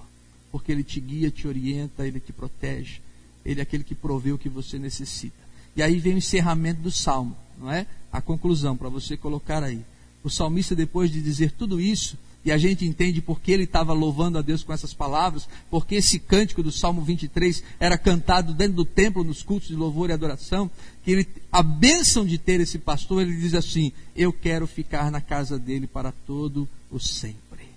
porque 0.51 0.71
ele 0.71 0.83
te 0.83 0.99
guia, 0.99 1.29
te 1.29 1.47
orienta, 1.47 2.07
ele 2.07 2.19
te 2.19 2.33
protege, 2.33 2.99
ele 3.45 3.59
é 3.59 3.63
aquele 3.63 3.83
que 3.83 3.93
provê 3.93 4.31
o 4.31 4.37
que 4.37 4.49
você 4.49 4.79
necessita. 4.79 5.37
E 5.75 5.83
aí 5.83 5.99
vem 5.99 6.15
o 6.15 6.17
encerramento 6.17 6.81
do 6.81 6.89
salmo, 6.89 7.37
não 7.55 7.71
é? 7.71 7.85
A 8.11 8.19
conclusão 8.19 8.75
para 8.75 8.89
você 8.89 9.15
colocar 9.15 9.61
aí. 9.61 9.85
O 10.23 10.29
salmista, 10.31 10.75
depois 10.75 11.11
de 11.11 11.21
dizer 11.21 11.51
tudo 11.51 11.79
isso, 11.79 12.17
e 12.43 12.51
a 12.51 12.57
gente 12.57 12.85
entende 12.85 13.21
porque 13.21 13.51
ele 13.51 13.63
estava 13.63 13.93
louvando 13.93 14.37
a 14.37 14.41
Deus 14.41 14.63
com 14.63 14.73
essas 14.73 14.93
palavras, 14.93 15.47
porque 15.69 15.95
esse 15.95 16.17
cântico 16.17 16.63
do 16.63 16.71
Salmo 16.71 17.01
23 17.01 17.63
era 17.79 17.97
cantado 17.97 18.53
dentro 18.53 18.77
do 18.77 18.85
templo, 18.85 19.23
nos 19.23 19.43
cultos 19.43 19.69
de 19.69 19.75
louvor 19.75 20.09
e 20.09 20.13
adoração, 20.13 20.69
que 21.03 21.11
ele, 21.11 21.27
a 21.51 21.61
bênção 21.61 22.25
de 22.25 22.37
ter 22.37 22.59
esse 22.59 22.79
pastor, 22.79 23.21
ele 23.21 23.35
diz 23.35 23.53
assim: 23.53 23.91
Eu 24.15 24.33
quero 24.33 24.65
ficar 24.65 25.11
na 25.11 25.21
casa 25.21 25.59
dele 25.59 25.85
para 25.85 26.11
todo 26.11 26.67
o 26.89 26.99
sempre. 26.99 27.69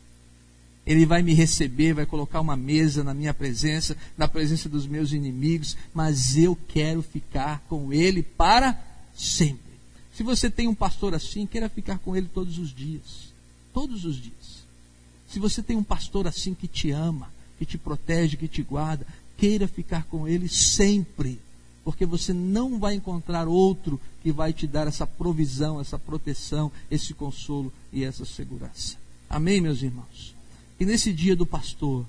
Ele 0.87 1.07
vai 1.07 1.23
me 1.23 1.33
receber, 1.33 1.95
vai 1.95 2.07
colocar 2.07 2.41
uma 2.41 2.57
mesa 2.57 3.03
na 3.03 3.15
minha 3.15 3.33
presença, 3.33 3.97
na 4.17 4.29
presença 4.29 4.69
dos 4.69 4.87
meus 4.87 5.13
inimigos, 5.13 5.77
mas 5.95 6.37
eu 6.37 6.57
quero 6.69 7.03
ficar 7.03 7.65
com 7.69 7.93
ele 7.93 8.23
para 8.23 8.79
sempre. 9.15 9.61
Se 10.13 10.23
você 10.23 10.51
tem 10.51 10.69
um 10.69 10.75
pastor 10.75 11.15
assim, 11.15 11.47
queira 11.47 11.69
ficar 11.69 11.99
com 11.99 12.15
ele 12.15 12.29
todos 12.33 12.59
os 12.59 12.73
dias. 12.73 13.33
Todos 13.73 14.05
os 14.05 14.17
dias. 14.17 14.44
Se 15.35 15.41
você 15.41 15.61
tem 15.61 15.77
um 15.77 15.83
pastor 15.83 16.29
assim 16.29 16.55
que 16.55 16.69
te 16.69 16.93
ama, 16.93 17.29
que 17.59 17.67
te 17.67 17.77
protege, 17.77 18.37
que 18.37 18.47
te 18.47 18.63
guarda, 18.63 19.05
queira 19.37 19.67
ficar 19.67 20.05
com 20.05 20.29
ele 20.29 20.49
sempre, 20.49 21.41
porque 21.83 22.07
você 22.07 22.33
não 22.33 22.79
vai 22.79 22.95
encontrar 22.95 23.49
outro 23.49 24.01
que 24.23 24.31
vai 24.31 24.53
te 24.53 24.65
dar 24.65 24.87
essa 24.87 25.05
provisão, 25.05 25.81
essa 25.81 25.99
proteção, 25.99 26.71
esse 26.89 27.13
consolo 27.15 27.73
e 27.93 28.05
essa 28.05 28.25
segurança. 28.25 28.97
Amém, 29.29 29.61
meus 29.61 29.83
irmãos? 29.83 30.37
E 30.79 30.85
nesse 30.85 31.13
dia 31.13 31.35
do 31.35 31.45
pastor, 31.45 32.07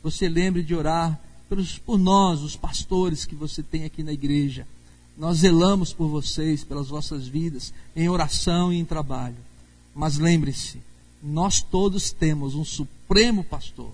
você 0.00 0.28
lembre 0.28 0.62
de 0.62 0.72
orar 0.72 1.20
pelos, 1.48 1.78
por 1.78 1.98
nós, 1.98 2.42
os 2.42 2.54
pastores 2.54 3.24
que 3.24 3.34
você 3.34 3.60
tem 3.60 3.86
aqui 3.86 4.04
na 4.04 4.12
igreja. 4.12 4.68
Nós 5.16 5.38
zelamos 5.38 5.92
por 5.92 6.06
vocês, 6.06 6.62
pelas 6.62 6.86
vossas 6.86 7.26
vidas, 7.26 7.74
em 7.96 8.08
oração 8.08 8.72
e 8.72 8.78
em 8.78 8.84
trabalho. 8.84 9.34
Mas 9.96 10.16
lembre-se, 10.16 10.78
nós 11.22 11.60
todos 11.60 12.10
temos 12.10 12.54
um 12.54 12.64
supremo 12.64 13.42
pastor. 13.42 13.92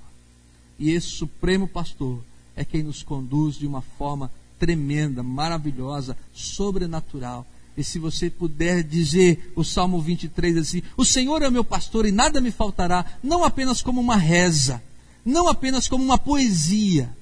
E 0.79 0.91
esse 0.91 1.09
supremo 1.09 1.67
pastor 1.67 2.23
é 2.57 2.65
quem 2.65 2.83
nos 2.83 3.03
conduz 3.03 3.57
de 3.57 3.67
uma 3.67 3.81
forma 3.81 4.31
tremenda, 4.59 5.23
maravilhosa, 5.23 6.17
sobrenatural. 6.33 7.47
E 7.77 7.83
se 7.83 7.99
você 7.99 8.31
puder 8.31 8.83
dizer 8.85 9.53
o 9.57 9.65
Salmo 9.65 10.01
23 10.01 10.59
assim: 10.59 10.83
O 10.97 11.05
Senhor 11.05 11.43
é 11.43 11.51
meu 11.51 11.65
pastor 11.65 12.07
e 12.07 12.13
nada 12.13 12.41
me 12.41 12.51
faltará, 12.51 13.05
não 13.23 13.45
apenas 13.45 13.83
como 13.83 14.01
uma 14.01 14.17
reza, 14.17 14.83
não 15.25 15.49
apenas 15.49 15.89
como 15.89 16.05
uma 16.05 16.19
poesia, 16.19 17.15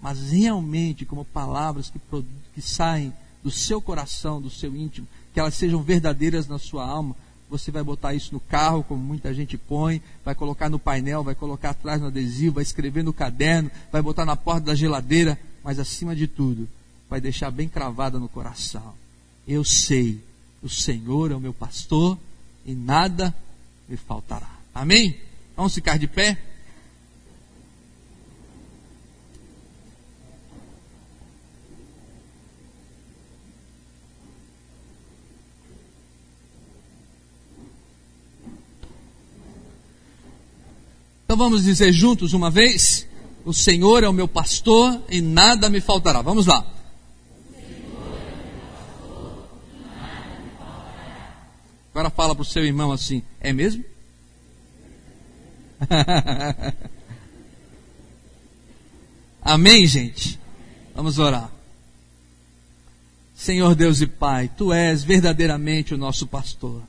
mas 0.00 0.30
realmente 0.30 1.06
como 1.06 1.24
palavras 1.24 1.90
que, 1.90 1.98
que 2.54 2.60
saem 2.60 3.12
do 3.42 3.50
seu 3.50 3.80
coração, 3.80 4.40
do 4.40 4.50
seu 4.50 4.76
íntimo, 4.76 5.06
que 5.32 5.40
elas 5.40 5.54
sejam 5.54 5.82
verdadeiras 5.82 6.46
na 6.46 6.58
sua 6.58 6.86
alma, 6.86 7.16
você 7.48 7.70
vai 7.70 7.82
botar 7.82 8.14
isso 8.14 8.32
no 8.32 8.40
carro, 8.40 8.82
como 8.82 9.02
muita 9.02 9.32
gente 9.32 9.56
põe, 9.56 10.02
vai 10.24 10.34
colocar 10.34 10.68
no 10.68 10.78
painel, 10.78 11.22
vai 11.22 11.34
colocar 11.34 11.70
atrás 11.70 12.00
no 12.00 12.08
adesivo, 12.08 12.56
vai 12.56 12.62
escrever 12.62 13.04
no 13.04 13.12
caderno, 13.12 13.70
vai 13.92 14.02
botar 14.02 14.24
na 14.24 14.36
porta 14.36 14.66
da 14.66 14.74
geladeira, 14.74 15.38
mas 15.62 15.78
acima 15.78 16.14
de 16.14 16.26
tudo, 16.26 16.68
vai 17.08 17.20
deixar 17.20 17.50
bem 17.50 17.68
cravada 17.68 18.18
no 18.18 18.28
coração. 18.28 18.94
Eu 19.46 19.64
sei, 19.64 20.20
o 20.62 20.68
Senhor 20.68 21.30
é 21.30 21.34
o 21.34 21.40
meu 21.40 21.54
pastor 21.54 22.18
e 22.64 22.74
nada 22.74 23.34
me 23.88 23.96
faltará. 23.96 24.50
Amém? 24.74 25.20
Vamos 25.56 25.74
ficar 25.74 25.98
de 25.98 26.08
pé? 26.08 26.36
Então 41.26 41.36
vamos 41.36 41.64
dizer 41.64 41.92
juntos 41.92 42.32
uma 42.32 42.48
vez: 42.52 43.04
O 43.44 43.52
Senhor 43.52 44.04
é 44.04 44.08
o 44.08 44.12
meu 44.12 44.28
pastor 44.28 45.02
e 45.10 45.20
nada 45.20 45.68
me 45.68 45.80
faltará. 45.80 46.22
Vamos 46.22 46.46
lá. 46.46 46.64
Agora 51.90 52.10
fala 52.10 52.32
para 52.32 52.42
o 52.42 52.44
seu 52.44 52.64
irmão 52.64 52.92
assim: 52.92 53.24
É 53.40 53.52
mesmo? 53.52 53.84
Amém, 59.42 59.84
gente? 59.84 60.38
Vamos 60.94 61.18
orar. 61.18 61.50
Senhor 63.34 63.74
Deus 63.74 64.00
e 64.00 64.06
Pai, 64.06 64.48
Tu 64.56 64.72
és 64.72 65.02
verdadeiramente 65.02 65.92
o 65.92 65.98
nosso 65.98 66.24
pastor. 66.28 66.84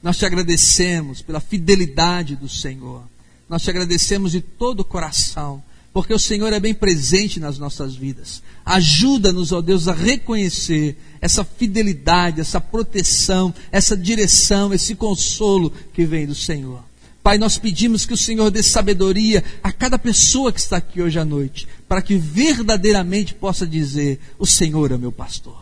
Nós 0.00 0.16
te 0.16 0.24
agradecemos 0.24 1.20
pela 1.22 1.40
fidelidade 1.40 2.36
do 2.36 2.48
Senhor. 2.48 3.09
Nós 3.50 3.62
te 3.62 3.70
agradecemos 3.70 4.30
de 4.30 4.40
todo 4.40 4.80
o 4.80 4.84
coração, 4.84 5.60
porque 5.92 6.14
o 6.14 6.18
Senhor 6.20 6.52
é 6.52 6.60
bem 6.60 6.72
presente 6.72 7.40
nas 7.40 7.58
nossas 7.58 7.96
vidas. 7.96 8.44
Ajuda-nos, 8.64 9.50
ó 9.50 9.60
Deus, 9.60 9.88
a 9.88 9.92
reconhecer 9.92 10.96
essa 11.20 11.42
fidelidade, 11.42 12.40
essa 12.40 12.60
proteção, 12.60 13.52
essa 13.72 13.96
direção, 13.96 14.72
esse 14.72 14.94
consolo 14.94 15.72
que 15.92 16.06
vem 16.06 16.28
do 16.28 16.34
Senhor. 16.34 16.80
Pai, 17.24 17.38
nós 17.38 17.58
pedimos 17.58 18.06
que 18.06 18.14
o 18.14 18.16
Senhor 18.16 18.52
dê 18.52 18.62
sabedoria 18.62 19.42
a 19.64 19.72
cada 19.72 19.98
pessoa 19.98 20.52
que 20.52 20.60
está 20.60 20.76
aqui 20.76 21.02
hoje 21.02 21.18
à 21.18 21.24
noite, 21.24 21.66
para 21.88 22.00
que 22.00 22.16
verdadeiramente 22.16 23.34
possa 23.34 23.66
dizer: 23.66 24.20
O 24.38 24.46
Senhor 24.46 24.92
é 24.92 24.96
meu 24.96 25.10
pastor. 25.10 25.60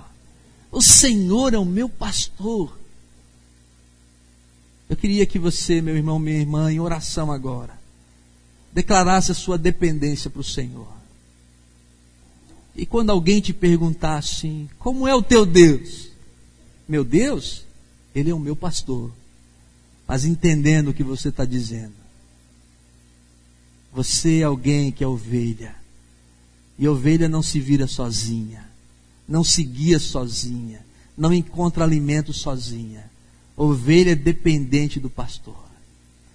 O 0.70 0.82
Senhor 0.82 1.54
é 1.54 1.58
o 1.58 1.64
meu 1.64 1.88
pastor. 1.88 2.78
Eu 4.90 4.96
queria 4.96 5.24
que 5.24 5.38
você, 5.38 5.80
meu 5.80 5.96
irmão, 5.96 6.18
minha 6.18 6.38
irmã, 6.38 6.70
em 6.70 6.80
oração 6.80 7.32
agora, 7.32 7.77
declarasse 8.72 9.32
a 9.32 9.34
sua 9.34 9.58
dependência 9.58 10.30
para 10.30 10.40
o 10.40 10.44
Senhor. 10.44 10.88
E 12.76 12.86
quando 12.86 13.10
alguém 13.10 13.40
te 13.40 13.52
perguntar 13.52 14.18
assim, 14.18 14.68
como 14.78 15.08
é 15.08 15.14
o 15.14 15.22
teu 15.22 15.44
Deus? 15.44 16.08
Meu 16.88 17.02
Deus, 17.02 17.64
Ele 18.14 18.30
é 18.30 18.34
o 18.34 18.38
meu 18.38 18.54
pastor. 18.54 19.10
Mas 20.06 20.24
entendendo 20.24 20.88
o 20.88 20.94
que 20.94 21.02
você 21.02 21.28
está 21.28 21.44
dizendo. 21.44 21.92
Você 23.92 24.38
é 24.38 24.44
alguém 24.44 24.92
que 24.92 25.02
é 25.02 25.06
ovelha. 25.06 25.74
E 26.78 26.86
ovelha 26.86 27.28
não 27.28 27.42
se 27.42 27.58
vira 27.58 27.86
sozinha. 27.86 28.64
Não 29.26 29.42
se 29.42 29.64
guia 29.64 29.98
sozinha. 29.98 30.86
Não 31.16 31.34
encontra 31.34 31.84
alimento 31.84 32.32
sozinha. 32.32 33.10
Ovelha 33.56 34.12
é 34.12 34.14
dependente 34.14 35.00
do 35.00 35.10
pastor. 35.10 35.64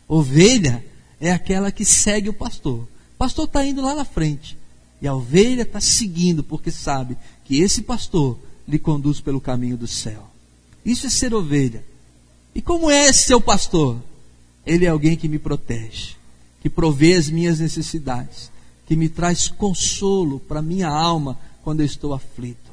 Ovelha 0.08 0.84
é 1.24 1.32
aquela 1.32 1.72
que 1.72 1.86
segue 1.86 2.28
o 2.28 2.34
pastor. 2.34 2.80
O 2.80 3.18
pastor 3.18 3.46
está 3.46 3.66
indo 3.66 3.82
lá 3.82 3.96
na 3.96 4.04
frente. 4.04 4.58
E 5.02 5.08
a 5.08 5.16
ovelha 5.16 5.62
está 5.62 5.80
seguindo, 5.80 6.44
porque 6.44 6.70
sabe 6.70 7.18
que 7.46 7.62
esse 7.62 7.82
pastor 7.82 8.38
lhe 8.68 8.78
conduz 8.78 9.22
pelo 9.22 9.40
caminho 9.40 9.78
do 9.78 9.88
céu. 9.88 10.30
Isso 10.86 11.08
é 11.08 11.10
ser 11.10 11.34
ovelha. 11.34 11.86
E 12.54 12.62
como 12.62 12.92
é 12.92 13.08
esse 13.08 13.24
seu 13.24 13.40
pastor? 13.40 14.04
Ele 14.66 14.86
é 14.86 14.90
alguém 14.90 15.16
que 15.16 15.30
me 15.30 15.40
protege, 15.40 16.16
que 16.62 16.70
provê 16.70 17.14
as 17.14 17.30
minhas 17.30 17.60
necessidades, 17.60 18.52
que 18.86 18.96
me 18.98 19.08
traz 19.08 19.48
consolo 19.48 20.42
para 20.42 20.62
minha 20.62 20.90
alma 20.90 21.40
quando 21.64 21.80
eu 21.80 21.86
estou 21.86 22.14
aflito. 22.14 22.70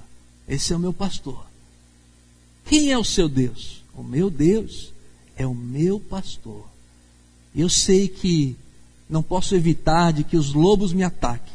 Esse 0.49 0.73
é 0.73 0.77
o 0.77 0.81
meu 0.81 0.93
pastor. 0.93 1.47
Quem 2.65 2.91
é 2.91 2.99
o 2.99 3.05
seu 3.05 3.29
Deus? 3.29 3.85
O 3.95 4.03
meu 4.03 4.29
Deus 4.29 4.93
é 5.37 5.47
o 5.47 5.55
meu 5.55 6.01
pastor. 6.01 6.69
Eu 7.55 7.69
sei 7.69 8.09
que 8.09 8.57
não 9.09 9.23
posso 9.23 9.55
evitar 9.55 10.13
de 10.13 10.25
que 10.25 10.37
os 10.37 10.53
lobos 10.53 10.93
me 10.93 11.03
ataquem, 11.03 11.53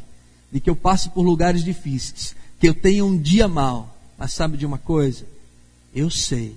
de 0.52 0.60
que 0.60 0.68
eu 0.68 0.76
passe 0.76 1.08
por 1.10 1.22
lugares 1.22 1.64
difíceis, 1.64 2.36
que 2.60 2.68
eu 2.68 2.74
tenha 2.74 3.04
um 3.04 3.16
dia 3.16 3.48
mal. 3.48 3.96
Mas 4.18 4.32
sabe 4.32 4.56
de 4.56 4.66
uma 4.66 4.78
coisa? 4.78 5.26
Eu 5.94 6.10
sei 6.10 6.56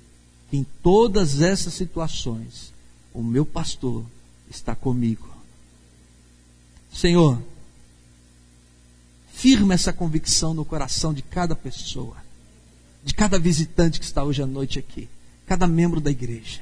que 0.49 0.57
em 0.57 0.65
todas 0.83 1.41
essas 1.41 1.73
situações, 1.73 2.73
o 3.13 3.23
meu 3.23 3.45
pastor 3.45 4.03
está 4.49 4.75
comigo. 4.75 5.27
Senhor, 6.93 7.41
firma 9.33 9.73
essa 9.73 9.93
convicção 9.93 10.53
no 10.53 10.65
coração 10.65 11.13
de 11.13 11.21
cada 11.21 11.55
pessoa, 11.55 12.17
de 13.03 13.13
cada 13.13 13.39
visitante 13.39 13.99
que 13.99 14.05
está 14.05 14.23
hoje 14.23 14.41
à 14.41 14.45
noite 14.45 14.79
aqui, 14.79 15.07
cada 15.45 15.65
membro 15.65 16.01
da 16.01 16.11
igreja. 16.11 16.61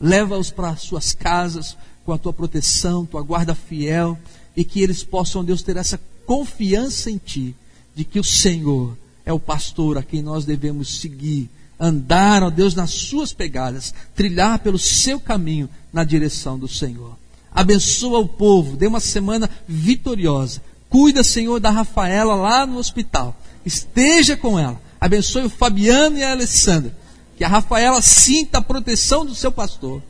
Leva-os 0.00 0.50
para 0.50 0.76
suas 0.76 1.14
casas, 1.14 1.76
com 2.06 2.12
a 2.12 2.18
tua 2.18 2.32
proteção, 2.32 3.04
tua 3.04 3.20
guarda 3.20 3.52
fiel, 3.52 4.16
e 4.56 4.64
que 4.64 4.80
eles 4.80 5.02
possam, 5.02 5.44
Deus, 5.44 5.60
ter 5.60 5.76
essa 5.76 6.00
confiança 6.24 7.10
em 7.10 7.18
Ti, 7.18 7.54
de 7.96 8.04
que 8.04 8.20
o 8.20 8.24
Senhor 8.24 8.96
é 9.24 9.32
o 9.32 9.40
pastor 9.40 9.98
a 9.98 10.02
quem 10.04 10.22
nós 10.22 10.44
devemos 10.44 11.00
seguir, 11.00 11.50
andar, 11.78 12.44
ó 12.44 12.48
Deus, 12.48 12.76
nas 12.76 12.92
Suas 12.92 13.32
pegadas, 13.32 13.92
trilhar 14.14 14.60
pelo 14.60 14.78
Seu 14.78 15.18
caminho 15.18 15.68
na 15.92 16.04
direção 16.04 16.56
do 16.56 16.68
Senhor. 16.68 17.18
Abençoa 17.50 18.20
o 18.20 18.28
povo, 18.28 18.76
dê 18.76 18.86
uma 18.86 19.00
semana 19.00 19.50
vitoriosa. 19.66 20.62
Cuida, 20.88 21.24
Senhor, 21.24 21.58
da 21.58 21.70
Rafaela 21.70 22.36
lá 22.36 22.64
no 22.64 22.78
hospital. 22.78 23.36
Esteja 23.64 24.36
com 24.36 24.56
ela. 24.58 24.80
Abençoe 25.00 25.46
o 25.46 25.50
Fabiano 25.50 26.18
e 26.18 26.22
a 26.22 26.30
Alessandra. 26.30 26.96
Que 27.36 27.42
a 27.42 27.48
Rafaela 27.48 28.00
sinta 28.00 28.58
a 28.58 28.62
proteção 28.62 29.26
do 29.26 29.34
seu 29.34 29.50
pastor 29.50 30.00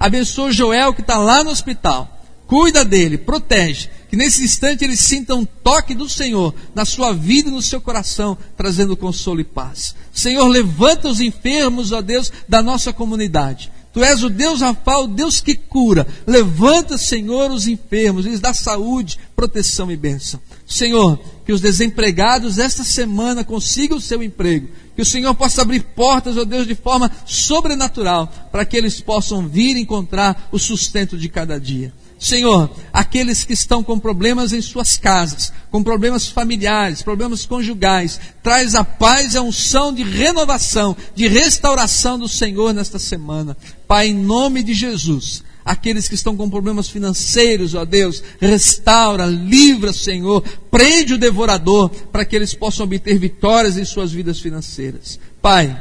Abençoa 0.00 0.50
Joel 0.50 0.94
que 0.94 1.02
está 1.02 1.18
lá 1.18 1.44
no 1.44 1.50
hospital. 1.50 2.18
Cuida 2.46 2.84
dele, 2.84 3.18
protege. 3.18 3.90
Que 4.08 4.16
nesse 4.16 4.42
instante 4.42 4.82
ele 4.82 4.96
sinta 4.96 5.36
um 5.36 5.44
toque 5.44 5.94
do 5.94 6.08
Senhor 6.08 6.52
na 6.74 6.84
sua 6.84 7.12
vida 7.12 7.48
e 7.48 7.52
no 7.52 7.62
seu 7.62 7.80
coração, 7.80 8.36
trazendo 8.56 8.96
consolo 8.96 9.40
e 9.40 9.44
paz. 9.44 9.94
Senhor, 10.12 10.48
levanta 10.48 11.08
os 11.08 11.20
enfermos, 11.20 11.92
ó 11.92 12.00
Deus, 12.00 12.32
da 12.48 12.60
nossa 12.60 12.92
comunidade. 12.92 13.70
Tu 13.92 14.02
és 14.02 14.22
o 14.22 14.30
Deus 14.30 14.60
Rafa, 14.60 14.98
o 14.98 15.06
Deus 15.06 15.40
que 15.40 15.54
cura. 15.54 16.06
Levanta, 16.26 16.96
Senhor, 16.96 17.50
os 17.50 17.66
enfermos, 17.66 18.24
lhes 18.24 18.40
dá 18.40 18.54
saúde, 18.54 19.18
proteção 19.36 19.90
e 19.90 19.96
bênção. 19.96 20.40
Senhor, 20.66 21.20
que 21.44 21.52
os 21.52 21.60
desempregados 21.60 22.58
esta 22.58 22.84
semana 22.84 23.44
consigam 23.44 23.98
o 23.98 24.00
seu 24.00 24.22
emprego. 24.22 24.68
Que 25.00 25.02
o 25.02 25.06
Senhor 25.06 25.34
possa 25.34 25.62
abrir 25.62 25.82
portas, 25.82 26.36
ó 26.36 26.44
Deus, 26.44 26.66
de 26.66 26.74
forma 26.74 27.10
sobrenatural, 27.24 28.30
para 28.52 28.66
que 28.66 28.76
eles 28.76 29.00
possam 29.00 29.48
vir 29.48 29.78
encontrar 29.78 30.50
o 30.52 30.58
sustento 30.58 31.16
de 31.16 31.26
cada 31.26 31.58
dia. 31.58 31.90
Senhor, 32.18 32.70
aqueles 32.92 33.42
que 33.42 33.54
estão 33.54 33.82
com 33.82 33.98
problemas 33.98 34.52
em 34.52 34.60
suas 34.60 34.98
casas, 34.98 35.54
com 35.70 35.82
problemas 35.82 36.28
familiares, 36.28 37.00
problemas 37.00 37.46
conjugais, 37.46 38.20
traz 38.42 38.74
a 38.74 38.84
paz 38.84 39.32
e 39.32 39.38
a 39.38 39.42
unção 39.42 39.90
de 39.90 40.02
renovação, 40.02 40.94
de 41.14 41.26
restauração 41.26 42.18
do 42.18 42.28
Senhor 42.28 42.74
nesta 42.74 42.98
semana. 42.98 43.56
Pai, 43.88 44.08
em 44.08 44.14
nome 44.14 44.62
de 44.62 44.74
Jesus, 44.74 45.42
aqueles 45.70 46.08
que 46.08 46.16
estão 46.16 46.36
com 46.36 46.50
problemas 46.50 46.88
financeiros, 46.88 47.76
ó 47.76 47.84
Deus, 47.84 48.24
restaura, 48.40 49.24
livra, 49.24 49.92
Senhor, 49.92 50.42
prende 50.68 51.14
o 51.14 51.18
devorador 51.18 51.88
para 52.10 52.24
que 52.24 52.34
eles 52.34 52.52
possam 52.52 52.84
obter 52.84 53.16
vitórias 53.18 53.76
em 53.76 53.84
suas 53.84 54.10
vidas 54.10 54.40
financeiras. 54.40 55.20
Pai, 55.40 55.80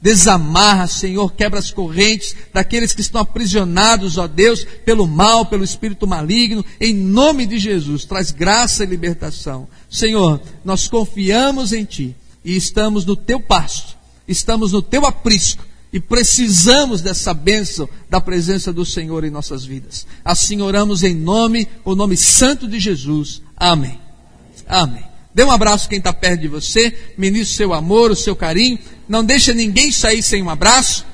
Desamarra, 0.00 0.86
Senhor, 0.86 1.32
quebra 1.32 1.58
as 1.58 1.70
correntes 1.70 2.36
daqueles 2.52 2.92
que 2.92 3.00
estão 3.00 3.22
aprisionados, 3.22 4.18
ó 4.18 4.28
Deus, 4.28 4.64
pelo 4.84 5.06
mal, 5.06 5.46
pelo 5.46 5.64
espírito 5.64 6.06
maligno, 6.06 6.64
em 6.78 6.94
nome 6.94 7.46
de 7.46 7.58
Jesus. 7.58 8.04
Traz 8.04 8.30
graça 8.30 8.84
e 8.84 8.86
libertação. 8.86 9.66
Senhor, 9.90 10.40
nós 10.64 10.86
confiamos 10.86 11.72
em 11.72 11.84
Ti 11.84 12.14
e 12.44 12.54
estamos 12.54 13.04
no 13.06 13.16
Teu 13.16 13.40
pasto, 13.40 13.96
estamos 14.28 14.72
no 14.72 14.82
Teu 14.82 15.06
aprisco 15.06 15.64
e 15.94 16.00
precisamos 16.00 17.00
dessa 17.00 17.32
bênção 17.32 17.88
da 18.10 18.20
presença 18.20 18.72
do 18.72 18.84
Senhor 18.84 19.22
em 19.22 19.30
nossas 19.30 19.64
vidas. 19.64 20.04
Assim 20.24 20.60
oramos 20.60 21.04
em 21.04 21.14
nome, 21.14 21.68
o 21.84 21.94
nome 21.94 22.16
santo 22.16 22.66
de 22.66 22.80
Jesus. 22.80 23.40
Amém. 23.56 24.00
Amém. 24.66 25.04
Dê 25.32 25.44
um 25.44 25.52
abraço 25.52 25.88
quem 25.88 25.98
está 25.98 26.12
perto 26.12 26.40
de 26.40 26.48
você, 26.48 26.92
ministre 27.16 27.56
seu 27.56 27.72
amor, 27.72 28.10
o 28.10 28.16
seu 28.16 28.34
carinho. 28.34 28.76
Não 29.08 29.24
deixa 29.24 29.54
ninguém 29.54 29.92
sair 29.92 30.20
sem 30.20 30.42
um 30.42 30.50
abraço. 30.50 31.06